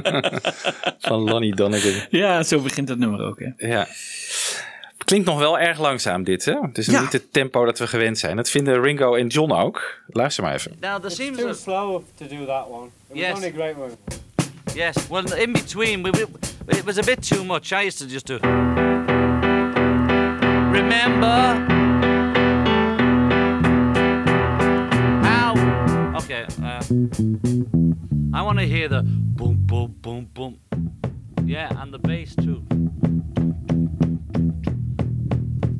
[1.08, 2.06] van Lonnie Donegan.
[2.10, 3.38] Ja, zo begint het nummer ook.
[3.40, 3.66] Hè.
[3.68, 3.86] Ja.
[5.04, 6.54] Klinkt nog wel erg langzaam dit, hè?
[6.60, 7.00] Het is Ja.
[7.00, 8.36] niet het tempo dat we gewend zijn.
[8.36, 10.00] Dat vinden Ringo en John ook.
[10.06, 10.76] Luister maar even.
[10.80, 12.86] Now there It's seems too a slow to do that one.
[12.86, 13.32] It was Yes.
[13.34, 13.90] only a great one.
[14.74, 16.26] Yes, well, in between, we, we,
[16.76, 17.72] it was a bit too much.
[17.72, 18.38] I used to just do.
[20.70, 21.66] Remember
[26.92, 30.58] I want to hear the boom, boom, boom, boom.
[31.46, 32.62] Yeah, and the bass too.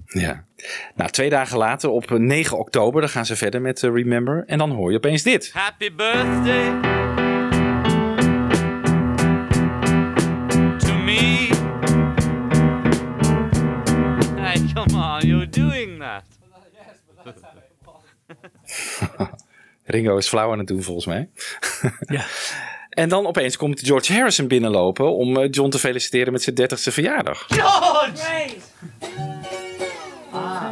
[0.06, 0.44] Ja.
[0.94, 4.44] Nou, twee dagen later, op 9 oktober, dan gaan ze verder met eh, Remember.
[4.46, 5.50] En dan hoor je opeens dit.
[5.52, 6.80] Happy birthday
[10.78, 11.48] to me.
[14.36, 16.24] Hey, come on, you're doing that.
[19.93, 21.28] Ringo is flauw aan het doen, volgens mij.
[22.07, 22.24] Ja.
[22.93, 26.93] En dan opeens komt George Harrison binnenlopen om eh, John te feliciteren met zijn 30ste
[26.93, 27.47] verjaardag.
[27.49, 28.57] George!
[30.32, 30.70] Ah.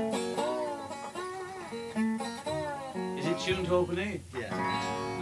[3.19, 4.21] Is it tuned to open E?
[4.39, 4.51] Yeah.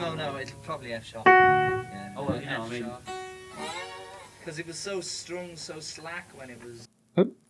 [0.01, 1.27] No, no, it's probably F sharp.
[1.27, 2.17] Yeah.
[2.17, 2.91] Oh, well, you know, I mean-
[4.39, 6.87] Because it was so strung, so slack when it was.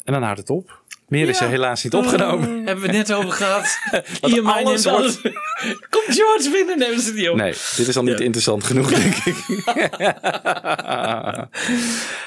[0.04, 0.82] En dan houdt het op.
[1.08, 2.48] Meer is er helaas niet opgenomen.
[2.66, 3.78] Hebben we het net over gehad.
[4.22, 5.20] Mine alles neemt alles.
[5.90, 7.36] Komt George binnen, nemen ze die op.
[7.36, 8.24] Nee, dit is al niet Ja.
[8.24, 9.64] interessant genoeg, denk ik.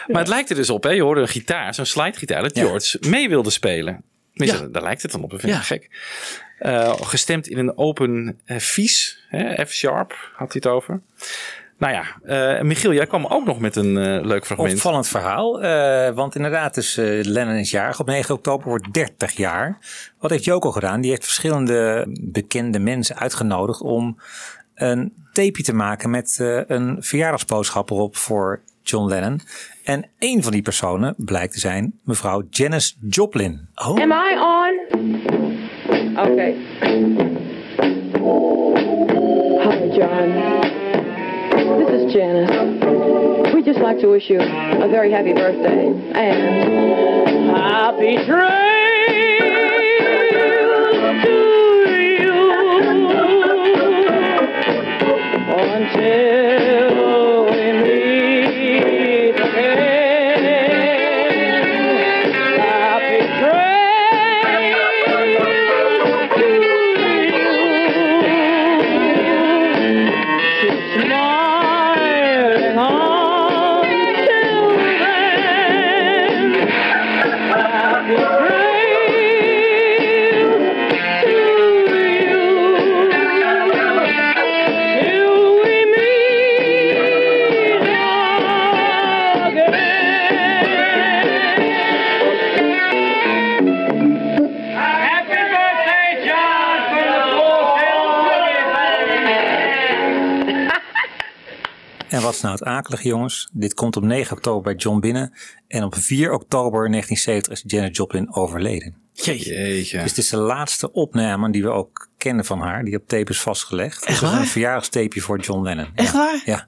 [0.08, 0.90] maar het lijkt er dus op, hè?
[0.90, 2.58] je hoorde een gitaar, zo'n slidegitaar, dat.
[2.58, 4.04] George mee wilde spelen.
[4.34, 4.68] Ja.
[4.72, 5.66] Daar lijkt het dan op, dat vind ik Ja.
[5.66, 5.90] gek.
[6.58, 9.20] Eh, gestemd in een open eh, vies?
[9.68, 11.02] F-sharp had hij het over.
[11.82, 14.74] Nou ja, eh, Michiel, jij kwam ook nog met een eh, leuk fragment.
[14.74, 18.00] Opvallend verhaal, eh, want inderdaad, dus, eh, Lennon is jarig.
[18.00, 19.78] Op 9 oktober wordt 30 jaar.
[20.20, 21.02] Wat heeft Joko gedaan?
[21.02, 24.18] Die heeft verschillende bekende mensen uitgenodigd om
[24.76, 29.42] een tapeje te maken met eh, een verjaardagsboodschap erop voor John Lennon.
[29.84, 33.68] En een van die personen blijkt te zijn mevrouw Janis Joplin.
[33.76, 34.02] Oh.
[34.02, 34.80] Am I on?
[36.18, 36.56] Okay.
[39.64, 40.81] Hi, John.
[41.78, 43.54] This is Janice.
[43.54, 48.72] We'd just like to wish you a very happy birthday and happy trails
[51.24, 51.30] to
[52.20, 52.32] you
[55.58, 56.91] until
[102.32, 103.50] wat is nou het akelige, jongens?
[103.54, 105.34] Dit komt op 9 oktober bij John binnen.
[105.68, 108.96] En op 4 oktober 1970 is Janis Joplin overleden.
[109.14, 109.98] Jeetje.
[110.02, 112.84] Dus het is de laatste opname die we ook kennen van haar.
[112.84, 114.06] Die op tape is vastgelegd.
[114.06, 114.40] Echt Dus waar?
[114.40, 115.88] Een verjaardagstapeje voor John Lennon.
[115.96, 116.42] Echt waar?
[116.46, 116.68] Ja.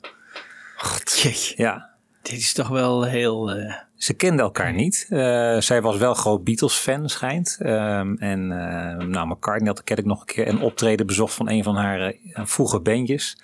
[1.22, 1.54] Jeetje.
[1.58, 1.90] Ja.
[2.22, 3.52] Dit is toch wel heel...
[3.52, 3.74] eh,
[4.04, 5.08] Ze kenden elkaar niet.
[5.10, 7.58] Eh, zij was wel groot Beatles-fan, schijnt.
[7.60, 11.50] Ehm, en eh, nou, McCartney had ken ik nog een keer een optreden bezocht van
[11.50, 13.38] een van haar eh, vroege bandjes.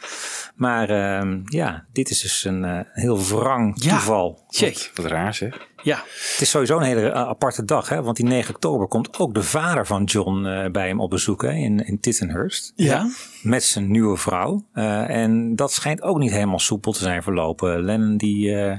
[0.55, 4.43] Maar ehm, ja, dit is dus een eh, heel wrang toeval.
[4.47, 4.91] Check.
[4.95, 5.67] Wat raar zeg.
[5.83, 5.95] Ja.
[6.05, 8.01] Het is sowieso een hele eh, aparte dag, hè?
[8.03, 11.41] want die 9 oktober komt ook de vader van John eh, bij hem op bezoek
[11.41, 11.51] hè?
[11.51, 12.73] In, in Tittenhurst.
[12.75, 13.09] Ja.
[13.41, 14.65] Met zijn nieuwe vrouw.
[14.73, 17.83] Eh, en dat schijnt ook niet helemaal soepel te zijn verlopen.
[17.83, 18.77] Lennon die, eh,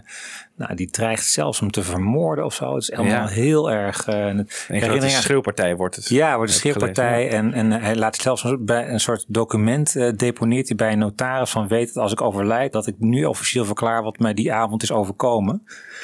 [0.56, 2.74] nou, die dreigt zelfs hem te vermoorden of zo.
[2.74, 3.26] Het is allemaal Ja.
[3.28, 4.06] heel erg...
[4.06, 6.08] Een grote schreeuwpartij wordt het.
[6.08, 7.30] ja, wordt een schreeuwpartij.
[7.30, 10.98] En, en hij laat zelfs een- bij een soort document eh, deponeert hij bij een
[10.98, 14.52] notaris van weet dat als ik overlijd, dat ik nu officieel verklaar wat mij die
[14.52, 15.62] avond is overkomen.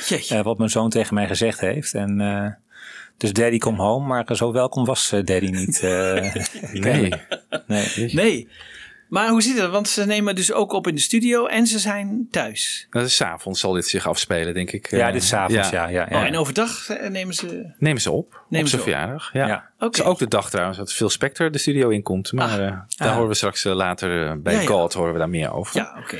[0.09, 0.34] Jeetje.
[0.36, 1.94] Eh, wat mijn zoon tegen mij gezegd heeft.
[1.94, 2.47] En eh,
[3.16, 5.80] dus daddy come home, maar zo welkom was eh, daddy niet.
[5.80, 6.34] eh,
[6.72, 7.12] Nee.
[7.66, 8.14] nee.
[8.14, 8.49] Nee.
[9.09, 9.70] Maar hoe zit het?
[9.70, 12.86] Want ze nemen dus ook op in de studio en ze zijn thuis.
[12.90, 14.90] Dat is 's avonds zal dit zich afspelen, denk ik.
[14.90, 17.74] Ja, dit is 's avonds, ja, ja, Oh, en overdag nemen ze...
[17.78, 18.40] Nemen ze op.
[18.49, 19.32] Nemen op zijn verjaardag.
[19.32, 19.47] Ja.
[19.47, 19.70] Ja.
[19.78, 22.32] Het is ook de dag trouwens dat Phil Spector de studio inkomt.
[22.32, 22.59] Maar eh,
[22.97, 23.12] daar Ah.
[23.14, 24.66] horen we straks later bij Ja, ja.
[24.66, 25.76] God horen we daar meer over.
[25.76, 26.18] Ja, oké.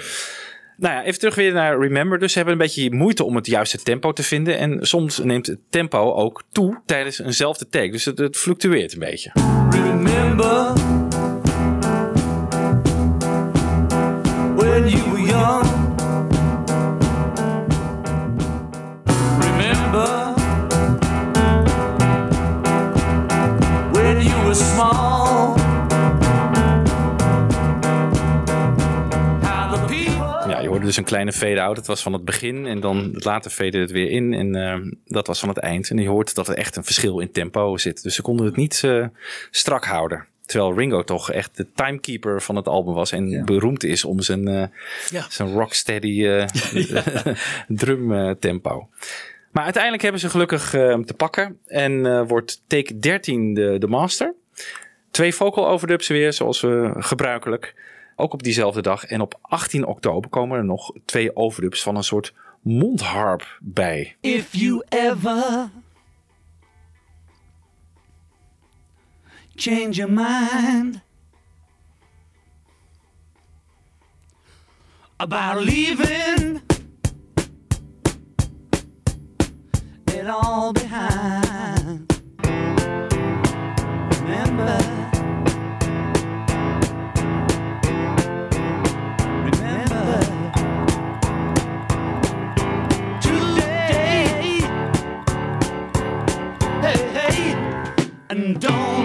[0.77, 2.18] Nou ja, even terug weer naar Remember.
[2.18, 4.59] Dus ze hebben een beetje moeite om het juiste tempo te vinden.
[4.59, 7.91] En soms neemt het tempo ook toe tijdens eenzelfde take.
[7.91, 9.33] Dus het, het fluctueert een beetje.
[9.70, 10.72] Remember
[30.87, 31.76] dus een kleine fade-out.
[31.76, 34.32] Het was van het begin en dan later fade het weer in.
[34.32, 35.91] En eh, dat was van het eind.
[35.91, 38.03] En je hoort dat er echt een verschil in tempo zit.
[38.03, 39.07] Dus ze konden het niet eh,
[39.51, 40.26] strak houden.
[40.47, 43.12] Terwijl Ringo toch echt de timekeeper van het album was.
[43.12, 44.64] En beroemd is om zijn, eh,
[45.11, 45.26] Ja.
[45.28, 46.47] zijn rocksteady eh
[47.68, 48.89] drum tempo.
[49.57, 51.59] Maar uiteindelijk hebben ze gelukkig eh, te pakken.
[51.66, 54.34] En eh, wordt take 13 de, de master.
[55.11, 57.74] Twee vocal overdubs weer, zoals we gebruikelijk.
[58.17, 59.05] Ook op diezelfde dag.
[59.05, 64.17] En op 18 oktober komen er nog twee overdubs van een soort mondharp bij.
[64.21, 65.71] If you ever
[69.55, 71.01] change your mind
[75.17, 76.61] about leaving
[80.07, 81.46] it all behind,
[98.37, 98.96] and don't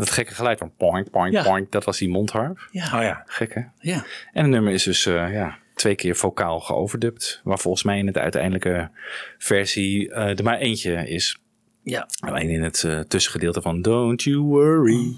[0.00, 1.42] Dat gekke geluid van point, point, Ja.
[1.42, 1.72] point.
[1.72, 2.68] Dat was die mondharp.
[2.70, 2.84] Ja.
[2.84, 3.22] Oh ja.
[3.26, 3.60] Gek hè?
[3.78, 4.04] Ja.
[4.32, 7.40] En het nummer is dus eh, ja, twee keer vocaal geoverdubt.
[7.44, 8.90] Waar volgens mij in het uiteindelijke
[9.38, 11.38] versie eh, er maar eentje is.
[11.82, 12.08] Ja.
[12.20, 15.16] Alleen in het eh, tussengedeelte van Don't You Worry.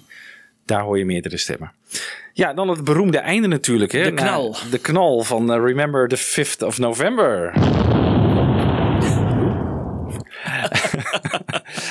[0.64, 1.72] Daar hoor je meerdere stemmen.
[2.33, 3.93] Ja, dan het beroemde einde natuurlijk.
[3.93, 4.03] Hè?
[4.03, 4.57] De Na- knal.
[4.70, 7.53] de knal van Remember the 5th of November.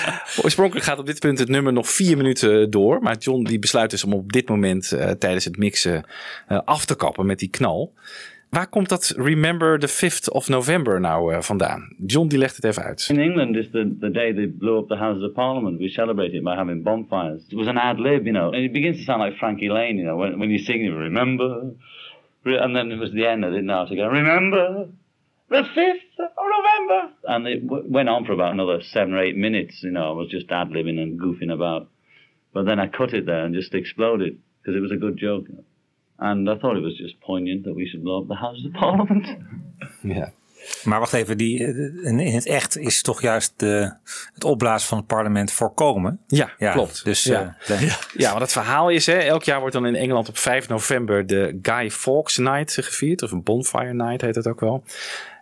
[0.43, 3.01] Oorspronkelijk gaat op dit punt het nummer nog vier minuten door.
[3.01, 6.03] Maar John die besluit dus om op dit moment eh, tijdens het mixen
[6.47, 7.93] eh, af te kappen met die knal.
[8.49, 11.95] Waar komt dat Remember the 5th of November nou eh, vandaan?
[12.05, 13.07] John die legt het even uit.
[13.09, 15.77] In England, it's the, the day they blew up the Houses of Parliament.
[15.79, 17.41] We celebrate it by having bonfires.
[17.47, 19.97] It was an ad lib, you know, and it begins to sound like Frankie Lane,
[19.97, 21.71] you know, when, when you sing remember.
[22.43, 24.87] Re- And then it was the end, didn't know how to go, remember
[25.51, 27.13] the 5th of November.
[27.25, 30.13] And it w- went on for about another seven or eight minutes, you know, I
[30.13, 31.89] was just ad libbing and goofing about.
[32.53, 35.45] But then I cut it there and just exploded because it was a good joke.
[36.19, 38.73] And I thought it was just poignant that we should blow up the Houses of
[38.73, 39.27] Parliament.
[40.03, 40.25] Ja.
[40.83, 43.93] Maar wacht even, die, eh, in het echt is toch juist de,
[44.33, 46.19] het opblazen van het parlement voorkomen?
[46.27, 47.03] Ja, klopt.
[47.03, 47.57] Dus ja.
[47.59, 50.37] eh, de- Ja, want het verhaal is, hè, elk jaar wordt dan in Engeland op
[50.37, 53.21] 5 november de Guy Fawkes Night gevierd.
[53.23, 54.83] Of een Bonfire Night heet het ook wel.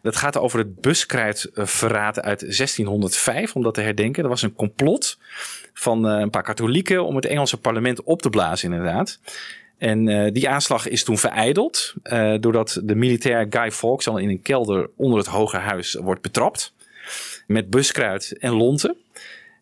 [0.02, 4.22] Dat gaat over het buskruidverraad uit 1605, om dat te herdenken.
[4.22, 5.18] Dat was een complot
[5.74, 9.20] van eh, een paar katholieken om het Engelse parlement op te blazen, inderdaad.
[9.80, 14.30] En eh, die aanslag is toen vereideld, eh, doordat de militair Guy Fawkes al in
[14.30, 16.74] een kelder onder het Hoge Huis wordt betrapt.
[17.48, 18.96] Met buskruid en lonten.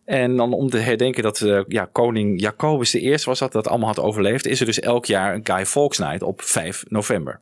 [0.04, 3.88] En dan om te herdenken dat eh, ja, koning Jacobus I was dat, dat allemaal
[3.88, 7.40] had overleefd, is er dus elk jaar een Guy Fawkes Night op 5 november.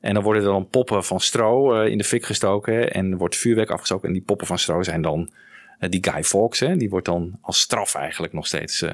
[0.00, 3.70] En dan worden er dan poppen van stro in de fik gestoken en wordt vuurwerk
[3.70, 4.08] afgestoken.
[4.08, 5.30] En die poppen van stro zijn dan
[5.88, 6.60] die Guy Fawkes.
[6.60, 8.84] Hè, die wordt dan als straf eigenlijk nog steeds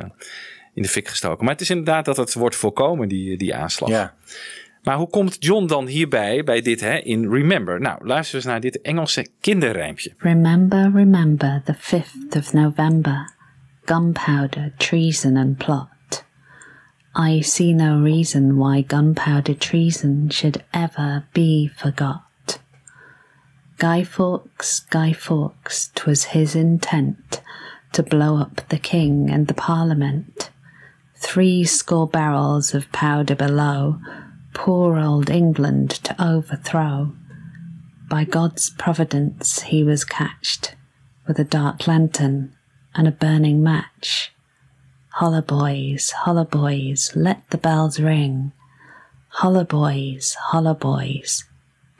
[0.74, 1.44] in de fik gestoken.
[1.44, 3.88] Maar het is inderdaad dat het wordt voorkomen, die, die aanslag.
[3.88, 4.14] Ja.
[4.82, 7.80] Maar hoe komt John dan hierbij, bij dit hè, in Remember?
[7.80, 10.14] Nou, luister eens naar dit Engelse kinderrijmpje.
[10.18, 13.32] Remember, remember the 5th of November,
[13.84, 16.24] gunpowder, treason, and plot.
[17.28, 22.60] I see no reason why gunpowder treason should ever be forgot.
[23.76, 27.42] Guy Fawkes, Guy Fawkes, 'twas his intent
[27.92, 30.50] to blow up the king and the parliament.
[31.20, 33.98] Three score barrels of powder below,
[34.54, 37.12] poor old England to overthrow.
[38.08, 40.76] By God's providence he was catched
[41.26, 42.52] with a dark lantern
[42.94, 44.32] and a burning match.
[45.10, 48.52] Holla boys, holla boys, let the bells ring.
[49.28, 51.44] Holla boys, holla boys,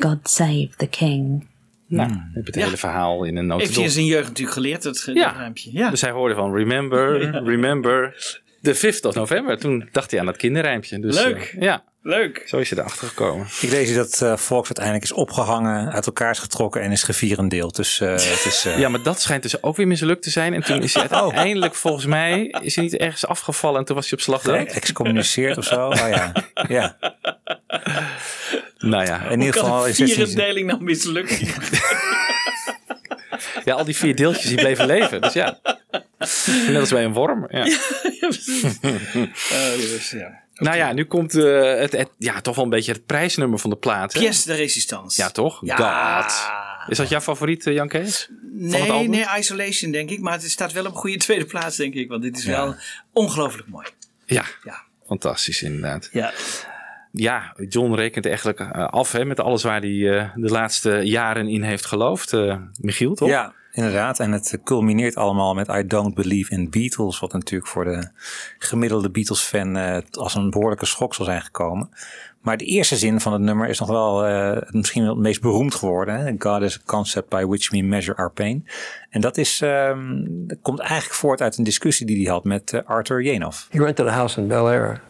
[0.00, 1.46] God save the king.
[1.86, 2.64] Nou, dan heb je het Ja.
[2.64, 3.84] hele verhaal in een Heeft hij notendop.
[3.84, 5.24] in zijn jeugd natuurlijk geleerd, dat Ja.
[5.26, 5.72] dat rijmpje.
[5.72, 5.90] Ja.
[5.90, 7.20] Dus hij hoorde van Remember,
[7.52, 8.14] Remember,
[8.60, 9.58] de 5th of November.
[9.58, 10.98] Toen dacht hij aan dat kinderrijmpje.
[11.00, 11.36] Dus, Leuk.
[11.56, 12.42] eh, ja, Leuk.
[12.46, 13.46] zo is hij erachter gekomen.
[13.60, 17.02] Ik lees hier dat eh Volks uiteindelijk is opgehangen, uit elkaar is getrokken en is
[17.02, 17.76] gevierendeeld.
[17.76, 18.64] Dus eh, het is...
[18.66, 20.54] eh, Ja, maar dat schijnt dus ook weer mislukt te zijn.
[20.54, 21.12] En toen is hij Oh.
[21.12, 23.78] uiteindelijk, volgens mij, is hij niet ergens afgevallen.
[23.78, 24.66] En toen was hij op slag dood.
[24.72, 25.86] Excommuniceerd of zo.
[25.88, 26.32] Oh ja.
[26.68, 26.96] ja.
[28.78, 31.40] Nou ja, In ieder geval is het Vierendeling nou mislukt.
[33.64, 35.20] ja, al die vier deeltjes die bleven leven.
[35.20, 35.58] Dus ja,
[36.68, 37.46] net als bij een worm.
[37.48, 37.64] Ja.
[38.20, 38.80] ja, precies.
[39.90, 40.38] Dus, ja.
[40.54, 43.70] Nou ja, nu komt eh, het, het- ja, toch wel een beetje het prijsnummer van
[43.70, 44.12] de plaat.
[44.12, 44.20] hè?
[44.20, 45.22] Pièce de résistance.
[45.22, 45.58] Ja, toch?
[45.64, 46.22] Ja.
[46.22, 46.50] God.
[46.90, 48.28] Is dat jouw favoriet, eh, Jan Kees?
[48.52, 50.20] Nee, nee, Isolation denk ik.
[50.20, 52.08] Maar het staat wel op een goede tweede plaats, denk ik.
[52.08, 52.50] Want dit is Ja.
[52.64, 52.74] wel
[53.12, 53.86] ongelooflijk mooi.
[54.26, 54.82] Ja, Ja.
[55.06, 56.08] fantastisch inderdaad.
[56.12, 56.32] Ja.
[57.12, 61.48] Ja, John rekent eigenlijk eh, af hè, met alles waar hij eh, de laatste jaren
[61.48, 62.32] in heeft geloofd.
[62.32, 63.28] eh, Michiel, toch?
[63.28, 64.20] Ja, inderdaad.
[64.20, 67.18] En het culmineert allemaal met I Don't Believe in Beatles.
[67.20, 68.08] Wat natuurlijk voor de
[68.58, 71.90] gemiddelde Beatles-fan eh, als een behoorlijke schok zal zijn gekomen.
[72.40, 75.40] Maar de eerste zin van het nummer is nog wel eh, misschien wel het meest
[75.40, 76.34] beroemd geworden.
[76.38, 78.66] God is a concept by which we measure our pain.
[79.10, 82.72] En dat, is, ehm, dat komt eigenlijk voort uit een discussie die hij had met
[82.72, 83.66] eh, Arthur Jenoff.
[83.70, 85.00] He rented a house in Bel Air,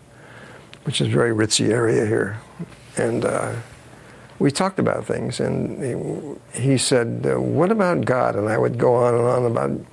[0.82, 2.34] which is a very ritzy area here.
[2.96, 3.48] And uh,
[4.41, 5.38] we talked about things.
[5.38, 8.34] And he, he said, uh, What about God?
[8.34, 9.86] And I would go on and on about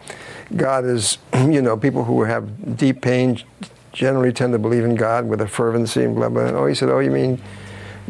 [0.56, 3.39] God is, you know, people who have deep pain
[3.91, 6.50] generally tend to believe in God with a fervency and blah, blah.
[6.50, 7.39] Oh, he said, Oh, you mean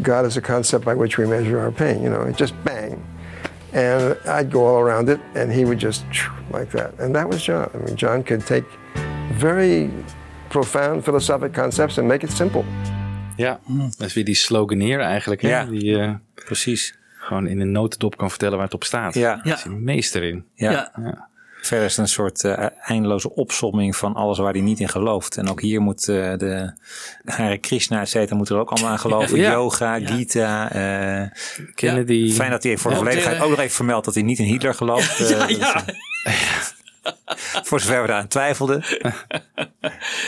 [0.02, 2.04] God is a concept by which we measure our pain?
[2.04, 3.04] You know, it just bang.
[3.74, 6.06] And I'd go all around it, and he would just
[6.52, 6.98] like that.
[7.00, 7.70] And that was John.
[7.74, 8.64] I mean, John could take
[9.34, 9.92] very
[10.50, 12.66] profound philosophic concepts and make it simple.
[13.38, 13.60] Ja,
[13.98, 15.42] dat is weer die sloganeer eigenlijk.
[15.42, 15.50] Hè?
[15.50, 15.64] Ja.
[15.66, 16.14] Die eh,
[16.46, 16.96] Precies.
[17.18, 19.14] gewoon in een notendop kan vertellen waar het op staat.
[19.14, 19.42] Ja.
[19.44, 20.46] Daar is meester in.
[20.54, 20.72] Ja.
[20.72, 21.28] Ja.
[21.62, 25.38] Verder is het een soort eh, eindeloze opsomming van alles waar hij niet in gelooft.
[25.38, 26.74] En ook hier moet eh, de
[27.26, 29.38] Hare Krishna, et cetera, moet er ook allemaal aan geloven.
[29.40, 29.52] Ja.
[29.52, 30.72] Yoga, Gita.
[30.72, 31.30] eh,
[31.76, 32.32] Kennedy.
[32.32, 34.46] Fijn dat hij voor de Ja, volledigheid ook nog even vermeldt dat hij niet in
[34.46, 35.18] Hitler gelooft.
[35.30, 35.84] Ja, dus, ja.
[37.68, 38.84] voor zover we daaraan twijfelden.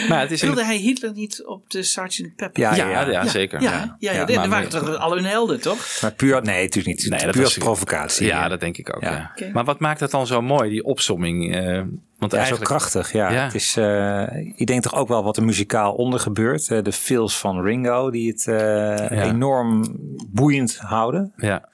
[0.10, 2.22] Maar het is een- Wilde hij Hitler niet op de Sgt.
[2.36, 2.62] Pepper?
[2.64, 3.62] Ja, ja, ja, zeker.
[3.62, 5.98] Ja, ja, ja, Ja, dat waren toch al hun helden, toch?
[6.02, 7.10] Maar puur, nee, natuurlijk niet.
[7.10, 8.28] Nee, dat puur was- als provocatie.
[8.28, 9.02] Ja, dat denk ik ook.
[9.02, 9.32] Ja.
[9.36, 9.48] Ja.
[9.54, 11.56] Maar wat maakt het dan zo mooi, die opsomming?
[11.56, 11.88] eh, want
[12.20, 13.32] Ja, zo eigenlijk, krachtig, ja.
[13.32, 13.44] Ja.
[13.44, 14.24] Het is, eh,
[14.56, 16.68] ik denk toch ook wel wat er muzikaal onder gebeurt.
[16.86, 19.86] De fills van Ringo, die het eh, enorm
[20.32, 21.34] boeiend houden.
[21.38, 21.70] Ja.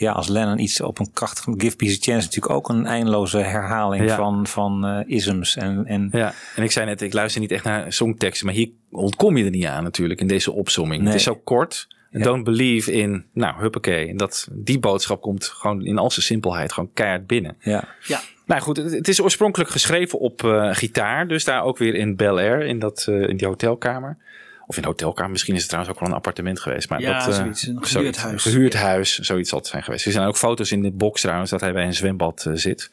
[0.00, 2.86] Ja, als Lennon iets op een krachtige Give Peace a Chance is natuurlijk ook een
[2.86, 4.16] eindeloze herhaling Ja.
[4.16, 5.56] van, van eh, isms.
[5.56, 8.68] En, en Ja, en ik zei net, ik luister niet echt naar songteksten, maar hier
[8.90, 10.98] ontkom je er niet aan natuurlijk in deze opsomming.
[11.02, 11.08] Nee.
[11.10, 11.86] Het is zo kort.
[12.10, 12.22] Ja.
[12.22, 14.08] Don't believe in, nou, huppakee.
[14.08, 17.56] En dat, die boodschap komt gewoon in al zijn simpelheid gewoon keihard binnen.
[17.60, 17.84] ja.
[18.02, 18.20] Ja.
[18.46, 21.28] Nou goed, het, het is oorspronkelijk geschreven op eh, gitaar.
[21.28, 24.16] Dus daar ook weer in Bel Air, in, dat, eh, in die hotelkamer.
[24.68, 25.30] Of in een hotelkamer.
[25.30, 26.88] Misschien is het trouwens ook wel een appartement geweest.
[26.88, 27.66] Maar Ja, dat, eh, zoiets.
[27.66, 28.42] Een gehuurd huis.
[28.42, 30.06] Gehuurd huis, zoiets zal het zijn geweest.
[30.06, 32.90] Er zijn ook foto's in de box trouwens dat hij bij een zwembad eh, zit.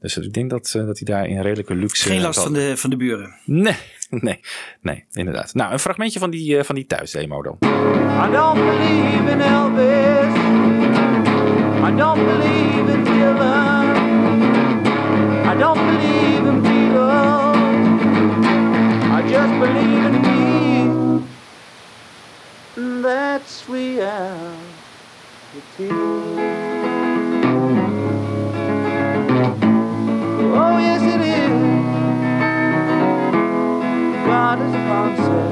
[0.00, 2.08] Dus ik denk dat, eh, dat hij daar in redelijke luxe...
[2.08, 3.34] Geen last van de, van de buren.
[3.44, 3.76] Nee,
[4.10, 4.40] nee,
[4.80, 5.54] nee, inderdaad.
[5.54, 7.56] Nou, een fragmentje van die, eh, van die thuisdemo dan.
[7.60, 10.34] I don't believe in Elvis.
[11.88, 13.84] I don't believe in Dylan.
[15.52, 17.56] I don't believe in Beatles.
[19.18, 20.15] I just believe in
[22.76, 24.36] that's reality.
[30.52, 31.48] Oh, yes, it is.
[34.26, 35.46] God is a concept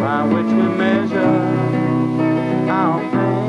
[0.00, 1.38] by which we measure
[2.68, 3.48] our pain.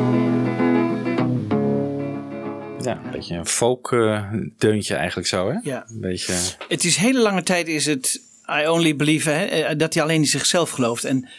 [2.82, 5.58] Ja, een beetje een folk eh, deuntje eigenlijk zo, hè?
[5.64, 5.86] Ja.
[5.90, 6.34] Een beetje...
[6.68, 10.20] Het is hele lange tijd is het I only believe hè, eh, dat hij alleen
[10.20, 11.04] in zichzelf gelooft.
[11.04, 11.30] En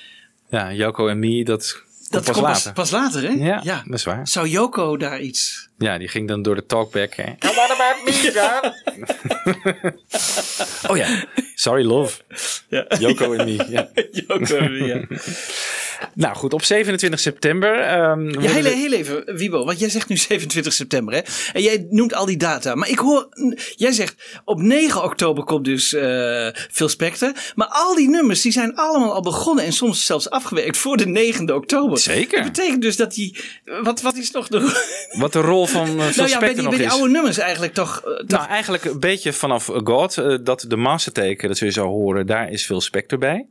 [0.53, 2.73] Ja, Joko en Me, dat, dat komt komt pas pas, later.
[2.73, 3.61] pas later, hè?
[3.63, 4.29] Ja, dat is waar.
[4.29, 5.69] Zou Joko daar iets...
[5.79, 7.15] Ja, die ging dan door de talkback.
[7.15, 7.25] Hè.
[7.25, 8.73] And what about me, John?
[10.91, 11.25] Oh ja,
[11.55, 12.21] Sorry Love.
[12.99, 13.67] Joko en Me.
[13.69, 13.89] Ja.
[14.11, 15.01] Joko en Me, ja.
[16.15, 17.75] Nou goed, op 27 september.
[17.81, 21.21] ehm, Ja, heel, heel even, Wiebo, want jij zegt nu 27 september, hè?
[21.53, 22.75] En jij noemt al die data.
[22.75, 23.29] Maar ik hoor,
[23.77, 27.33] jij zegt op 9 oktober komt dus eh Phil Spector.
[27.55, 31.33] Maar al die nummers, die zijn allemaal al begonnen en soms zelfs afgewerkt voor de
[31.39, 31.99] 9e oktober.
[31.99, 32.43] Zeker.
[32.43, 33.37] Dat betekent dus dat die,
[33.83, 34.81] wat, wat is nog de...
[35.19, 37.75] Wat de rol van eh, Phil nou ja, bij die, bij die oude nummers eigenlijk
[37.75, 38.03] toch...
[38.05, 40.15] eh, toch Nou, eigenlijk een beetje vanaf God.
[40.45, 43.47] dat de masterteken, dat zul je zo horen, daar is Phil Spector bij.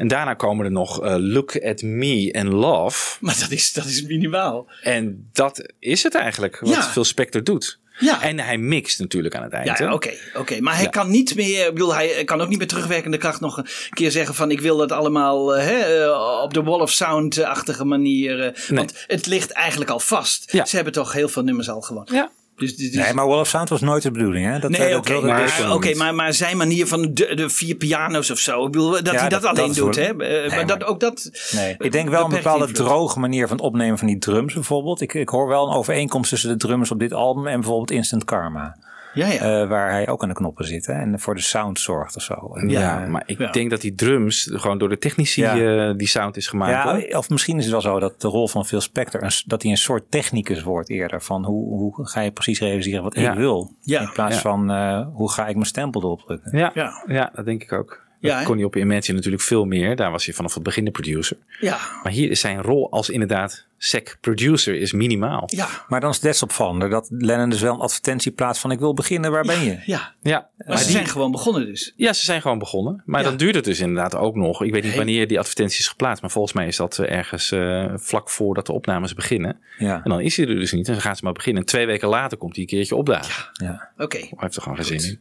[0.00, 3.16] En daarna komen er nog eh, Look at Me and Love.
[3.24, 4.66] Maar dat is, dat is minimaal.
[4.82, 6.82] En dat is het eigenlijk, wat Ja.
[6.82, 7.78] Phil Spector doet.
[7.98, 8.22] Ja.
[8.22, 9.78] En hij mixt natuurlijk aan het eind.
[9.78, 10.60] Ja, ja, oké, oké.
[10.60, 10.88] Maar hij Ja.
[10.90, 14.10] kan niet meer, ik bedoel, hij kan ook niet met terugwerkende kracht nog een keer
[14.10, 18.40] zeggen van ik wil dat allemaal eh, hè, eh, op de Wall of Sound-achtige manier.
[18.44, 20.50] eh, Want het ligt eigenlijk al vast.
[20.50, 22.08] Ze hebben toch heel veel nummers al gewoon.
[22.12, 22.30] Ja.
[22.60, 24.46] Dus, dus, Nee, maar Wall of Sound was nooit de bedoeling.
[24.46, 24.58] Hè?
[24.58, 28.30] Dat, nee, eh, oké, wilde maar, maar, maar zijn manier van de, de vier piano's
[28.30, 28.64] of zo.
[28.66, 29.96] Ik bedoel, dat Ja, hij dat, dat- alleen dat doet.
[29.96, 30.02] Hè?
[30.02, 31.30] Eh, Nee, maar dat, ook dat.
[31.50, 32.86] Nee, ik denk wel een bepaalde invloed.
[32.86, 35.00] droge manier van opnemen van die drums bijvoorbeeld.
[35.00, 38.24] Ik, ik hoor wel een overeenkomst tussen de drummers op dit album en bijvoorbeeld Instant
[38.24, 38.76] Karma.
[39.14, 39.60] Ja, ja.
[39.62, 42.22] Eh, waar hij ook aan de knoppen zit hè, en voor de sound zorgt of
[42.22, 42.54] zo.
[42.54, 43.50] En, Ja, eh, maar ik ja.
[43.50, 45.88] denk dat die drums gewoon door de technici Ja.
[45.88, 47.08] eh, die sound is gemaakt.
[47.08, 49.62] Ja, of misschien is het wel zo dat de rol van Phil Spector, een, dat
[49.62, 51.22] hij een soort technicus wordt eerder.
[51.22, 53.30] Van hoe, hoe ga je precies realiseren wat Ja.
[53.32, 53.74] ik wil.
[53.80, 54.00] Ja.
[54.00, 54.40] In plaats Ja.
[54.40, 56.58] van eh, hoe ga ik mijn stempel erop drukken.
[56.58, 57.04] Ja, Ja.
[57.06, 57.30] ja.
[57.34, 58.08] dat denk ik ook.
[58.20, 59.96] Dat kon hij op Imagine natuurlijk veel meer.
[59.96, 61.36] Daar was hij vanaf het begin de producer.
[61.60, 61.76] Ja.
[62.02, 65.44] Maar hier is zijn rol als inderdaad sec producer is minimaal.
[65.46, 65.68] Ja.
[65.88, 68.78] Maar dan is het des opvallender dat Lennon dus wel een advertentie plaatst van ik
[68.78, 69.78] wil beginnen, waar ben je?
[69.86, 70.14] Ja.
[70.22, 71.92] Ja, Maar ze die- zijn gewoon begonnen dus.
[71.96, 73.02] Ja, ze zijn gewoon begonnen.
[73.06, 73.28] Maar Ja.
[73.28, 74.62] dan duurt het dus inderdaad ook nog.
[74.62, 75.04] Ik weet niet Hey.
[75.04, 76.22] wanneer die advertentie is geplaatst.
[76.22, 79.58] Maar volgens mij is dat eh, ergens eh, vlak voordat de opnames beginnen.
[79.78, 80.00] Ja.
[80.04, 80.86] En dan is hij er dus niet.
[80.86, 81.62] En dan gaan ze maar beginnen.
[81.62, 83.50] En twee weken later komt hij een keertje opdagen.
[83.52, 83.88] Ja.
[83.98, 84.18] Oké.
[84.18, 85.20] Hij heeft er gewoon geen zin in.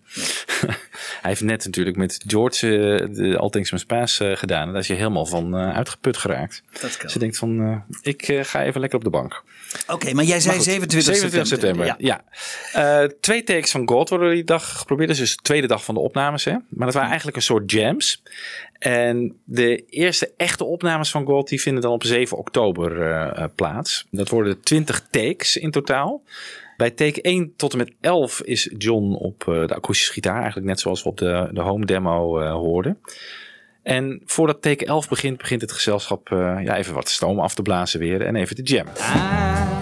[1.22, 2.68] hij heeft net natuurlijk met George
[2.99, 4.66] eh, de All Things Must Pass eh, gedaan.
[4.68, 6.64] En daar is hij helemaal van eh, uitgeput geraakt.
[6.82, 7.10] Dat kan.
[7.10, 9.43] Ze denkt van, eh, ik ga even lekker op de bank.
[9.88, 11.86] Oké, maar jij zei Maar goed, 27, 27 september.
[11.86, 11.95] Ja.
[11.97, 12.24] Ja.
[12.74, 15.18] Eh, twee takes van God worden die dag geprobeerd.
[15.18, 16.45] Dus de tweede dag van de opnames.
[16.45, 16.52] Hè?
[16.52, 18.24] Maar dat waren eigenlijk een soort jams.
[18.80, 23.50] En de eerste echte opnames van God die vinden dan op 7 oktober eh, eh,
[23.56, 24.08] plaats.
[24.12, 26.24] Dat worden 20 takes in totaal.
[26.78, 30.38] Bij take 1 tot en met 11 is John op de akoestische gitaar.
[30.38, 32.97] Eigenlijk net zoals we op de, de home demo hoorden.
[33.84, 37.62] En voordat take 11 begint, begint het gezelschap eh, ja, even wat stoom af te
[37.62, 38.22] blazen weer.
[38.22, 38.94] En even te jammen.
[38.96, 39.79] Irene,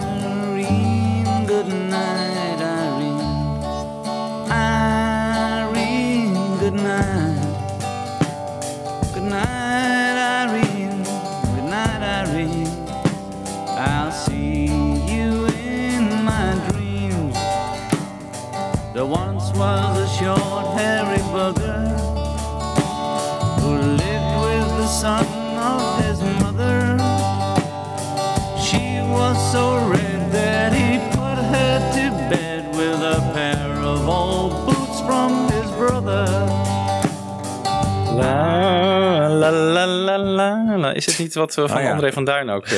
[40.48, 40.92] la, la.
[40.92, 41.92] Is het niet wat we van Oh ja.
[41.92, 42.66] André van Duin ook...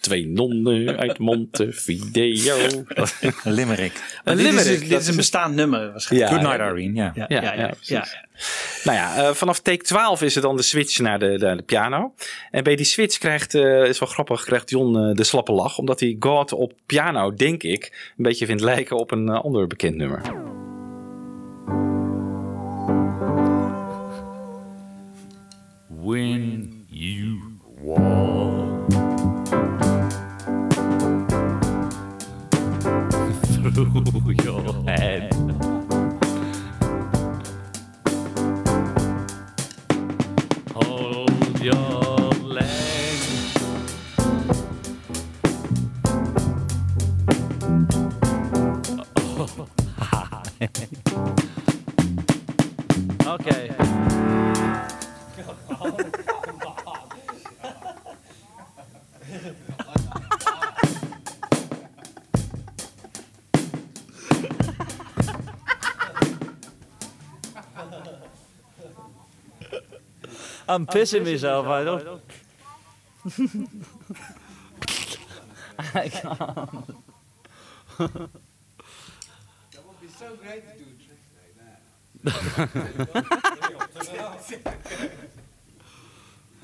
[0.00, 2.56] Twee nonnen uit Montevideo.
[3.44, 3.92] Een limerick.
[4.24, 4.80] Een Dit is, limerick.
[4.80, 6.32] dit dat is een bestaand nummer waarschijnlijk.
[6.32, 6.94] Good night, Irene.
[6.94, 7.12] Ja.
[7.14, 7.60] Ja, Ja, ja, ja.
[7.60, 8.16] ja, precies.
[8.84, 11.62] Nou ja, eh, vanaf take 12 is het dan de switch naar de, de, de
[11.62, 12.14] piano.
[12.50, 15.78] En bij die switch krijgt, eh, is wel grappig, krijgt John eh, de slappe lach.
[15.78, 19.96] Omdat hij God op piano, denk ik, een beetje vindt lijken op een ander bekend
[19.96, 20.22] nummer.
[26.02, 27.40] when you
[27.78, 28.90] walk
[33.72, 35.32] through your head.
[40.74, 42.68] Hold your leg.
[53.26, 53.70] okay.
[70.70, 71.66] I'm pissing myself.
[71.66, 72.22] I don't.
[75.78, 76.86] I can't.
[77.98, 78.30] That
[79.84, 81.80] would be so great to do tricks like that.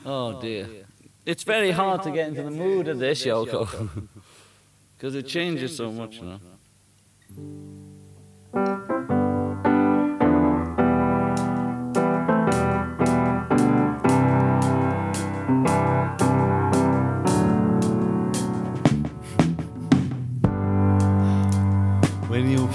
[0.04, 0.68] Oh dear.
[1.24, 3.88] It's very hard to get into the mood of this, Yoko.
[4.96, 6.38] Because it changes so much, you
[8.54, 8.86] know.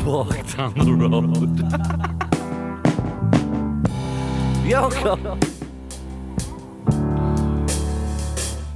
[0.01, 1.59] When you walk down the road.
[4.65, 5.37] Yoko!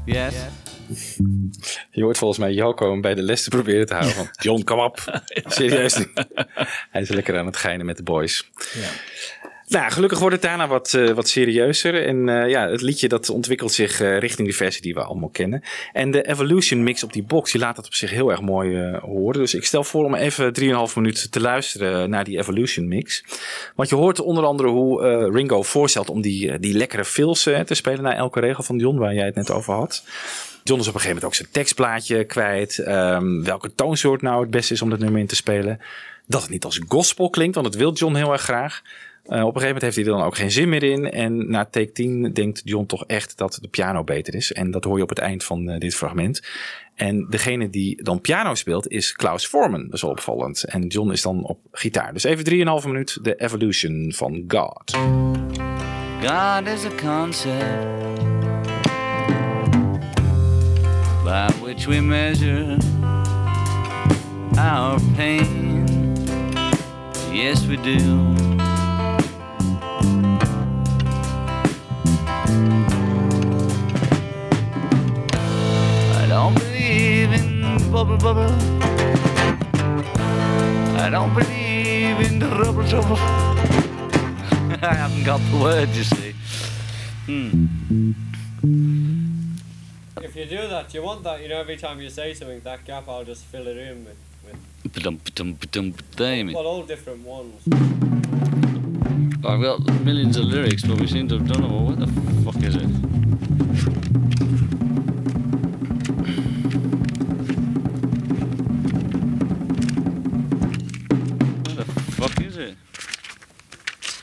[0.06, 0.34] Yes.
[1.91, 4.14] Je hoort volgens mij Joko hem bij de les te proberen te houden.
[4.14, 5.22] Van, John, kom op.
[5.45, 6.11] Serieus niet.
[6.91, 8.52] Hij is lekker aan het geinen met de boys.
[8.73, 8.89] Ja.
[9.76, 12.06] Nou, gelukkig wordt het daarna wat, eh, wat serieuzer.
[12.07, 15.30] En eh, ja, het liedje dat ontwikkelt zich eh, richting die versie die we allemaal
[15.30, 15.64] kennen.
[15.93, 18.97] En de Evolution mix op die box, die laat dat op zich heel erg mooi
[19.02, 19.39] horen.
[19.39, 23.23] Dus ik stel voor om even 3,5 minuten te luisteren naar die Evolution mix.
[23.76, 28.03] Want je hoort onder andere hoe Ringo voorstelt om die, die lekkere fills te spelen
[28.03, 30.03] naar elke regel van John, waar jij het net over had.
[30.64, 32.80] John is op een gegeven moment ook zijn tekstplaatje kwijt.
[32.80, 35.80] Ehm, welke toonsoort nou het beste is om dat nummer in te spelen.
[36.27, 38.81] Dat het niet als gospel klinkt, want dat wil John heel erg graag.
[39.26, 41.11] Eh, op een gegeven moment heeft hij er dan ook geen zin meer in.
[41.11, 44.52] En na take 10 denkt John toch echt dat de piano beter is.
[44.53, 46.41] En dat hoor je op het eind van eh, dit fragment.
[46.95, 49.84] En degene die dan piano speelt is Klaus Forman.
[49.84, 50.64] Dat is wel opvallend.
[50.64, 52.14] En John is dan op gitaar.
[52.14, 54.97] Dus even 3,5 minuut de Evolution van God.
[56.22, 58.23] God is a concept
[61.23, 62.77] by which we measure
[64.57, 65.85] our pain.
[67.31, 68.45] Yes, we do.
[76.22, 78.53] I don't believe in bubble bubble.
[81.06, 83.18] I don't believe in the rubber trouble.
[84.82, 86.34] I haven't got the word, you see.
[87.26, 88.11] Hmm.
[90.22, 92.86] If you do that, you want that, you know, every time you say something, that
[92.86, 94.56] gap, I'll just fill it in with, with
[96.53, 97.68] well, all different ones.
[99.48, 101.86] I've got millions of lyrics, but we seem to have done them all.
[101.86, 102.08] What the
[102.44, 102.88] fuck is it?
[111.76, 112.76] The fuck is it?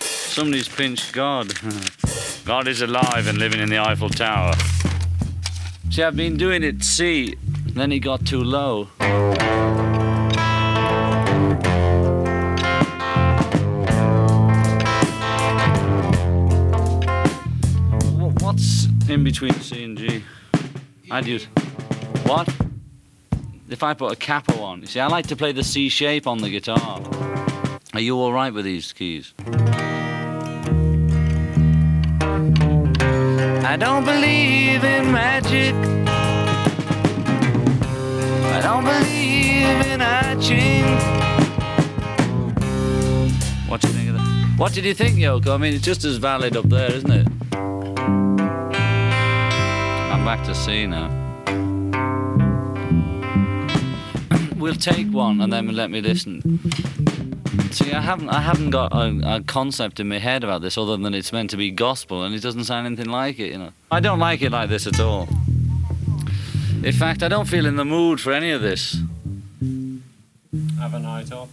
[0.01, 1.55] Somebody's pinched God.
[2.44, 4.55] God is alive and living in the Eiffel Tower.
[5.90, 7.36] See, I've been doing it C,
[7.66, 8.89] then he got too low.
[19.08, 20.22] In between C and G?
[21.10, 21.46] I'd use
[22.24, 22.48] what?
[23.68, 26.26] If I put a capo on, you see, I like to play the C shape
[26.26, 27.00] on the guitar.
[27.94, 29.34] Are you all right with these keys?
[33.64, 35.74] I don't believe in magic.
[38.54, 40.84] I don't believe in hatching.
[43.68, 44.54] What do you think of that?
[44.58, 45.54] What did you think, Yoko?
[45.54, 47.26] I mean, it's just as valid up there, isn't it?
[50.23, 51.09] I'm back to C now.
[54.57, 56.61] we'll take one and then let me listen.
[57.73, 60.97] See, I haven't, I haven't got a, a concept in my head about this other
[60.97, 63.51] than it's meant to be gospel, and it doesn't sound anything like it.
[63.51, 65.28] You know, I don't like it like this at all.
[66.85, 68.99] In fact, I don't feel in the mood for any of this.
[70.78, 71.49] Have a night off.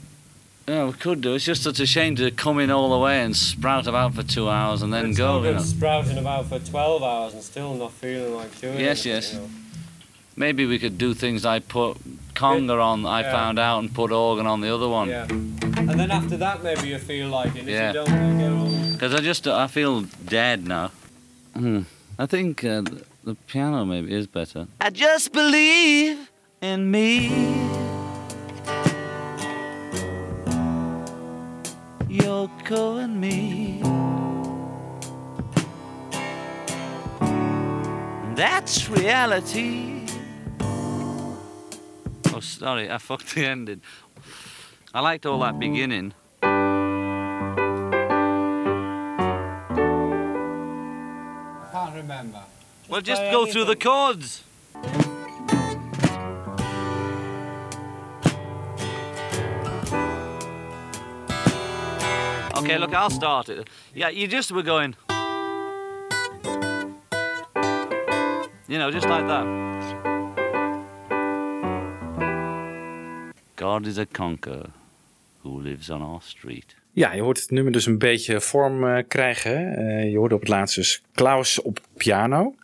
[0.69, 1.33] Yeah, we could do.
[1.33, 4.21] It's just such a shame to come in all the way and sprout about for
[4.21, 5.27] two hours and then it's go.
[5.27, 5.63] no You good know.
[5.63, 8.81] sprouting about for 12 hours and still not feeling like doing it.
[8.81, 9.33] Yes, yes.
[9.33, 9.49] you know.
[10.35, 11.97] Maybe we could do things like put
[12.35, 13.03] conga on.
[13.05, 13.31] I Yeah.
[13.31, 15.09] found out and put organ on the other one.
[15.09, 15.25] Yeah.
[15.29, 17.63] And then after that, maybe you feel like it.
[17.63, 17.87] If Yeah.
[17.87, 18.91] you don't, you get all.
[18.91, 20.91] Because I just I feel dead now.
[21.55, 21.81] Hmm.
[22.19, 24.67] I think uh, the, the piano maybe is better.
[24.79, 26.29] I just believe
[26.61, 27.98] in me.
[32.09, 33.81] Yoko and me.
[38.35, 40.07] That's reality.
[42.33, 43.81] Oh, sorry, I fucked the ending.
[44.91, 46.13] I liked all that beginning.
[46.41, 46.47] I
[51.71, 52.41] can't remember.
[52.87, 54.43] Well, just go through the chords.
[62.59, 63.69] Okay, look, I'll start it.
[63.93, 64.95] Yeah, you just were going.
[68.67, 69.45] You know, just like that.
[73.55, 74.71] God is a conqueror
[75.43, 76.75] who lives on our street.
[76.91, 79.75] Ja, je hoort het nummer dus een beetje vorm eh, krijgen.
[79.75, 82.55] Eh, je hoorde op het laatst dus Klaus op piano.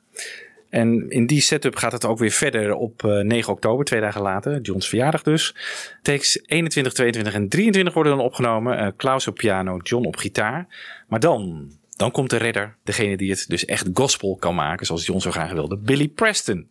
[0.76, 4.22] En in die setup gaat het ook weer verder op eh, 9 oktober, twee dagen
[4.22, 4.62] later.
[4.62, 5.56] Johns verjaardag dus.
[6.02, 8.78] Takes 21, 22 en 23 worden dan opgenomen.
[8.78, 10.68] Eh, Klaus op piano, John op gitaar.
[11.08, 12.76] Maar dan, dan komt de redder.
[12.84, 15.78] Degene die het dus echt gospel kan maken, zoals John zo graag wilde.
[15.78, 16.70] Billy Preston.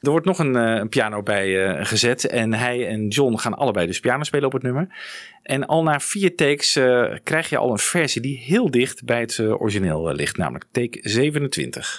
[0.00, 2.26] Er wordt nog een, eh, een piano bij eh, gezet.
[2.26, 4.88] En hij en John gaan allebei dus piano spelen op het nummer.
[5.46, 9.20] En al na vier takes eh, krijg je al een versie die heel dicht bij
[9.20, 10.36] het eh, origineel eh, ligt.
[10.36, 11.98] Namelijk take 27.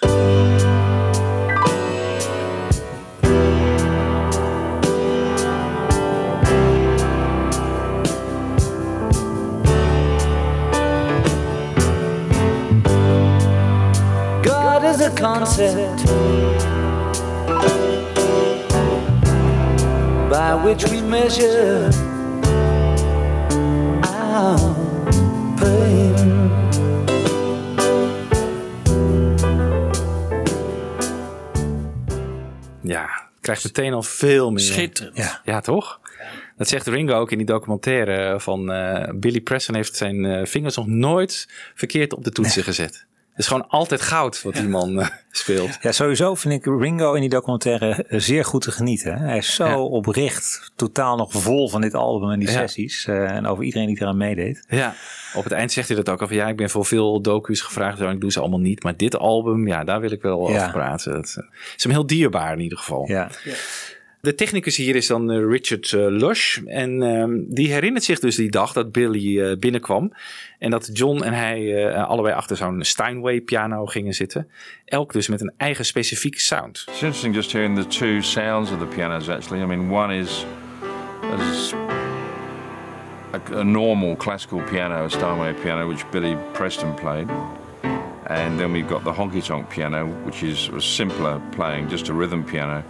[15.19, 16.06] Concept
[20.30, 21.89] by which we measure
[24.03, 24.76] our
[25.56, 26.52] pain.
[32.81, 33.10] Ja,
[33.41, 34.60] krijgt meteen al veel meer.
[34.60, 35.18] Schitterend.
[35.18, 35.99] Ja, ja toch?
[36.57, 40.76] Dat zegt Ringo ook in die documentaire van eh, Billy Preston heeft zijn eh, vingers
[40.76, 43.06] nog nooit verkeerd op de toetsen gezet.
[43.38, 45.77] Het is gewoon altijd goud wat die man eh, speelt.
[45.81, 49.18] Ja, sowieso vind ik Ringo in die documentaire zeer goed te genieten.
[49.18, 49.26] hè.
[49.26, 49.80] Hij is zo Ja.
[49.80, 52.53] oprecht, totaal nog vol van dit album en die Ja.
[52.53, 53.05] sessies.
[53.05, 54.64] eh, en over iedereen die eraan meedeed.
[54.68, 54.93] Ja,
[55.34, 57.61] op het eind zegt hij dat ook al van ja, ik ben voor veel docu's
[57.61, 58.84] gevraagd, en ik doe ze allemaal niet.
[58.84, 60.55] Maar dit album, ja, daar wil ik wel Ja.
[60.57, 61.14] over praten.
[61.14, 61.38] Het
[61.77, 63.05] is hem heel dierbaar in ieder geval.
[63.07, 63.30] Ja.
[64.22, 66.57] De technicus hier is dan eh, Richard eh, Lush.
[66.65, 70.14] En ehm, die herinnert zich dus die dag dat Billy eh, binnenkwam.
[70.60, 74.49] En dat John en hij allebei achter zo'n Steinway piano gingen zitten.
[74.85, 76.85] Elk dus met een eigen specifieke sound.
[76.88, 79.64] It's interesting just hearing the two sounds of the pianos actually.
[79.64, 80.45] I mean, one is
[83.34, 87.27] a, a normal classical piano, a Steinway piano, which Billy Preston played.
[88.27, 92.14] And then we've got the honky tonk piano, which is a simpler playing, just a
[92.14, 92.84] rhythm piano,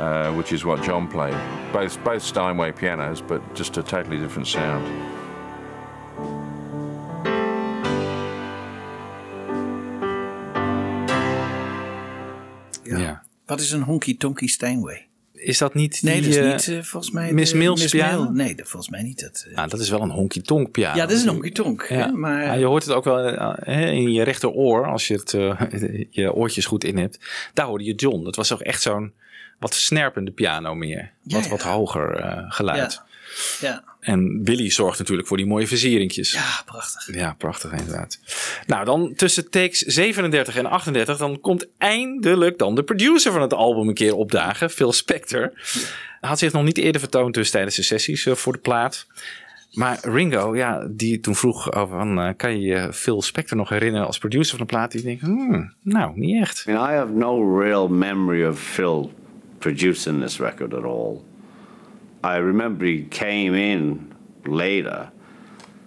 [0.00, 1.36] uh, which is what John played.
[1.72, 4.86] Both, both Steinway pianos, but just a totally different sound.
[12.82, 13.22] Ja.
[13.46, 15.06] Wat is een honky tonky Steinway?
[15.32, 17.32] Is dat niet Nee, die, dat is eh, niet eh, volgens mij...
[17.32, 18.30] Miss Mills Miss piano?
[18.30, 19.20] Nee, dat, volgens mij niet.
[19.20, 19.46] Dat.
[19.54, 20.96] Nou, dat is wel een honky tonk piano.
[20.96, 21.86] Ja, dat is een honky tonk.
[21.88, 22.06] Ja.
[22.06, 25.60] Maar Ja, je hoort het ook wel hè, in je rechteroor, als je het, eh,
[26.10, 27.18] je oortjes goed in hebt.
[27.54, 28.24] Daar hoorde je John.
[28.24, 29.12] Dat was ook echt zo'n
[29.58, 31.12] wat snerpende piano meer.
[31.22, 31.50] Ja, wat, ja.
[31.50, 33.02] wat hoger eh, geluid.
[33.60, 33.84] ja.
[34.00, 36.32] En Billy zorgt natuurlijk voor die mooie versieringjes.
[36.32, 37.14] Ja, prachtig.
[37.14, 38.18] Ja, prachtig inderdaad.
[38.66, 43.52] Nou, dan tussen takes 37 en 38, dan komt eindelijk dan de producer van het
[43.52, 45.52] album een keer opdagen, Phil Spector.
[46.20, 49.06] Hij had zich nog niet eerder vertoond dus tijdens de sessies eh, voor de plaat.
[49.72, 53.68] Maar Ringo, ja, die toen vroeg over, van, eh, kan je je Phil Spector nog
[53.68, 54.92] herinneren als producer van de plaat?
[54.92, 56.64] Die denkt, hmm, nou, niet echt.
[56.66, 59.12] I mean, I have no real memory of Phil
[59.58, 61.24] producing this record at all.
[62.24, 64.12] I remember he came in
[64.44, 65.10] later,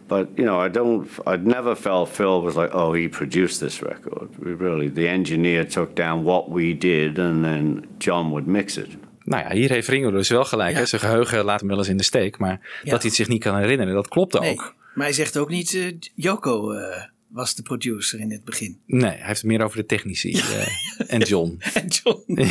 [0.07, 1.07] but you know, I don't.
[1.27, 4.29] I'd never felt Phil was like, oh, he produced this record.
[4.39, 8.87] We really, the engineer took down what we did, and then John would mix it.
[9.23, 10.75] Nou ja, hier heeft Ringo dus wel gelijk.
[10.75, 10.85] Hè?
[10.85, 12.37] Zijn geheugen laat hem wel eens in de steek.
[12.37, 14.75] Maar dat hij het zich niet kan herinneren, dat klopt Nee, ook.
[14.93, 15.73] maar hij zegt ook niet...
[15.73, 18.79] eh, Joko eh, was de producer in het begin.
[18.85, 20.67] Nee, hij heeft het meer over de technici eh,
[21.13, 21.59] en John.
[21.73, 22.23] En John.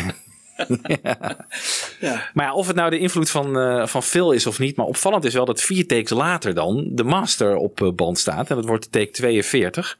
[2.00, 2.28] ja.
[2.34, 4.76] Maar ja, of het nou de invloed van, eh, van Phil is of niet.
[4.76, 8.50] Maar opvallend is wel dat vier takes later dan de master op eh, band staat.
[8.50, 9.98] En dat wordt take 42.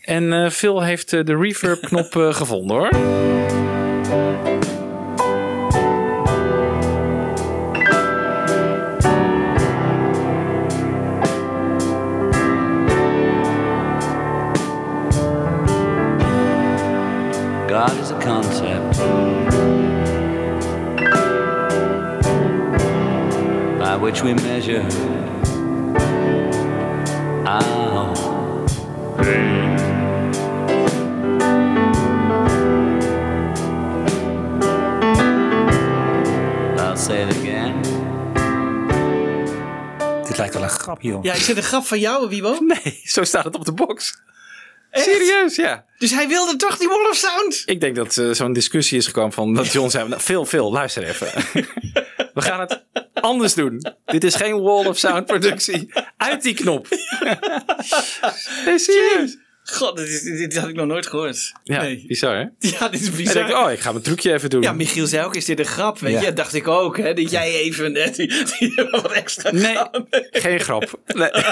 [0.00, 2.90] En eh, Phil heeft de reverb knop gevonden hoor.
[24.04, 24.82] Which we measure
[27.46, 28.14] our
[29.16, 29.78] pain.
[36.78, 37.82] I'll say it again.
[40.26, 41.24] Dit lijkt wel een grap, joh.
[41.24, 42.58] Ja, is dit een grap van jou, Wiebo?
[42.84, 44.18] Nee, zo staat het op de box.
[44.92, 45.84] Serieus, ja.
[45.98, 47.62] Dus hij wilde toch die Wall of Sound?
[47.66, 50.72] Ik denk dat eh, zo'n discussie is gekomen van dat John zei, nou, veel, veel,
[50.72, 51.28] luister even.
[52.34, 52.84] We gaan het
[53.24, 53.86] anders doen.
[54.04, 55.92] Dit is geen Wall of Sound productie.
[56.16, 56.86] Uit die knop.
[58.76, 59.36] Serieus.
[59.66, 61.52] God, dit, is- dit, dit had ik nog nooit gehoord.
[61.62, 62.04] Ja, Nee.
[62.06, 62.44] bizar hè?
[62.78, 63.34] Ja, dit is bizar.
[63.34, 64.62] denkt, oh, ik ga mijn trucje even doen.
[64.62, 65.98] Ja, Michiel zei ook, is dit een grap?
[65.98, 66.20] Weet Ja.
[66.20, 68.28] je, dacht ik ook, hè, dat jij even eh, die,
[68.58, 69.76] die wat extra Nee,
[70.30, 71.00] geen grap.
[71.06, 71.30] Nee.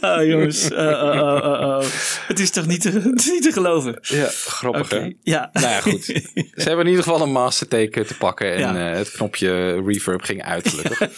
[0.00, 0.70] Ah, jongens.
[0.70, 1.82] Uh, uh, uh.
[2.26, 2.90] Het is toch niet te,
[3.32, 3.98] niet te geloven?
[4.00, 5.10] Ja, grappig hè?
[5.22, 5.50] ja.
[5.52, 6.04] Nou ja, goed.
[6.04, 6.22] Ze
[6.54, 8.52] hebben in ieder geval een mastertake te pakken.
[8.54, 8.90] En Ja.
[8.90, 11.08] eh, het knopje reverb ging uit gelukkig.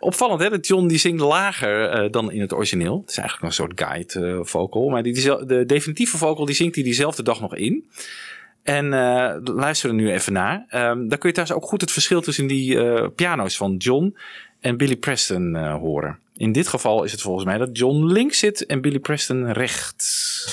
[0.00, 3.00] Opvallend hè, dat John die zingt lager eh, dan in het origineel.
[3.00, 4.88] Het is eigenlijk een soort guide vocal.
[4.88, 7.84] Maar die, die, de definitieve vocal die zingt hij diezelfde dag nog in.
[8.62, 10.66] En eh luister er nu even naar.
[10.68, 14.16] Ehm dan kun je thuis ook goed het verschil tussen die eh, piano's van John
[14.60, 16.18] en Billy Preston eh, horen.
[16.36, 20.46] In dit geval is het volgens mij dat John links zit en Billy Preston rechts.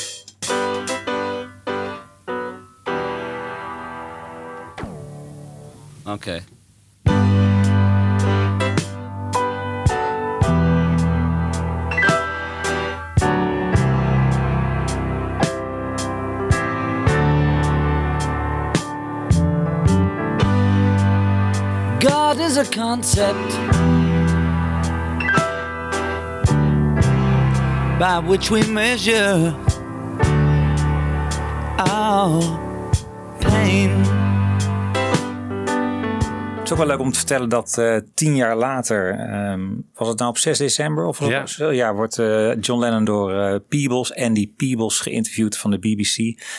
[6.05, 6.43] Okay.
[22.57, 23.49] Is a concept
[27.99, 29.53] by which we measure
[31.79, 32.41] our
[33.41, 34.14] pain.
[36.65, 39.61] Het is ook wel leuk om te vertellen dat eh, tien jaar later, ehm,
[39.93, 41.45] was het nou op 6 december of Ja.
[41.45, 46.17] zo, ja, wordt eh, John Lennon door eh, Peebles, Andy Peebles, geïnterviewd van de BBC.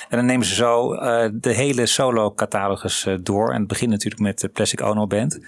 [0.08, 0.94] En dan nemen ze zo
[1.32, 3.52] de hele solo-catalogus door.
[3.52, 5.38] En het begint natuurlijk met de Plastic Ono Band.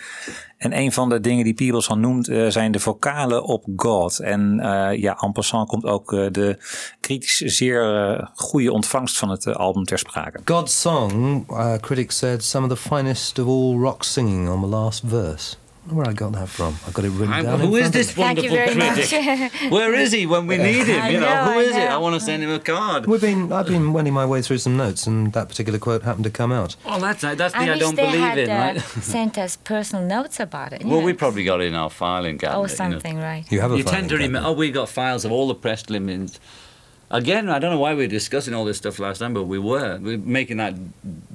[0.59, 4.19] En een van de dingen die Peebles al noemt eh, zijn de vocalen op God.
[4.19, 6.59] En eh, ja, en passant komt ook eh, de
[7.01, 10.41] kritisch zeer goede ontvangst van het album ter sprake.
[10.45, 14.67] God's song, uh, critics said, some of the finest of all rock singing on the
[14.67, 15.57] last verse.
[15.91, 16.77] I Where I got that from?
[16.87, 17.61] I got it written I- down.
[17.61, 18.23] who in is this me.
[18.23, 19.53] Thank you wonderful very critic?
[19.63, 19.73] much.
[19.73, 21.01] Where is he when we need him?
[21.03, 21.91] I You know, know, who I is it?
[21.91, 23.07] I want to send him a card.
[23.07, 26.25] We've been, I've been wending my way through some notes, and that particular quote happened
[26.25, 26.77] to come out.
[26.85, 28.81] Well, that's that's the I I, don't they believe had in, uh, right?
[29.03, 30.85] sent us personal notes about it.
[30.85, 31.05] Well, yeah.
[31.05, 32.59] we probably got it in our filing cabinet.
[32.59, 32.75] Oh, you know.
[32.75, 33.45] something, right.
[33.51, 34.49] You have a You tend filing to remember.
[34.49, 36.39] Oh, we got files of all the press limits.
[37.11, 39.59] Again, I don't know why we were discussing all this stuff last time, but we
[39.59, 39.97] were.
[39.99, 40.75] We were making that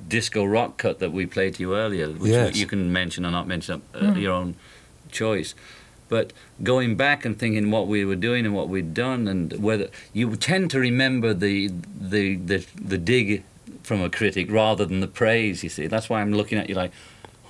[0.07, 2.55] disco rock cut that we played to you earlier, which Yes.
[2.57, 4.21] you can mention or not mention, uh, Mm.
[4.21, 4.55] your own
[5.11, 5.55] choice.
[6.09, 6.31] But
[6.61, 10.35] going back and thinking what we were doing and what we'd done, and whether you
[10.35, 13.43] tend to remember the the the, the dig
[13.81, 15.63] from a critic rather than the praise.
[15.63, 16.91] You see, that's why I'm looking at you like.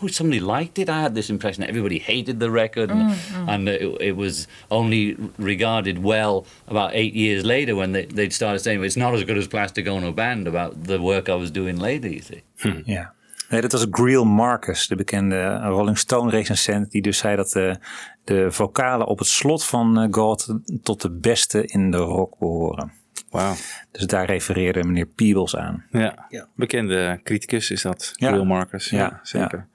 [0.04, 0.88] Oh, somebody liked it.
[0.90, 3.16] I had this impression that everybody hated the record, and, Mm,
[3.46, 3.48] mm.
[3.54, 8.60] and it, it was only regarded well about eight years later when they, they'd started
[8.62, 11.80] saying it's not as good as Plastic Ono Band about the work I was doing
[11.82, 12.10] later.
[12.10, 12.44] You see.
[12.86, 13.14] Ja.
[13.50, 17.78] Nee, dat was Greil Marcus, de bekende Rolling Stone recensent, die dus zei dat de,
[18.24, 22.92] de vocalen op het slot van eh, God tot de beste in de rock behoren.
[23.34, 23.56] Wauw.
[23.92, 25.86] Dus daar refereerde meneer Peebles aan.
[25.92, 26.48] Ja, Ja.
[26.56, 28.12] bekende criticus is dat.
[28.16, 28.32] Ja.
[28.32, 28.90] Will Marcus.
[28.90, 29.68] Ja, Ja, zeker.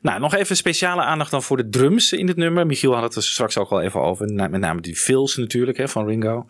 [0.00, 2.66] Nou, nog even speciale aandacht dan voor de drums in het nummer.
[2.66, 4.32] Michiel had het er straks ook al even over.
[4.32, 6.46] Met name die fills natuurlijk hè, van Ringo.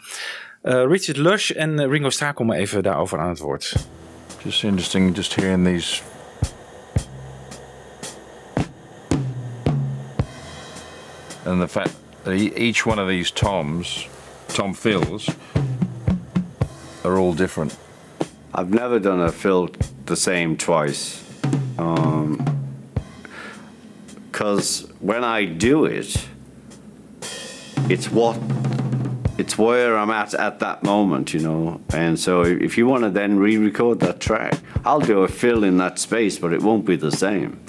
[0.63, 3.75] Eh, Richard Lush en eh, Ringo Starr komen even daarover aan het woord.
[4.45, 6.01] Just interesting, just hearing these.
[11.45, 11.95] And the fact
[12.25, 14.09] that each one of these toms,
[14.49, 15.29] tom fills,
[17.07, 17.77] are all different.
[18.53, 19.71] I've never done a fill
[20.07, 21.23] the same twice.
[21.79, 22.43] Um,
[24.31, 26.29] because when I do it,
[27.89, 28.39] it's what
[29.39, 31.81] it's where I'm at at that moment, you know.
[31.95, 34.55] And so if you want to then re-record that track,
[34.85, 37.61] I'll do a fill in that space, but it won't be the same.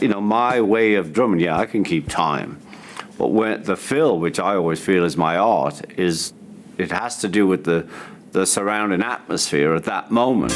[0.00, 2.60] You know, my way of drumming, yeah, I can keep time.
[3.20, 6.32] But when the fill, which I always feel is my art, is
[6.78, 7.86] it has to do with the
[8.32, 10.54] the surrounding atmosphere at that moment.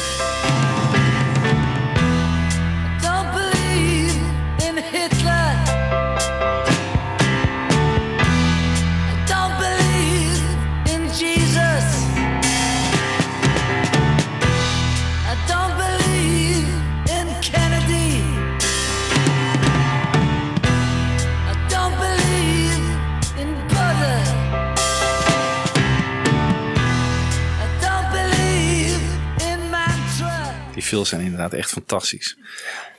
[30.85, 32.37] Fills zijn inderdaad echt fantastisch.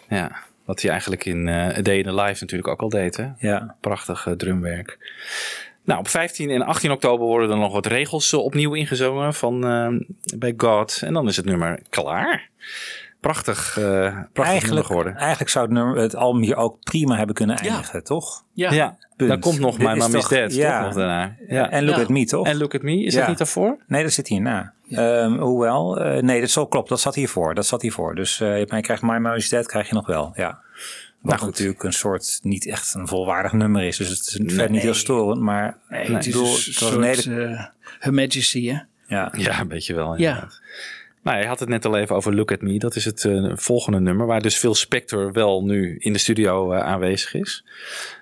[0.08, 3.16] Ja, wat hij eigenlijk in eh A Day in the Life natuurlijk ook al deed.
[3.16, 3.28] Hè?
[3.38, 3.76] Ja.
[3.80, 4.98] Prachtig eh, drumwerk.
[5.84, 9.66] Nou, op 15 en 18 oktober worden er nog wat regels eh, opnieuw ingezongen van,
[9.66, 9.88] eh,
[10.38, 11.00] bij God.
[11.02, 12.48] En dan is het nummer klaar.
[13.20, 15.16] Prachtig, eh prachtig nummer Eigenlijk, geworden.
[15.16, 18.44] eigenlijk zou het, nummer, het album hier ook prima hebben kunnen eindigen, toch?
[18.52, 18.96] Ja, ja.
[19.16, 19.28] Punt.
[19.30, 20.76] daar komt nog Dit My Mom is Dead, ja.
[20.76, 21.36] toch nog daarna.
[21.48, 21.70] Ja.
[21.70, 22.02] En Look Ja.
[22.02, 22.46] at Me, toch?
[22.46, 23.18] En Look at Me, is Ja.
[23.20, 23.76] dat niet daarvoor?
[23.86, 24.72] Nee, dat zit hierna.
[24.90, 26.88] Ehm, hoewel, eh, nee, dat zo klopt.
[26.88, 27.54] Dat zat hiervoor.
[27.54, 28.14] Dat zat hiervoor.
[28.14, 30.32] Dus eh je krijgt My Mom is Dead, krijg je nog wel.
[30.34, 30.58] Ja.
[31.20, 31.46] Wat goed.
[31.48, 33.96] natuurlijk een soort, niet echt een volwaardig nummer is.
[33.96, 34.48] Dus het is Nee.
[34.48, 35.40] verder niet heel storend.
[35.40, 37.44] Maar Nee, het is bedoel, een het was soort een hele...
[37.44, 37.64] eh,
[37.98, 38.78] Her Majesty, hè?
[39.06, 39.32] Ja.
[39.36, 40.18] Ja, een beetje wel.
[40.18, 40.48] Ja.
[41.26, 42.78] Nou, je had het net al even over Look at Me.
[42.78, 46.72] Dat is het eh, volgende nummer, waar dus Phil Spector wel nu in de studio
[46.72, 47.64] eh, aanwezig is.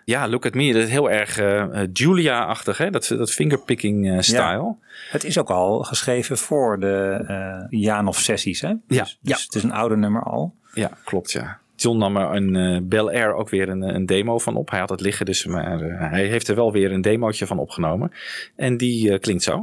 [0.05, 2.91] Ja, Look at Me, dat is heel erg eh, Julia-achtig, hè?
[2.91, 4.77] Dat, dat fingerpicking eh, style.
[5.11, 8.69] Het is ook al geschreven voor de eh Janov-sessies, hè?
[8.69, 8.79] Ja.
[8.87, 10.55] Dus, dus het is een oude nummer al.
[10.75, 11.61] Ja, klopt, ja.
[11.77, 14.71] John nam er een eh, Bel Air ook weer een, een demo van op.
[14.71, 17.59] Hij had het liggen, dus maar eh, hij heeft er wel weer een demootje van
[17.59, 18.13] opgenomen.
[18.57, 19.61] En die eh, klinkt zo.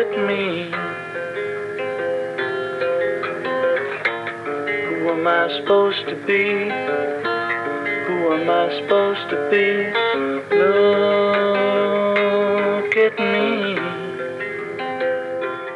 [0.00, 0.70] At me.
[4.88, 6.44] Who am I supposed to be?
[8.06, 9.64] Who am I supposed to be?
[10.50, 11.74] Look
[12.96, 13.74] at me.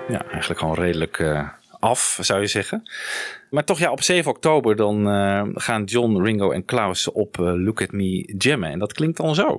[0.08, 1.48] Ja, eigenlijk gewoon redelijk eh,
[1.80, 2.82] af, zou je zeggen.
[3.50, 7.52] Maar toch, ja, op 7 oktober dan eh, gaan John, Ringo en Klaus op eh,
[7.54, 8.70] Look at Me jammen.
[8.70, 9.56] En dat klinkt dan zo.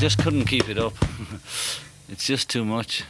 [0.00, 0.94] Just couldn't keep it up.
[2.08, 3.04] it's just too much.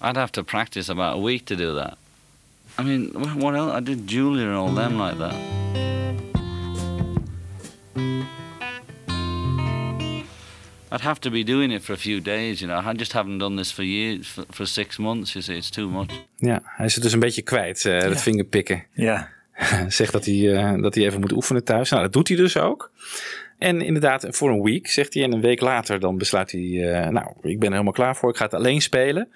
[0.00, 1.98] I'd have to practice about a week to do that.
[2.78, 3.72] I mean, what else?
[3.72, 5.34] I did Julia and all them like that.
[10.90, 12.78] I'd have to be doing it for a few days, you know.
[12.78, 15.56] I just haven't done this for years, for, for six months, you see.
[15.56, 16.10] It's too much.
[16.36, 18.84] Ja, hij is het dus een beetje kwijt, eh dat vingerpikken.
[18.92, 19.28] Ja.
[19.88, 21.90] zegt dat hij, eh, dat hij even moet oefenen thuis.
[21.90, 22.90] Nou, dat doet hij dus ook.
[23.58, 25.22] En inderdaad, voor een week, zegt hij.
[25.22, 28.30] En een week later dan besluit hij, eh, nou, ik ben er helemaal klaar voor.
[28.30, 29.28] Ik ga het alleen spelen.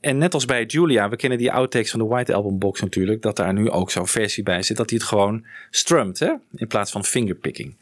[0.00, 3.22] En net als bij Julia, we kennen die outtakes van de White Album box natuurlijk.
[3.22, 4.76] Dat daar nu ook zo'n versie bij zit.
[4.76, 6.32] Dat hij het gewoon strumt, hè.
[6.54, 7.76] In plaats van fingerpicking.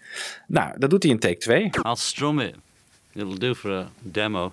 [0.46, 1.62] Nou, dat doet hij in take 2.
[1.62, 2.54] I'll strum it.
[3.12, 4.52] It'll do for a demo.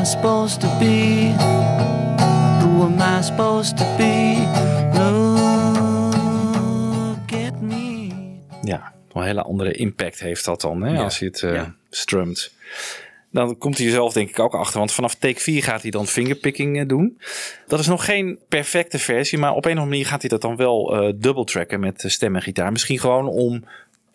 [0.00, 1.34] I supposed to be?
[2.60, 4.36] Who am I supposed to be?
[4.94, 6.12] Look
[7.46, 8.10] at me.
[8.62, 12.52] Ja, een hele andere impact heeft dat dan, hè, als je het eh, strumt.
[13.30, 14.78] Dan komt hij zelf denk ik ook achter.
[14.78, 17.20] Want vanaf take 4 gaat hij dan fingerpicking eh, doen.
[17.66, 19.38] Dat is nog geen perfecte versie.
[19.38, 22.04] Maar op een of andere manier gaat hij dat dan wel eh double tracken met
[22.06, 22.72] stem en gitaar.
[22.72, 23.64] Misschien gewoon om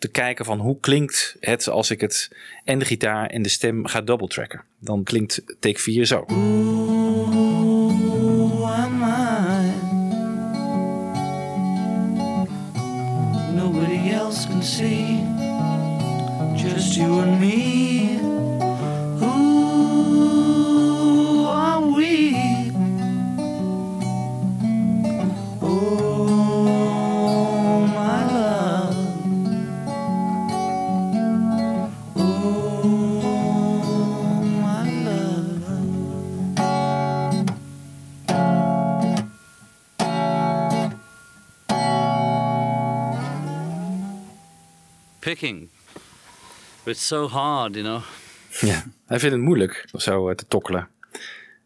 [0.04, 2.30] te kijken van hoe klinkt het als ik het
[2.64, 4.64] en de gitaar en de stem ga double tracken.
[4.78, 6.24] Dan klinkt take 4 zo.
[14.06, 15.20] Else can see,
[16.56, 18.13] just you and me.
[45.24, 45.68] Picking.
[46.82, 48.02] But it's so hard, you know.
[48.60, 50.88] Ja, hij vindt het moeilijk om zo eh, te tokkelen.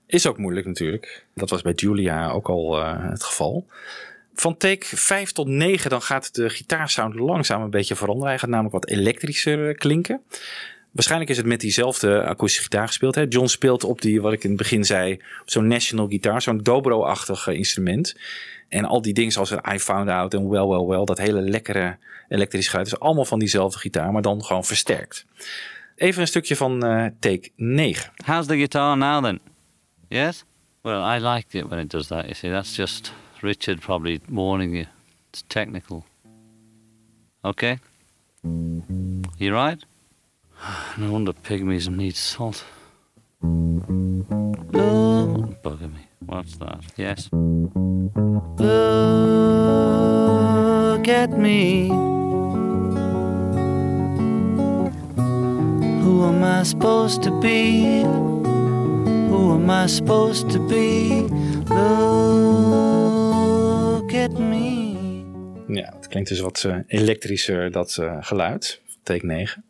[0.07, 1.25] Is ook moeilijk natuurlijk.
[1.35, 3.67] Dat was bij Julia ook al eh, het geval.
[4.35, 8.29] Van take 5 tot 9 dan gaat de gitaarsound langzaam een beetje veranderen.
[8.29, 10.21] Hij gaat namelijk wat elektrischer eh, klinken.
[10.91, 13.15] Waarschijnlijk is het met diezelfde akoestische gitaar gespeeld.
[13.15, 13.25] Hè?
[13.29, 17.49] John speelt op die, wat ik in het begin zei, zo'n national gitaar, zo'n dobro-achtig
[17.49, 18.15] instrument.
[18.69, 21.97] En al die dingen zoals I Found Out en Well Well Well, dat hele lekkere
[22.29, 25.27] elektrische geluid, is allemaal van diezelfde gitaar, maar dan gewoon versterkt.
[25.97, 28.13] Even een stukje van eh, take 9.
[28.25, 29.41] How's the guitar now then?
[30.09, 30.45] Yes?
[30.83, 32.51] Well, I liked it when it does that, you see.
[32.51, 34.87] That's just Richard probably warning you.
[35.31, 36.05] It's technical.
[37.43, 37.79] Okay?
[39.37, 39.85] You right?
[40.97, 42.65] No wonder pygmies need salt.
[45.63, 46.08] Bugging me.
[46.27, 46.85] What's that?
[46.97, 47.29] Yes.
[48.59, 48.69] Look
[51.09, 51.89] at me.
[56.03, 58.03] Who am I supposed to be?
[59.29, 61.29] Who am I supposed to be?
[62.49, 64.97] Look at me.
[65.69, 68.81] Ja, het klinkt dus wat eh, elektrischer, dat eh, geluid.
[69.03, 69.65] Take 9.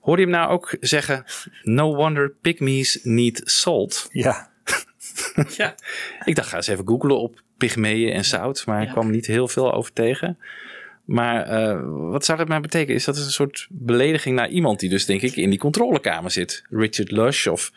[0.00, 1.24] Hoorde je hem nou ook zeggen...
[1.62, 4.08] No wonder pygmies need salt.
[4.10, 4.50] Ja.
[5.56, 5.74] ja.
[6.24, 8.66] Ik dacht, ga eens even googlen op pygmeeën en zout.
[8.66, 10.38] Maar ik kwam niet heel veel over tegen.
[11.04, 12.94] Maar eh, wat zou dat maar betekenen?
[12.96, 16.64] Is dat een soort belediging naar iemand die dus denk ik in die controlekamer zit?
[16.70, 17.72] Richard Lush of...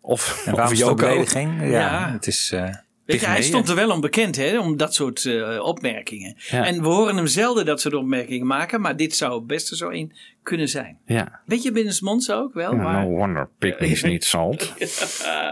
[0.00, 1.08] Of, En waarom of is het een Yoko.
[1.12, 1.60] belediging?
[1.60, 2.12] Ja, Ja.
[2.12, 2.50] het is...
[2.52, 6.36] eh, Weet je, hij stond er wel om bekend, hè, om dat soort eh, opmerkingen.
[6.50, 6.66] Ja.
[6.66, 9.90] En we horen hem zelden dat soort opmerkingen maken, maar dit zou het beste zo
[9.90, 10.12] een
[10.42, 10.98] kunnen zijn.
[11.06, 11.40] Ja.
[11.46, 13.02] Beetje binnensmonds ook wel, Ja, maar...
[13.04, 14.72] no wonder pygmies need salt.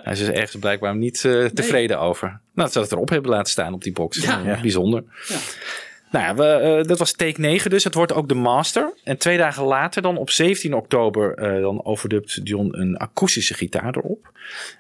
[0.03, 2.29] Hij is er ergens blijkbaar niet eh, tevreden over.
[2.29, 4.23] Nou, dat ze het erop hebben laten staan op die box.
[4.23, 4.45] Ja.
[4.45, 5.37] Eh, Ja.
[6.13, 7.85] Nou ja, we, eh, dat was take 9 dus.
[7.85, 8.95] Het wordt ook de master.
[9.05, 13.97] En twee dagen later, dan op 17 oktober, eh, dan overdubt John een akoestische gitaar
[13.97, 14.31] erop.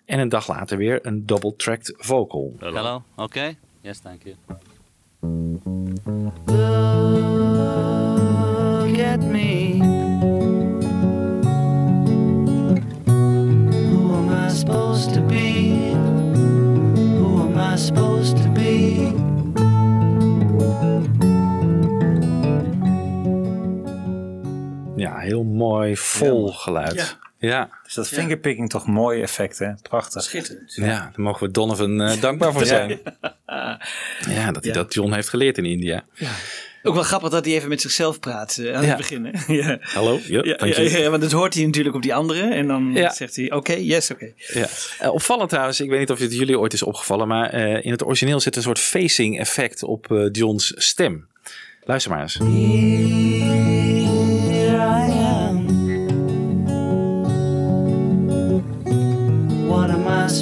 [0.04, 2.54] En een dag later weer een double-tracked vocal.
[2.58, 3.02] Hello?
[3.16, 3.56] Okay?
[3.80, 4.36] Yes, thank you.
[8.86, 9.76] Look at me.
[13.90, 15.76] Who am I supposed to be?
[17.18, 19.31] Who am I supposed to be?
[25.02, 26.94] Ja, heel mooi, vol geluid.
[26.94, 27.20] Ja.
[27.48, 27.70] Ja.
[27.84, 29.72] Dus dat fingerpicking toch mooi effect, hè?
[29.82, 30.22] Prachtig.
[30.22, 30.74] Schitterend.
[30.74, 32.98] Ja, daar mogen we Donovan eh, dankbaar voor zijn.
[34.28, 36.04] Ja, dat hij dat John heeft geleerd in India.
[36.82, 38.88] Ook wel grappig dat hij even met zichzelf praat eh, aan Ja.
[38.88, 39.24] het begin.
[39.24, 39.52] hè?
[39.62, 39.78] ja.
[39.80, 40.18] Hallo?
[40.26, 42.42] Ja, Ja, ja, want dat hoort hij natuurlijk op die andere.
[42.54, 43.10] En dan Ja.
[43.12, 44.32] zegt hij, oké, yes, oké.
[44.36, 44.66] Ja.
[44.98, 47.90] Eh, opvallend trouwens, ik weet niet of het jullie ooit is opgevallen, maar eh, in
[47.90, 51.26] het origineel zit een soort facing effect op eh, John's stem.
[51.84, 52.38] Luister maar eens.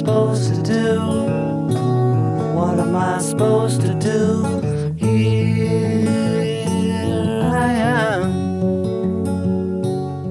[0.05, 0.99] Supposed to do?
[2.55, 4.43] What am I supposed to do?
[4.97, 6.07] Here
[7.53, 8.31] I am.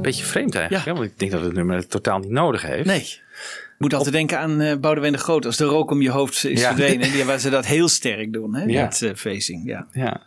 [0.03, 0.93] Beetje vreemd eigenlijk, hè?
[0.93, 2.85] want ik denk dat het nummer het totaal niet nodig heeft.
[2.87, 3.01] Nee.
[3.01, 5.47] Ik moet altijd denken aan eh Boudewijn de Groot.
[5.47, 6.67] Als de rook om je hoofd is Ja.
[6.67, 7.11] verdwenen.
[7.13, 8.65] Die, waar ze dat heel sterk doen, hè?
[8.65, 8.83] Ja.
[8.85, 9.87] Dat eh, facing, ja.
[9.93, 10.23] Ja.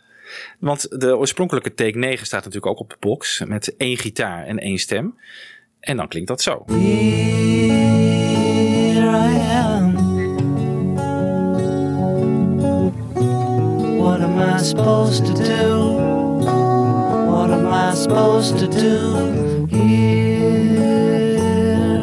[0.58, 4.58] Want de oorspronkelijke take 9 staat natuurlijk ook op de box met één gitaar en
[4.58, 5.18] één stem.
[5.80, 6.64] En dan klinkt dat zo.
[9.14, 9.94] I am.
[13.98, 15.92] What am I supposed to do?
[17.30, 19.14] What am I supposed to do?
[19.66, 20.98] Here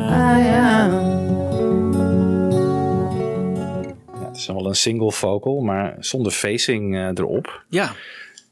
[0.10, 0.92] I am.
[4.20, 7.64] Ja, het is wel een single vocal, maar zonder facing eh, erop.
[7.70, 7.96] Ja.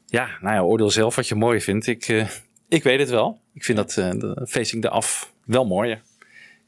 [0.06, 1.86] Ja, nou ja, oordeel zelf wat je mooi vindt.
[1.86, 2.26] Ik, eh,
[2.68, 3.40] ik weet het wel.
[3.54, 6.02] Ik vind dat eh, de facing eraf wel mooier.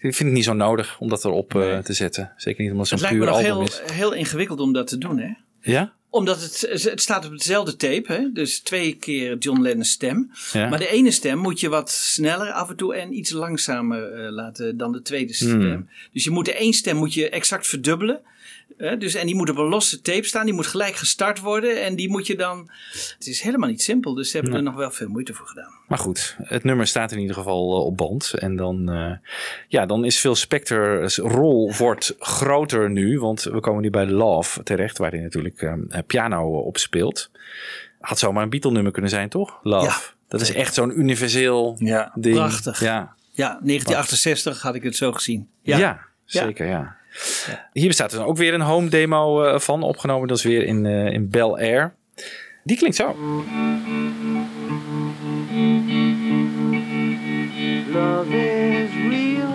[0.02, 2.32] Ik vind het niet zo nodig om dat erop eh, te zetten.
[2.36, 3.92] Zeker niet omdat het Het zo'n lijkt me puur nog album heel, is.
[3.94, 5.32] heel ingewikkeld om dat te doen, hè?
[5.60, 5.92] Ja?
[6.10, 8.32] Omdat het, het staat op hetzelfde tape, hè?
[8.32, 10.30] dus twee keer John Lennon's stem.
[10.52, 10.68] Ja.
[10.68, 14.32] Maar de ene stem moet je wat sneller af en toe en iets langzamer eh,
[14.32, 15.60] laten dan de tweede stem.
[15.60, 15.88] Hmm.
[16.12, 18.20] Dus je moet de één stem moet je exact verdubbelen.
[18.98, 21.82] Dus, en die moet op een losse tape staan, die moet gelijk gestart worden.
[21.82, 22.70] En die moet je dan.
[23.18, 24.60] Het is helemaal niet simpel, dus ze hebben Nee.
[24.62, 25.70] er nog wel veel moeite voor gedaan.
[25.88, 28.32] Maar goed, het nummer staat in ieder geval eh, op band.
[28.38, 29.12] En dan, eh,
[29.68, 33.18] ja, dan is Phil Spector's rol wordt groter nu.
[33.20, 35.74] Want we komen nu bij Love terecht, waar hij natuurlijk eh,
[36.06, 37.30] piano op speelt.
[38.00, 39.60] Had zomaar een Beatle-nummer kunnen zijn, toch?
[39.62, 39.84] Love.
[39.86, 39.96] Ja.
[40.28, 42.12] Dat is echt zo'n universeel ja.
[42.14, 42.34] ding.
[42.34, 42.80] Prachtig.
[42.80, 45.48] Ja, Ja, 1968 had ik het zo gezien.
[45.62, 45.78] ja.
[45.78, 46.96] Ja, zeker, ja.
[47.72, 50.28] Hier bestaat dan ook weer een home demo eh, van, opgenomen.
[50.28, 51.94] Dat is weer in, eh, in Bel Air.
[52.64, 53.16] Die klinkt zo.
[57.92, 59.50] Love is real.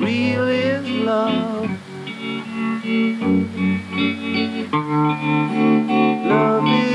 [0.00, 1.68] Real is love.
[6.28, 6.87] Love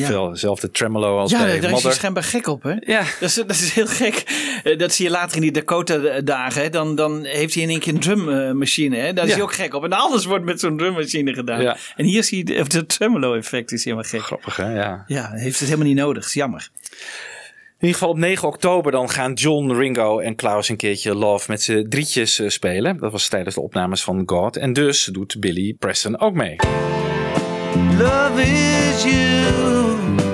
[0.00, 1.92] Ja, met diezelfde tremolo als Ja, bij daar is Mother.
[1.92, 2.74] schijnbaar gek op, hè?
[2.80, 3.00] Ja.
[3.20, 4.22] Dat is, dat is heel gek.
[4.64, 6.62] Eh, Dat zie je later in die Dakota-dagen.
[6.62, 6.68] hè.
[6.70, 8.96] Dan, dan heeft hij in één keer een drummachine.
[8.96, 9.12] Hè?
[9.12, 9.36] Daar is Ja.
[9.36, 9.84] hij ook gek op.
[9.84, 11.62] En alles wordt met zo'n drummachine gedaan.
[11.62, 11.76] Ja.
[11.96, 14.20] En hier zie je de, de tremolo-effect is helemaal gek.
[14.22, 14.74] Grappig, hè?
[14.74, 15.04] Ja.
[15.06, 16.24] Ja, heeft het helemaal niet nodig.
[16.26, 16.70] Is jammer.
[17.80, 21.44] In ieder geval op 9 oktober dan gaan John, Ringo en Klaus een keertje Love
[21.50, 22.98] met z'n drietjes eh, spelen.
[22.98, 24.56] Dat was tijdens de opnames van God.
[24.56, 26.56] En dus doet Billy Preston ook mee.
[27.98, 30.27] Love is you.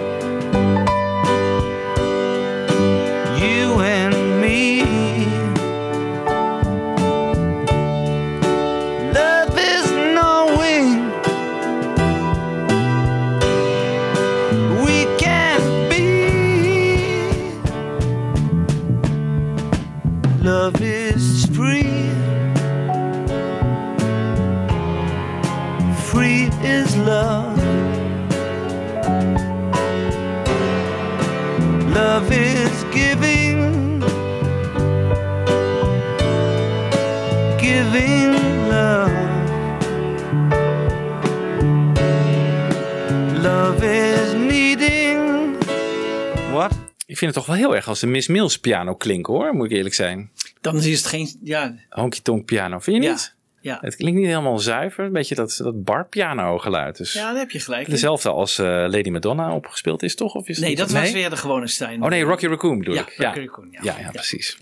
[47.14, 49.66] Ik vind het toch wel heel erg als een Miss Mills piano klinken hoor, moet
[49.70, 50.30] ik eerlijk zijn.
[50.60, 51.28] Dan is het geen...
[51.42, 53.34] Ja, Honky tonk piano, vind je Ja, niet?
[53.60, 53.78] ja.
[53.80, 56.96] Het klinkt niet helemaal zuiver, een beetje dat, dat bar piano geluid.
[56.96, 57.90] Dus ja daar heb je gelijk.
[57.90, 60.34] Dezelfde als eh, Lady Madonna opgespeeld is, toch?
[60.34, 62.02] Of is Nee, dat was weer de gewone Stein.
[62.02, 63.14] Oh nee, Rocky Raccoon bedoel Ja, ik.
[63.16, 63.80] Rocky Raccoon, ja.
[63.82, 64.58] ja, ja, precies.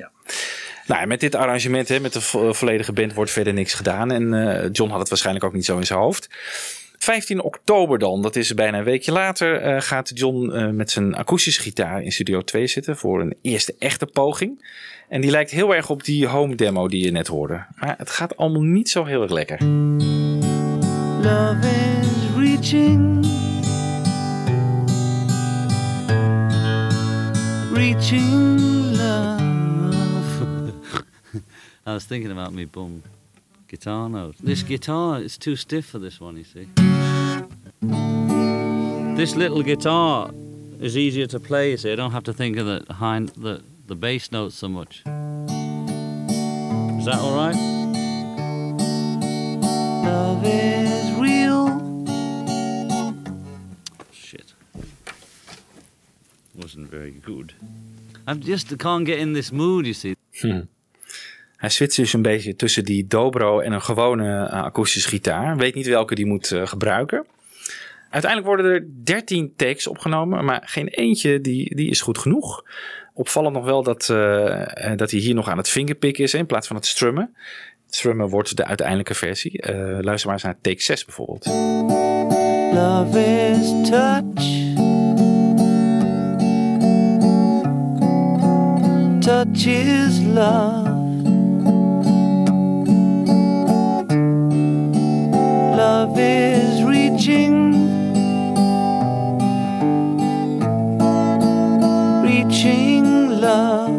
[0.87, 4.11] Nou, met dit arrangement, hè, met de vo- volledige band, wordt verder niks gedaan.
[4.11, 6.29] En eh, John had het waarschijnlijk ook niet zo in zijn hoofd.
[7.03, 11.15] 15 oktober dan, dat is bijna een weekje later, eh, gaat John eh, met zijn
[11.15, 14.65] akoestische gitaar in Studio 2 zitten voor een eerste echte poging.
[15.09, 17.65] En die lijkt heel erg op die home demo die je net hoorde.
[17.79, 19.65] Maar het gaat allemaal niet zo heel erg lekker.
[21.23, 21.59] Love
[22.01, 23.27] is reaching,
[27.73, 28.31] reaching
[28.97, 30.45] love.
[31.87, 33.03] I was thinking about me bum
[33.67, 34.37] guitar note.
[34.45, 36.92] This guitar is too stiff for this one, you see.
[39.23, 40.33] This little guitar
[40.81, 41.93] is easier to play, you see.
[41.93, 45.03] I don't have to think of the high, the, the bass notes so much.
[46.99, 47.55] Is that all right?
[50.05, 51.69] Love is real.
[54.13, 54.55] Shit.
[56.57, 57.55] Wasn't very good.
[58.27, 60.17] I just can't get in this mood, you see.
[60.33, 60.63] Hm.
[61.57, 65.57] Hij switcht dus een beetje tussen die dobro en een gewone eh, akoestische gitaar.
[65.57, 67.27] Weet niet welke die moet eh, gebruiken.
[68.13, 72.65] Uiteindelijk worden er 13 takes opgenomen, maar geen eentje die, die is goed genoeg.
[73.15, 76.47] Opvallend nog wel dat, eh, eh, dat hij hier nog aan het fingerpicken is in
[76.47, 77.35] plaats van het strummen.
[77.87, 79.61] Het strummen wordt de uiteindelijke versie.
[79.61, 81.47] Eh, luister maar eens naar take 6 bijvoorbeeld.
[82.75, 84.71] Love is touch.
[89.21, 90.91] Touch is love.
[95.77, 97.92] Love is reaching.
[102.53, 103.91] Reaching love.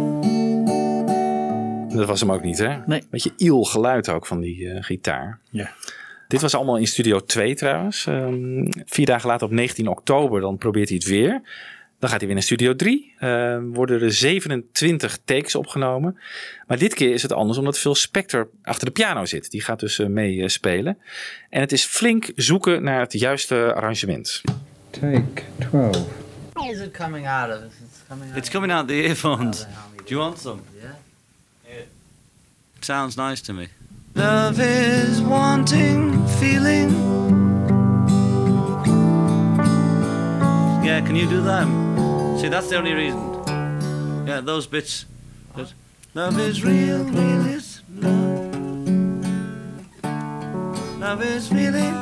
[1.97, 2.77] Dat was hem ook niet, hè?
[2.85, 3.03] Nee.
[3.09, 5.39] Beetje iel geluid ook van die eh, gitaar.
[5.49, 5.71] Ja.
[6.27, 8.05] Dit was allemaal in Studio 2 trouwens.
[8.05, 11.41] Ehm, vier dagen later op 19 oktober dan probeert hij het weer.
[11.99, 13.13] Dan gaat hij weer naar Studio 3.
[13.19, 16.19] Ehm, worden er 27 takes opgenomen.
[16.67, 19.51] Maar dit keer is het anders omdat Phil Spector achter de piano zit.
[19.51, 20.97] Die gaat dus eh, mee eh, spelen.
[21.49, 24.41] En het is flink zoeken naar het juiste arrangement.
[24.89, 26.22] Take 12.
[26.65, 27.73] Is it coming out of?
[27.83, 28.37] It's coming out.
[28.37, 29.65] It's coming out the earphones.
[30.05, 30.63] Do you want some?
[30.81, 30.93] Yeah.
[32.77, 33.67] It sounds nice to me.
[34.15, 36.91] Love is wanting, feeling.
[40.85, 41.67] Yeah, can you do that?
[42.39, 43.21] See, that's the only reason.
[44.27, 45.05] Yeah, those bits.
[45.55, 45.73] That-
[46.15, 48.53] Love is real, real is love.
[50.99, 51.95] Love is feeling,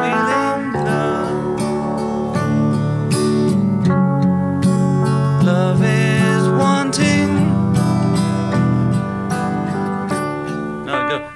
[0.00, 0.41] feeling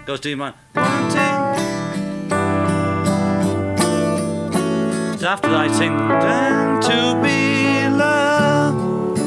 [0.06, 0.54] goes to your mind.
[0.74, 1.36] wanting.
[5.18, 9.18] So after I sing, And to be loved.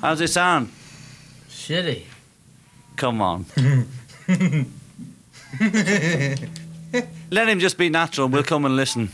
[0.00, 0.70] how's it sound?
[1.48, 2.04] Shitty.
[2.96, 3.46] Come on.
[7.30, 8.28] Let him just be natural.
[8.28, 9.08] We'll come and listen.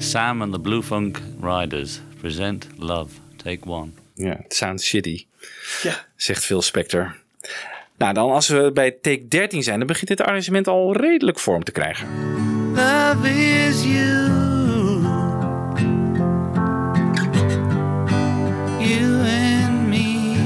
[0.00, 3.18] Sam and the Blue Funk Riders present Love.
[3.38, 3.94] Take one.
[4.14, 5.26] Ja, het sounds shitty.
[5.82, 6.06] Ja.
[6.16, 7.16] Zegt Phil Spector.
[7.96, 11.64] Nou, dan als we bij take 13 zijn, dan begint dit arrangement al redelijk vorm
[11.64, 12.08] te krijgen.
[12.74, 14.42] Love is you.
[18.78, 20.36] You and me.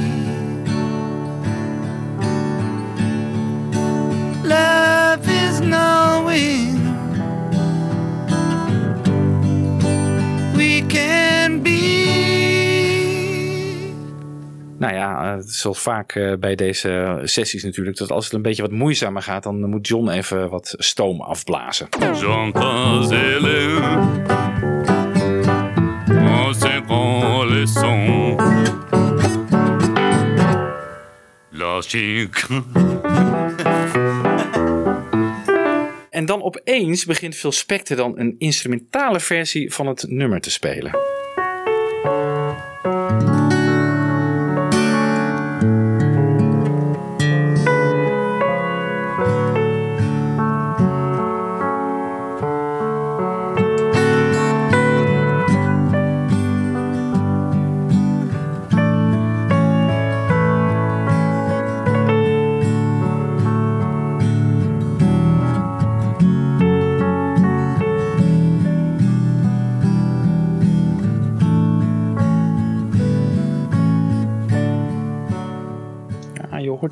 [4.42, 6.67] Love is knowing
[14.78, 18.34] Nou ja, eh, het is wel vaak eh, bij deze sessies natuurlijk dat als het
[18.34, 21.88] een beetje wat moeizamer gaat, dan moet John even wat stoom afblazen.
[36.10, 40.90] En dan opeens begint Phil Spector dan een instrumentale versie van het nummer te spelen.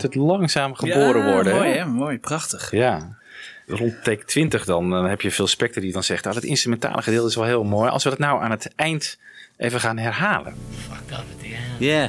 [0.07, 1.55] Het langzaam geboren Ja, worden.
[1.55, 1.79] Mooi, hè?
[1.79, 1.87] hè?
[1.87, 2.71] Mooi, prachtig.
[2.71, 3.17] Ja.
[3.67, 6.27] Rond take 20 dan, dan heb je Phil Spector die dan zegt...
[6.27, 7.91] Ah, het instrumentale gedeelte is wel heel mooi.
[7.91, 9.19] Als we dat nou aan het eind
[9.57, 10.55] even gaan herhalen.
[11.79, 12.09] Yeah,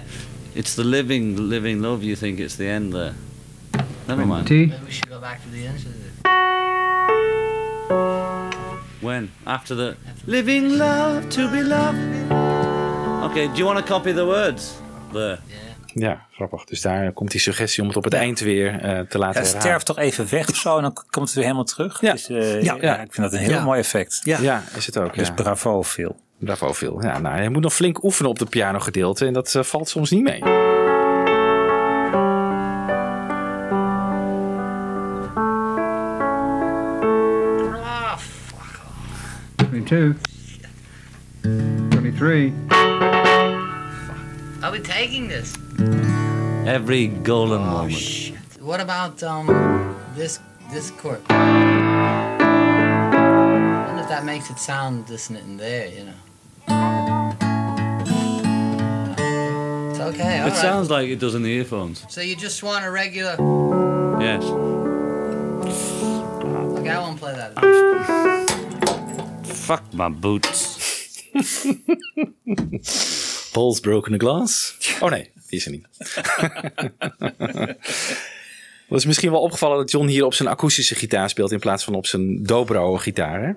[0.53, 2.05] it's the living, living love.
[2.05, 3.11] You think it's the end there?
[4.07, 4.49] Never mind.
[4.49, 5.85] Maybe we should go back to the end.
[8.99, 9.31] When?
[9.43, 9.95] After the
[10.25, 12.31] living love to be loved.
[13.23, 14.81] Okay, do you want to copy the words
[15.13, 15.39] there?
[15.99, 16.63] Ja, grappig.
[16.63, 19.23] Dus daar komt die suggestie om het op het eind weer eh, te laten Ja,
[19.23, 19.45] herhalen.
[19.61, 22.01] sterft toch even weg of zo en dan komt het weer helemaal terug.
[22.01, 22.11] Ja.
[22.11, 22.77] Dus, eh, Ja.
[22.81, 22.93] ja.
[23.01, 23.63] ik vind dat een heel Ja.
[23.63, 24.19] mooi effect.
[24.23, 24.63] Ja.
[24.75, 25.15] is het ook.
[25.15, 25.33] Dus ja.
[25.33, 26.15] bravo Phil.
[26.39, 27.01] Bravo Phil.
[27.03, 29.89] Ja, nou, je moet nog flink oefenen op de piano gedeelte en dat eh, valt
[29.89, 30.41] soms niet mee.
[39.57, 40.13] Twenty-two.
[41.89, 42.53] Twenty-three.
[44.63, 45.53] Are we taking this?
[46.65, 48.33] Every golden moment.
[48.59, 49.45] What about um
[50.15, 50.39] this
[50.71, 51.21] this chord?
[51.29, 51.35] I
[53.87, 56.13] wonder if that makes it sound dissonant in there, you know.
[59.91, 60.53] It's okay, it alright.
[60.55, 62.03] sounds like it does in the earphones.
[62.09, 63.35] So you just want a regular
[64.19, 64.43] Yes.
[66.79, 67.53] Okay, I won't play that.
[69.45, 70.75] Fuck my boots.
[73.57, 74.77] Paul's Broken a Glass.
[74.99, 75.87] Oh nee, die is er niet.
[78.87, 81.83] Het is misschien wel opgevallen dat John hier op zijn akoestische gitaar speelt in plaats
[81.83, 83.43] van op zijn dobro gitaar.
[83.43, 83.51] Hè?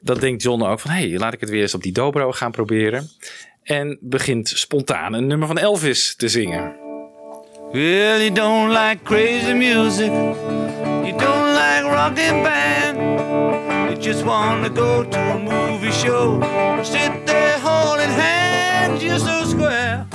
[0.00, 2.32] Dat denkt John ook van, hé, hey, laat ik het weer eens op die dobro
[2.32, 3.10] gaan proberen.
[3.62, 6.76] En begint spontaan een nummer van Elvis te zingen.
[7.72, 10.10] Well, you don't like crazy music.
[11.04, 12.96] You don't like rockin' band.
[13.90, 16.42] You just wanna go to a movie show.
[16.82, 18.37] Sit there holding hands,
[19.02, 20.06] you're so square.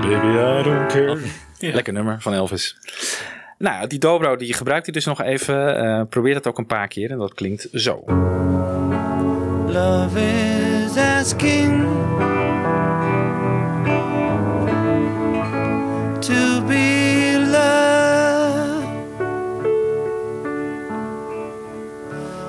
[0.00, 1.18] Baby, I don't care.
[1.58, 2.76] Lekker nummer van Elvis.
[3.58, 5.76] Nou, die dobro die gebruikt hij dus nog even.
[5.76, 8.04] eh probeer dat ook een paar keer en dat klinkt zo.
[9.66, 11.86] Love is asking
[16.20, 18.84] to be loved.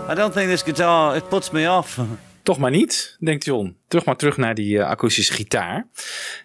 [0.10, 1.99] I don't think this guitar, it puts me off.
[2.48, 3.78] Toch maar niet, denkt John.
[3.88, 5.88] Terug maar terug naar die eh, akoestische gitaar.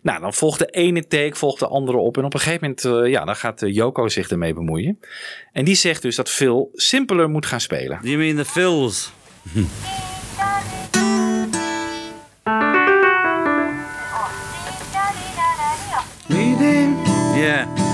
[0.03, 2.17] Nou, dan volgt de ene take, volgt de andere op.
[2.17, 4.99] En op een gegeven moment, eh, ja, dan gaat eh, Yoko zich ermee bemoeien.
[5.53, 7.99] En die zegt dus dat Phil simpeler moet gaan spelen.
[8.03, 9.13] You mean the fills?
[17.35, 17.92] Yeah.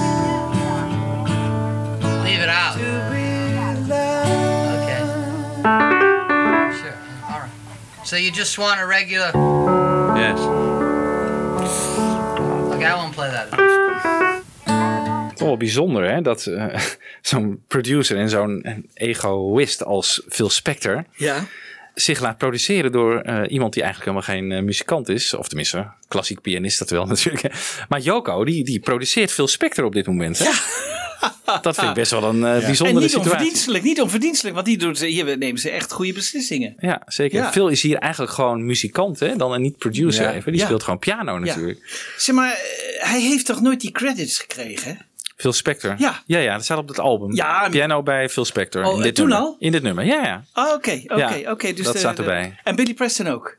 [8.09, 9.27] So you just want a regular.
[10.17, 10.41] Yes.
[12.75, 13.51] Okay, I won't play that.
[15.37, 16.23] Toch wel bijzonder, hè?
[16.23, 16.81] Dat eh,
[17.23, 21.05] zo'n producer en zo'n egoïst als Phil Spector...
[21.17, 21.47] Ja.
[21.95, 25.35] zich laat produceren door eh, iemand die eigenlijk helemaal geen eh, muzikant is.
[25.35, 27.43] Of tenminste, klassiek pianist dat wel natuurlijk.
[27.43, 27.49] hè.
[27.89, 30.39] Maar Yoko, die, die produceert Phil Spector op dit moment.
[30.39, 30.51] Hè?
[31.63, 33.31] Dat vind ik best wel een eh, en bijzondere niet situatie.
[33.33, 36.75] onverdienstelijk, niet onverdienstelijk, want die doet, hier nemen ze echt goede beslissingen.
[36.79, 37.39] Ja, zeker.
[37.41, 37.51] Ja.
[37.53, 39.37] Phil is hier eigenlijk gewoon muzikant, hè?
[39.37, 40.33] dan en niet producer Ja.
[40.33, 40.53] even.
[40.53, 40.67] Die Ja.
[40.67, 42.07] speelt gewoon piano natuurlijk.
[42.17, 44.91] Zeg maar, eh, hij heeft toch nooit die credits gekregen?
[44.91, 44.95] hè?
[45.37, 45.95] Phil Spector.
[45.99, 46.23] Ja.
[46.27, 47.35] ja, ja, dat staat op het album.
[47.35, 47.69] Ja.
[47.69, 48.85] Piano bij Phil Spector.
[48.85, 49.47] Oh, in eh, dit toen nummer.
[49.47, 49.57] al?
[49.59, 50.45] In dit nummer, ja, ja.
[50.53, 51.73] Ah, oké, oké, oké.
[51.73, 52.59] Dus dat de- staat de- erbij.
[52.65, 53.57] En Billy Preston ook.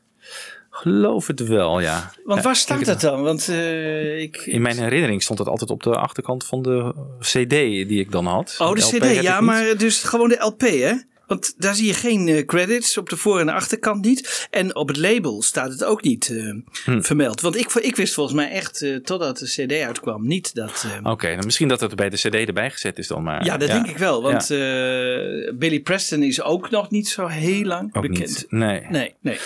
[0.81, 2.11] Geloof het wel, ja.
[2.23, 3.21] Want waar staat dat dan?
[3.23, 4.37] Want eh, ik...
[4.37, 8.25] In mijn herinnering stond het altijd op de achterkant van de CD die ik dan
[8.25, 8.55] had.
[8.59, 10.93] Oh, de CD, ja, maar dus gewoon de LP, hè?
[11.27, 14.47] Want daar zie je geen eh, credits op de voor- en de achterkant niet.
[14.51, 16.53] En op het label staat het ook niet eh,
[16.85, 17.01] Hm.
[17.01, 17.41] vermeld.
[17.41, 20.85] Want ik, ik wist volgens mij echt, totdat de CD uitkwam, niet dat.
[21.03, 23.45] Oké, dan misschien dat het bij de CD erbij gezet is dan maar.
[23.45, 24.21] ja, dat denk ik wel.
[24.21, 24.57] Want Ja.
[25.53, 28.19] Billy Preston is ook nog niet zo heel lang Ook bekend.
[28.27, 28.45] niet.
[28.49, 28.85] Nee.
[28.89, 29.37] Nee, nee.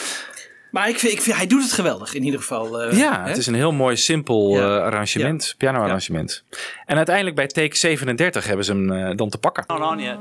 [0.73, 2.81] Maar ik vind, ik vind, hij doet het geweldig in ieder geval.
[2.81, 3.27] eh, Ja, hè?
[3.27, 6.43] het is een heel mooi simpel eh, arrangement, pianoarrangement.
[6.85, 9.63] En uiteindelijk bij take 37 hebben ze hem eh, dan te pakken.
[9.67, 10.17] Not on yet.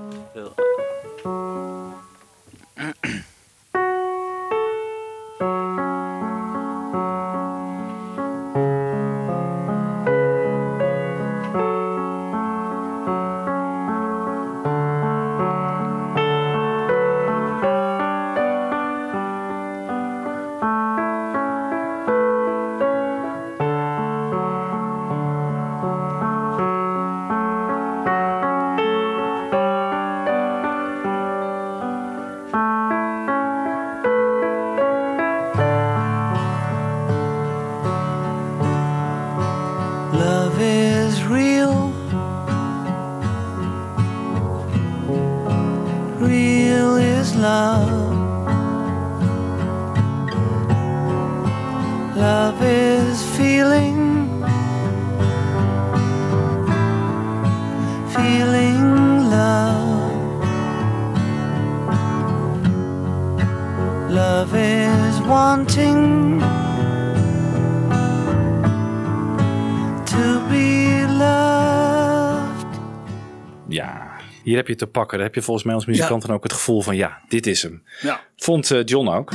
[74.63, 75.19] Heb je te pakken.
[75.19, 77.63] Daar heb je volgens mij als muzikant dan ook het gevoel van ja, dit is
[77.63, 77.83] hem.
[78.01, 78.25] Ja.
[78.37, 79.33] Vond eh, John ook.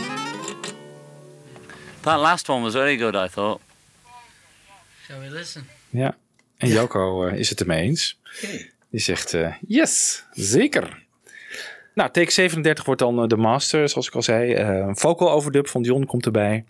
[2.00, 3.62] That last one was very good, I thought.
[5.06, 5.68] Shall we listen?
[5.90, 6.16] Ja.
[6.58, 8.20] En Joko eh, is het ermee eens.
[8.90, 11.06] Die zegt eh, yes, zeker.
[11.94, 14.54] Nou, take 37 wordt dan de master, zoals ik al zei.
[14.54, 16.66] Eh vocal overdub van John komt erbij.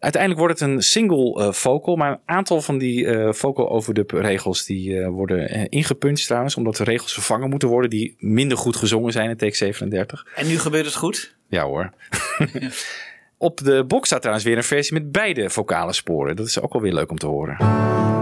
[0.00, 4.10] Uiteindelijk wordt het een single eh, vocal, maar een aantal van die eh, vocal overdub
[4.10, 8.58] regels die eh, worden eh, ingepuncht trouwens, omdat de regels vervangen moeten worden die minder
[8.58, 10.26] goed gezongen zijn in take 37.
[10.34, 11.34] En nu gebeurt het goed?
[11.48, 11.92] Ja hoor.
[13.38, 16.36] Op de box staat trouwens weer een versie met beide vocale sporen.
[16.36, 17.56] Dat is ook wel weer leuk om te horen.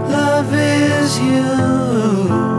[0.09, 0.57] Love
[1.03, 1.17] is.
[1.17, 2.56] You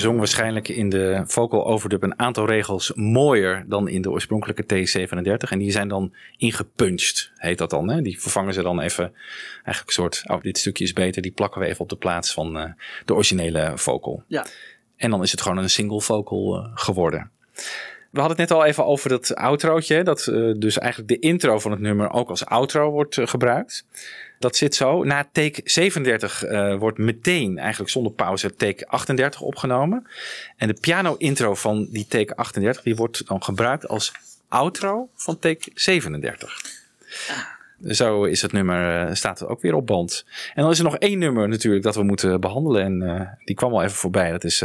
[0.00, 5.50] zong waarschijnlijk in de vocal overdub een aantal regels mooier dan in de oorspronkelijke T37.
[5.50, 7.90] En die zijn dan ingepunched, heet dat dan.
[7.90, 8.02] Hè?
[8.02, 9.12] Die vervangen ze dan even,
[9.54, 12.32] eigenlijk een soort, oh dit stukje is beter, die plakken we even op de plaats
[12.32, 12.70] van eh,
[13.04, 14.22] de originele vocal.
[14.26, 14.46] Ja.
[14.96, 17.30] En dan is het gewoon een single vocal eh, geworden.
[18.10, 20.02] We hadden het net al even over dat outrootje.
[20.02, 23.84] Dat eh, dus eigenlijk de intro van het nummer ook als outro wordt gebruikt.
[24.40, 25.04] Dat zit zo.
[25.04, 30.06] Na take 37 eh, wordt meteen, eigenlijk zonder pauze, take 38 opgenomen.
[30.56, 34.12] En de piano intro van die take 38 die wordt dan gebruikt als
[34.48, 36.60] outro van take 37.
[37.84, 40.24] Zo is het nummer, eh, staat er ook weer op band.
[40.54, 42.82] En dan is er nog één nummer natuurlijk dat we moeten behandelen.
[42.82, 44.30] En eh, die kwam al even voorbij.
[44.30, 44.64] Dat is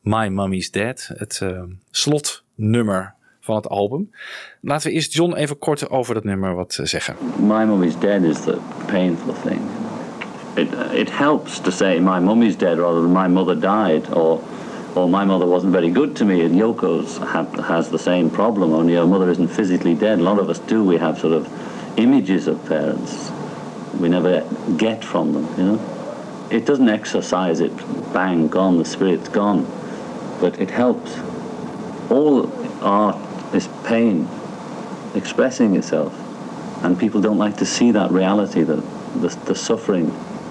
[0.00, 1.10] My Mummy's Dead.
[1.14, 1.42] Het
[1.90, 3.14] slotnummer
[3.50, 4.10] van het album.
[4.60, 7.16] Laten we eerst John even kort over dat nummer wat eh, zeggen.
[7.36, 9.60] My mum is dead is the painful thing.
[10.54, 14.40] It, it helps to say my mum is dead rather than my mother died or
[14.94, 18.72] or my mother wasn't very good to me and Yoko's ha has the same problem
[18.72, 20.18] only her mother isn't physically dead.
[20.18, 20.84] A lot of us do.
[20.84, 21.46] We have sort of
[21.96, 23.30] images of parents
[24.00, 24.44] we never
[24.76, 25.80] get from them, you know.
[26.50, 27.72] It doesn't exercise it,
[28.12, 29.66] bang, gone, the spirit's gone.
[30.40, 31.16] But it helps.
[32.10, 32.50] All
[32.82, 33.16] art
[33.54, 34.26] is pain
[35.14, 36.12] expressing itself.
[36.82, 38.78] And people don't like to see that reality, the,
[39.20, 40.08] the, the suffering.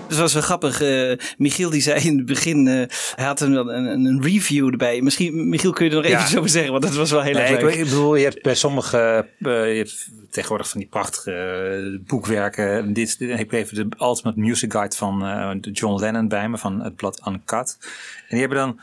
[0.07, 0.81] Dus dat was wel grappig.
[0.81, 2.73] eh, Michiel die zei in het begin, eh,
[3.15, 5.01] hij had een, een, een review erbij.
[5.01, 6.25] Misschien, Michiel, kun je er nog even Ja.
[6.25, 6.71] iets over zeggen?
[6.71, 7.73] Want dat was wel heel erg leuk.
[7.73, 8.97] ik, ik bedoel, je hebt bij sommige,
[9.39, 12.93] eh, je hebt tegenwoordig van die prachtige boekwerken.
[12.93, 16.49] Dit, dit- ik heb even de Ultimate Music Guide van eh, de John Lennon bij
[16.49, 17.77] me, van het blad Uncut.
[17.81, 17.87] En
[18.29, 18.79] die hebben dan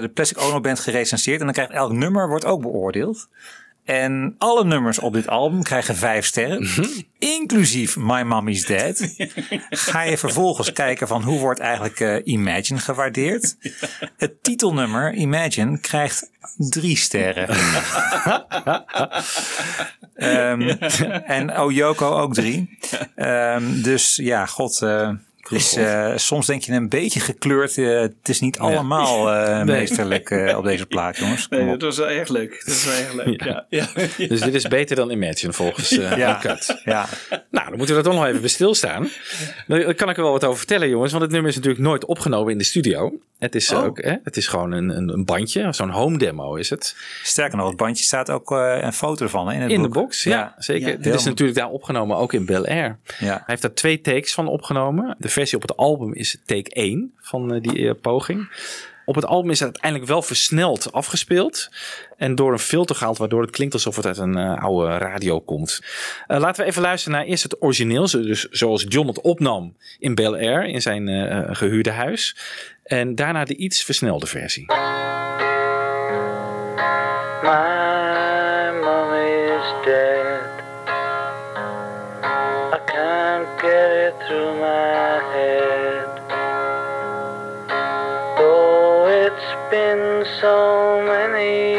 [0.00, 1.38] de Plastic Ono Band gerecenseerd.
[1.38, 3.28] En dan krijgt elk nummer wordt ook beoordeeld.
[3.84, 6.68] En alle nummers op dit album krijgen vijf sterren,
[7.18, 9.14] inclusief My Mommy's Dead.
[9.70, 13.56] Ga je vervolgens kijken van hoe wordt eigenlijk eh, Imagine gewaardeerd.
[14.16, 17.48] Het titelnummer Imagine krijgt drie sterren.
[20.14, 20.68] Ehm,
[21.38, 22.78] en Oyoko ook drie.
[23.14, 25.10] Ehm, dus ja, god, eh,
[25.50, 27.78] Dus eh, soms denk je een beetje gekleurd.
[27.78, 29.64] eh, het is niet allemaal eh, Nee.
[29.64, 31.48] meesterlijk eh, op deze plaat, jongens.
[31.48, 32.50] Kom Nee, dat was wel erg leuk.
[32.64, 33.66] Dat was wel erg leuk, ja.
[33.68, 33.86] ja.
[34.28, 36.38] Dus dit is beter dan Imagine volgens eh Ja.
[36.42, 36.80] Cut.
[36.84, 37.06] Ja.
[37.50, 39.08] Nou, dan moeten we er toch nog even bij stilstaan.
[39.66, 41.10] Daar kan ik er wel wat over vertellen, jongens.
[41.10, 43.12] Want het nummer is natuurlijk nooit opgenomen in de studio.
[43.38, 43.84] Het is, Oh.
[43.84, 45.72] ook, hè, het is gewoon een, een, een bandje.
[45.72, 46.96] Zo'n home demo is het.
[47.22, 49.88] Sterker nog, het bandje staat ook eh, een foto van hè, in het In de
[49.88, 50.88] box, ja, zeker.
[50.88, 50.96] Ja.
[50.96, 52.98] Dit is natuurlijk daar opgenomen, ook in Bel Air.
[53.18, 53.26] Ja.
[53.26, 55.16] Hij heeft daar twee takes van opgenomen.
[55.18, 58.48] De versie op het album is take 1 van eh, die eh, poging.
[59.04, 61.70] Op het album is het uiteindelijk wel versneld afgespeeld.
[62.16, 65.40] En door een filter gehaald, waardoor het klinkt alsof het uit een eh, oude radio
[65.40, 65.80] komt.
[66.26, 68.10] Laten we even luisteren naar eerst het origineel.
[68.10, 72.36] Dus zoals John het opnam in Bel Air, in zijn eh, eh, gehuurde huis.
[72.82, 74.66] En daarna de iets versnelde versie.
[90.44, 91.73] So many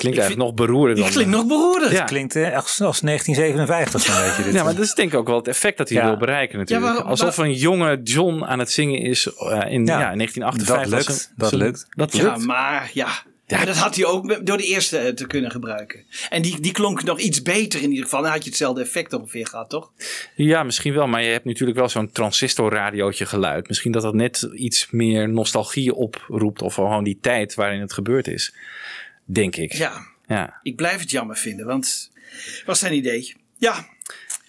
[0.00, 1.04] Klinkt eigenlijk nog beroerder dan...
[1.04, 1.92] Die klinkt nog beroerder.
[1.92, 2.04] Ja.
[2.04, 4.42] Klinkt eh, echt als 1957 zo'n beetje.
[4.42, 4.52] Dit.
[4.54, 6.06] Ja, maar dat is denk ik ook wel het effect dat hij Ja.
[6.06, 6.88] wil bereiken natuurlijk.
[6.88, 10.90] Ja, waarom- Alsof een jonge John aan het zingen is eh, in ja, Ja, 1958.
[10.90, 11.86] dat lukt, dat lukt.
[11.90, 12.46] Dat Ja, lukt.
[12.46, 13.08] maar ja.
[13.46, 16.04] Ja, dat had hij ook door de eerste eh, te kunnen gebruiken.
[16.28, 18.22] En die, die klonk nog iets beter in ieder geval.
[18.22, 19.90] Dan had je hetzelfde effect ongeveer gehad, toch?
[20.34, 21.06] Ja, misschien wel.
[21.06, 23.68] Maar je hebt natuurlijk wel zo'n transistorradiootje geluid.
[23.68, 26.62] Misschien dat dat net iets meer nostalgie oproept.
[26.62, 28.54] Of gewoon die tijd waarin het gebeurd is.
[29.32, 29.72] Denk ik.
[29.72, 30.60] Ja, Ja.
[30.62, 32.10] ik blijf het jammer vinden, want
[32.66, 33.34] was zijn idee.
[33.58, 33.86] Ja,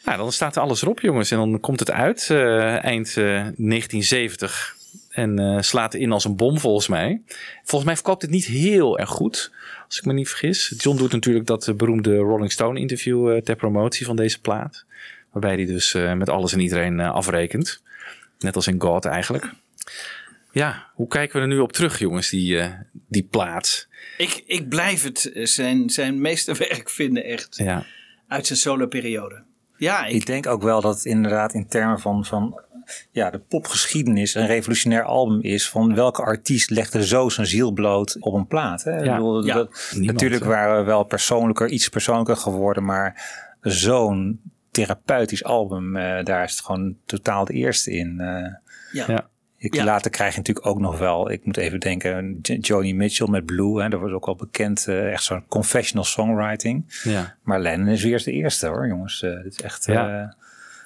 [0.06, 1.32] Nou, dan staat er alles erop, jongens.
[1.32, 4.76] En dan komt het uit eh, eind eh, 1970.
[5.10, 7.22] En eh, slaat in als een bom, volgens mij.
[7.58, 9.52] Volgens mij verkoopt het niet heel erg goed.
[9.88, 10.74] Als ik me niet vergis.
[10.78, 14.86] John doet natuurlijk dat eh, beroemde Rolling Stone interview eh, ter promotie van deze plaat.
[15.32, 17.82] Waarbij hij dus eh, met alles en iedereen eh, afrekent.
[18.40, 19.49] Net als in God eigenlijk.
[20.52, 22.72] Ja, hoe kijken we er nu op terug, jongens, die, eh,
[23.07, 23.88] die plaat?
[24.18, 27.56] ik, ik blijf het eh, zijn, zijn meesterwerk vinden echt.
[27.57, 27.86] Ja.
[28.28, 29.44] Uit zijn solo-periode.
[29.78, 32.61] Ja, ik, Ik denk ook wel dat het inderdaad in termen van, van
[33.11, 35.69] ja, de popgeschiedenis een revolutionair album is.
[35.69, 38.84] Van welke artiest legde zo zijn ziel bloot op een plaat.
[38.84, 38.99] Hè?
[38.99, 39.53] Ik Ja, bedoel, ja.
[39.53, 40.49] dat- Niemand, natuurlijk hè?
[40.49, 42.86] waren we wel persoonlijker, iets persoonlijker geworden.
[42.86, 43.22] Maar
[43.61, 44.41] zo'n
[44.72, 48.19] therapeutisch album, eh, daar is het gewoon totaal de eerste in.
[48.19, 48.53] eh.
[48.91, 49.06] ja.
[49.07, 49.30] Ja.
[49.64, 49.84] Ik, Ja.
[49.84, 53.82] Later krijg je natuurlijk ook nog wel, ik moet even denken, Joni Mitchell met Blue.
[53.82, 57.00] Hè, dat was ook al bekend, eh, echt zo'n confessional songwriting.
[57.04, 57.36] Ja.
[57.44, 59.22] Maar Lennon is weer de eerste hoor, jongens.
[59.24, 59.86] Eh, dit is echt...
[59.86, 60.22] Ja.
[60.22, 60.28] eh,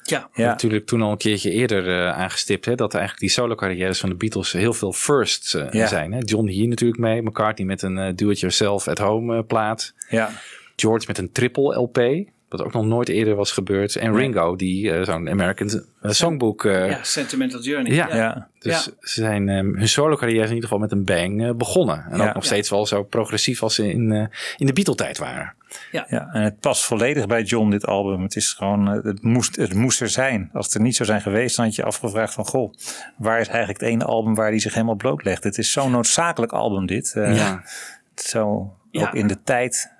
[0.04, 0.30] ja.
[0.34, 0.48] ja.
[0.48, 2.66] Natuurlijk toen al een keertje eerder eh, aangestipt.
[2.66, 5.88] Hè, dat eigenlijk die solo carrières van de Beatles heel veel firsts eh, Ja.
[5.88, 6.12] zijn.
[6.12, 6.20] Hè.
[6.24, 7.22] John hier natuurlijk mee.
[7.22, 9.94] McCartney met een eh, do-it-yourself at home eh, plaat.
[10.10, 10.30] ja.
[10.76, 12.28] George met een triple LP.
[12.58, 13.96] Wat ook nog nooit eerder was gebeurd.
[13.96, 16.66] En Ringo die eh, zo'n American Songbook...
[16.66, 17.94] eh, ja, Sentimental Journey.
[17.94, 18.16] ja.
[18.16, 18.48] Ja.
[18.60, 18.80] Dus Ja.
[19.02, 22.06] ze zijn eh, hun solo carrière in ieder geval met een bang eh, begonnen.
[22.10, 22.28] En Ja.
[22.28, 24.26] ook nog steeds wel zo progressief als ze in, eh,
[24.58, 25.54] in de Beatle-tijd waren.
[25.92, 28.22] Ja, en het past volledig bij John, dit album.
[28.22, 30.50] Het is gewoon, het moest, het moest er zijn.
[30.54, 32.74] Als het er niet zou zijn geweest, dan had je afgevraagd van, goh,
[33.18, 35.44] waar is eigenlijk het ene album waar hij zich helemaal blootlegt?
[35.44, 37.14] Het is zo'n noodzakelijk album, dit.
[37.16, 37.64] Eh, Ja.
[38.16, 39.02] Zo, Ja.
[39.08, 39.92] ook in de tijd.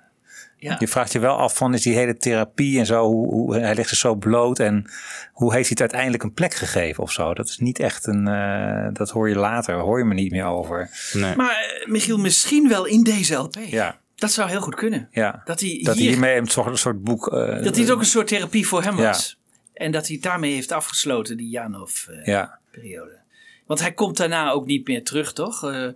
[0.66, 0.76] Ja.
[0.78, 3.74] Je vraagt je wel af van, is die hele therapie en zo, hoe, hoe- hij
[3.74, 4.90] ligt er zo bloot en
[5.32, 7.34] hoe heeft hij het uiteindelijk een plek gegeven of zo?
[7.34, 10.44] Dat is niet echt een, eh, dat hoor je later, hoor je me niet meer
[10.44, 10.90] over.
[11.12, 11.36] Nee.
[11.36, 13.54] Maar eh, Michiel, misschien wel in deze LP.
[13.66, 15.08] Ja, Dat zou heel goed kunnen.
[15.10, 15.42] ja.
[15.44, 17.32] Dat hij, Dat hij hier, hiermee een soort, een soort boek...
[17.32, 19.02] eh, dat dit ook een soort therapie voor hem Ja.
[19.06, 19.38] was.
[19.74, 23.10] En dat hij het daarmee heeft afgesloten, die Janov-periode.
[23.10, 23.24] Ja,
[23.66, 25.64] Want hij komt daarna ook niet meer terug, toch?
[25.72, 25.88] Eh,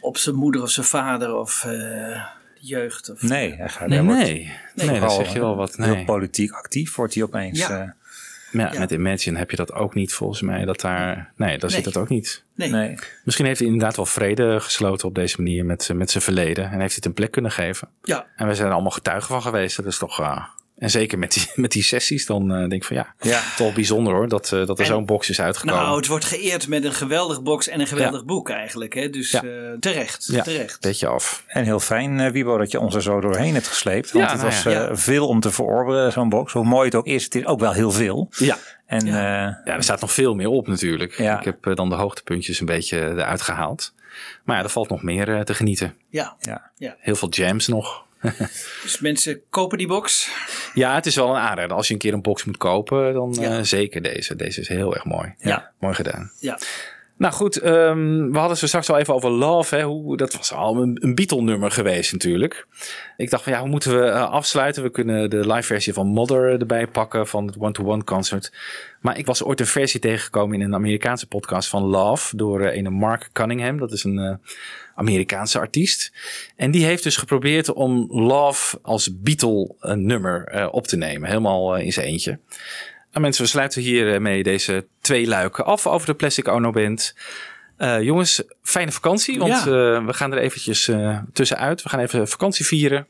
[0.00, 2.24] op zijn moeder of zijn vader of eh,
[2.60, 3.10] jeugd.
[3.10, 4.34] Of, nee, hij gaat Nee, hij wordt- nee.
[4.74, 5.76] nee, dat Vooral, zeg je wel wat.
[5.76, 6.04] Heel Nee.
[6.04, 7.58] politiek actief wordt hij opeens.
[7.58, 7.70] Ja.
[7.80, 7.88] eh,
[8.50, 8.78] Maar ja, Ja.
[8.78, 10.64] met Imagine heb je dat ook niet volgens mij.
[10.64, 12.44] Dat daar, nee, daar zit het ook niet.
[12.54, 12.70] nee.
[12.70, 12.94] nee.
[13.24, 16.64] Misschien heeft hij inderdaad wel vrede gesloten op deze manier met, met zijn verleden.
[16.64, 17.88] En heeft hij het een plek kunnen geven.
[18.02, 19.76] Ja, En we zijn er allemaal getuigen van geweest.
[19.76, 20.20] Dat is toch...
[20.20, 20.44] ah,
[20.80, 23.40] en zeker met die, met die sessies, dan eh, denk ik van ja, Ja.
[23.56, 24.28] toch bijzonder hoor.
[24.28, 25.82] Dat, eh, dat er En- zo'n box is uitgekomen.
[25.82, 28.94] nou, het wordt geëerd met een geweldig box en een geweldig boek eigenlijk.
[28.94, 29.10] Hè?
[29.10, 29.42] Dus Ja.
[29.42, 29.48] eh,
[29.80, 30.80] terecht, ja, terecht.
[30.80, 31.44] beetje af.
[31.46, 34.12] En heel fijn, eh, Wiebo, dat je ons er zo doorheen hebt gesleept.
[34.12, 34.88] Want Ja, het nou was ja.
[34.88, 36.52] eh, veel om te verorberen, zo'n box.
[36.52, 38.28] Hoe mooi het ook is, het is ook wel heel veel.
[38.38, 39.60] Ja, En, ja.
[39.64, 41.18] ja, er staat nog veel meer op natuurlijk.
[41.18, 43.92] Ik heb uh, dan de hoogtepuntjes een beetje eruit gehaald.
[44.44, 45.94] Maar ja, er valt nog meer uh, te genieten.
[46.08, 46.36] Ja.
[46.40, 46.70] ja.
[46.76, 46.96] ja.
[46.98, 48.04] Heel veel jams nog.
[48.82, 50.30] dus mensen kopen die box?
[50.74, 51.76] Ja, het is wel een aanrader.
[51.76, 53.58] Als je een keer een box moet kopen, dan ja.
[53.58, 54.36] uh, zeker deze.
[54.36, 55.34] Deze is heel erg mooi.
[55.38, 55.72] Ja.
[55.78, 56.32] Mooi gedaan.
[56.38, 56.58] Ja.
[57.20, 59.76] Nou goed, um, we hadden het straks al even over Love.
[59.76, 62.66] Hè, hoe, dat was al een, een Beatle-nummer geweest natuurlijk.
[63.16, 64.82] Ik dacht van ja, hoe moeten we uh, afsluiten?
[64.82, 68.52] We kunnen de live versie van Mother erbij pakken van het one-to-one concert.
[69.00, 72.76] Maar ik was ooit een versie tegengekomen in een Amerikaanse podcast van Love door uh,
[72.76, 73.78] een Mark Cunningham.
[73.78, 74.40] Dat is een
[75.00, 76.12] Amerikaanse artiest.
[76.56, 81.28] En die heeft dus geprobeerd om Love als Beatle-nummer op te nemen.
[81.28, 82.38] Helemaal in zijn eentje.
[83.10, 87.14] Nou mensen, we sluiten hiermee deze twee luiken af over de Plastic Ono Band.
[87.78, 89.66] Uh, jongens, fijne vakantie, want ja.
[89.66, 91.82] uh, we gaan er eventjes uh, tussenuit.
[91.82, 93.06] We gaan even vakantie vieren.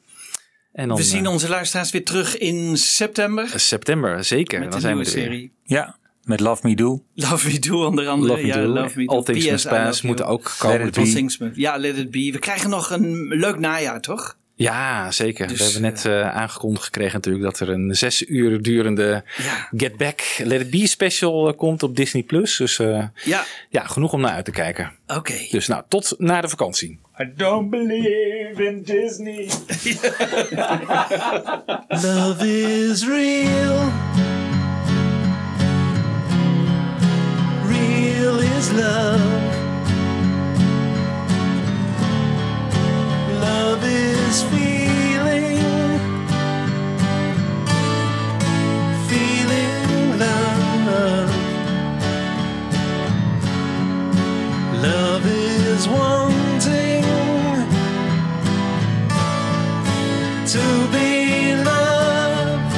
[0.72, 3.48] En dan, we zien onze luisteraars weer terug in september.
[3.54, 4.58] September, zeker.
[4.58, 5.52] Met dan de zijn nieuwe we er serie.
[5.64, 7.02] Ja, met Love Me Do.
[7.14, 8.32] Love Me Do onder andere.
[8.32, 8.66] Love Me ja, Do.
[8.66, 9.14] Love Me Do.
[9.14, 10.78] All Things Must Pass moeten ook komen.
[10.78, 11.50] Let it be.
[11.54, 12.30] Ja, Let It Be.
[12.32, 14.38] We krijgen nog een leuk najaar, toch?
[14.60, 15.48] Ja, zeker.
[15.48, 19.68] Dus, we hebben net uh, aangekondigd gekregen natuurlijk dat er een zes uur durende ja.
[19.76, 22.22] Get Back Let It Be special uh, komt op Disney+.
[22.22, 22.56] Plus.
[22.56, 23.44] Dus uh, ja.
[23.68, 24.92] ja, genoeg om naar uit te kijken.
[25.06, 25.18] Oké.
[25.18, 25.48] Okay.
[25.50, 26.98] Dus nou, tot na de vakantie.
[27.20, 29.48] I don't believe in Disney.
[32.04, 32.46] Love
[32.88, 33.92] is real.
[38.60, 39.20] Is love.
[43.40, 45.58] Love is feeling,
[49.08, 51.30] feeling love.
[54.88, 57.04] Love is wanting
[60.54, 61.08] to be
[61.70, 62.74] loved.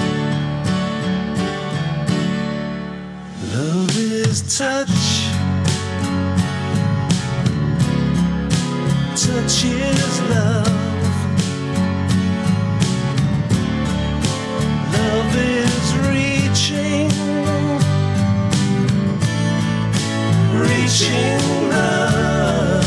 [3.55, 5.02] Love is touch.
[9.23, 10.67] Touch is love.
[14.93, 17.09] Love is reaching,
[20.59, 21.39] reaching
[21.71, 22.85] love.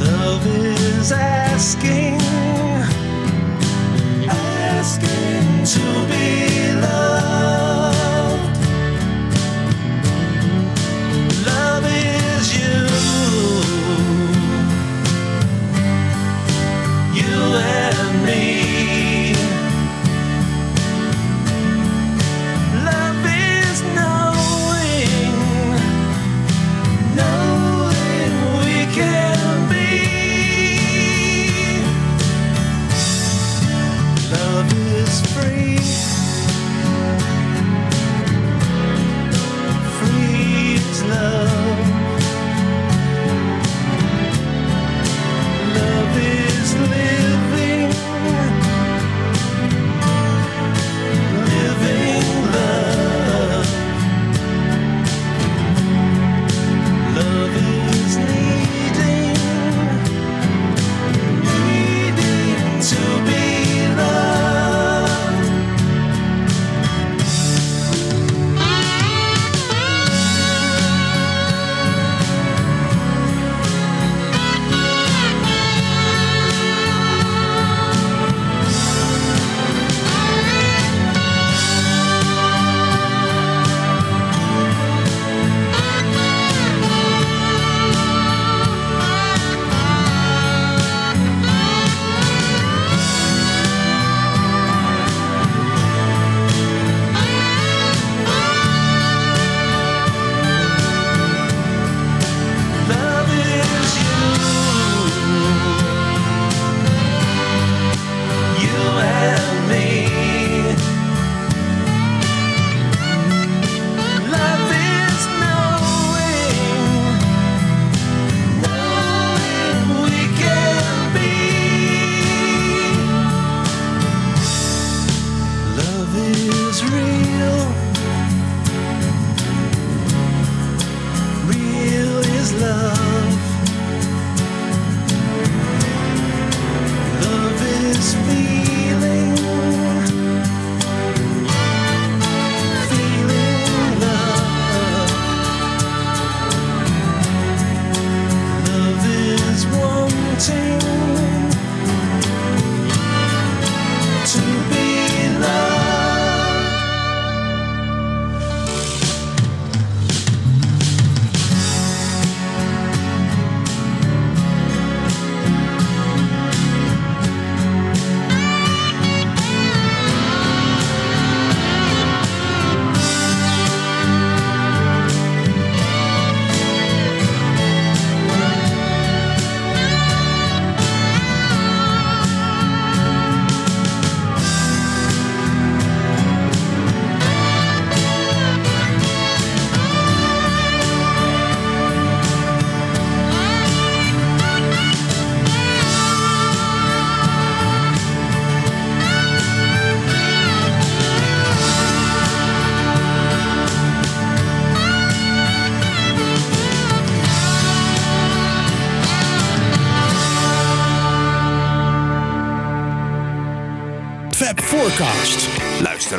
[0.00, 2.37] Love is asking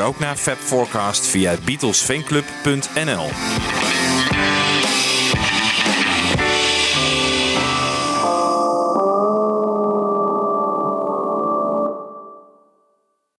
[0.10, 3.30] ook naar Fab Forecast via beatlesfanclub.nl.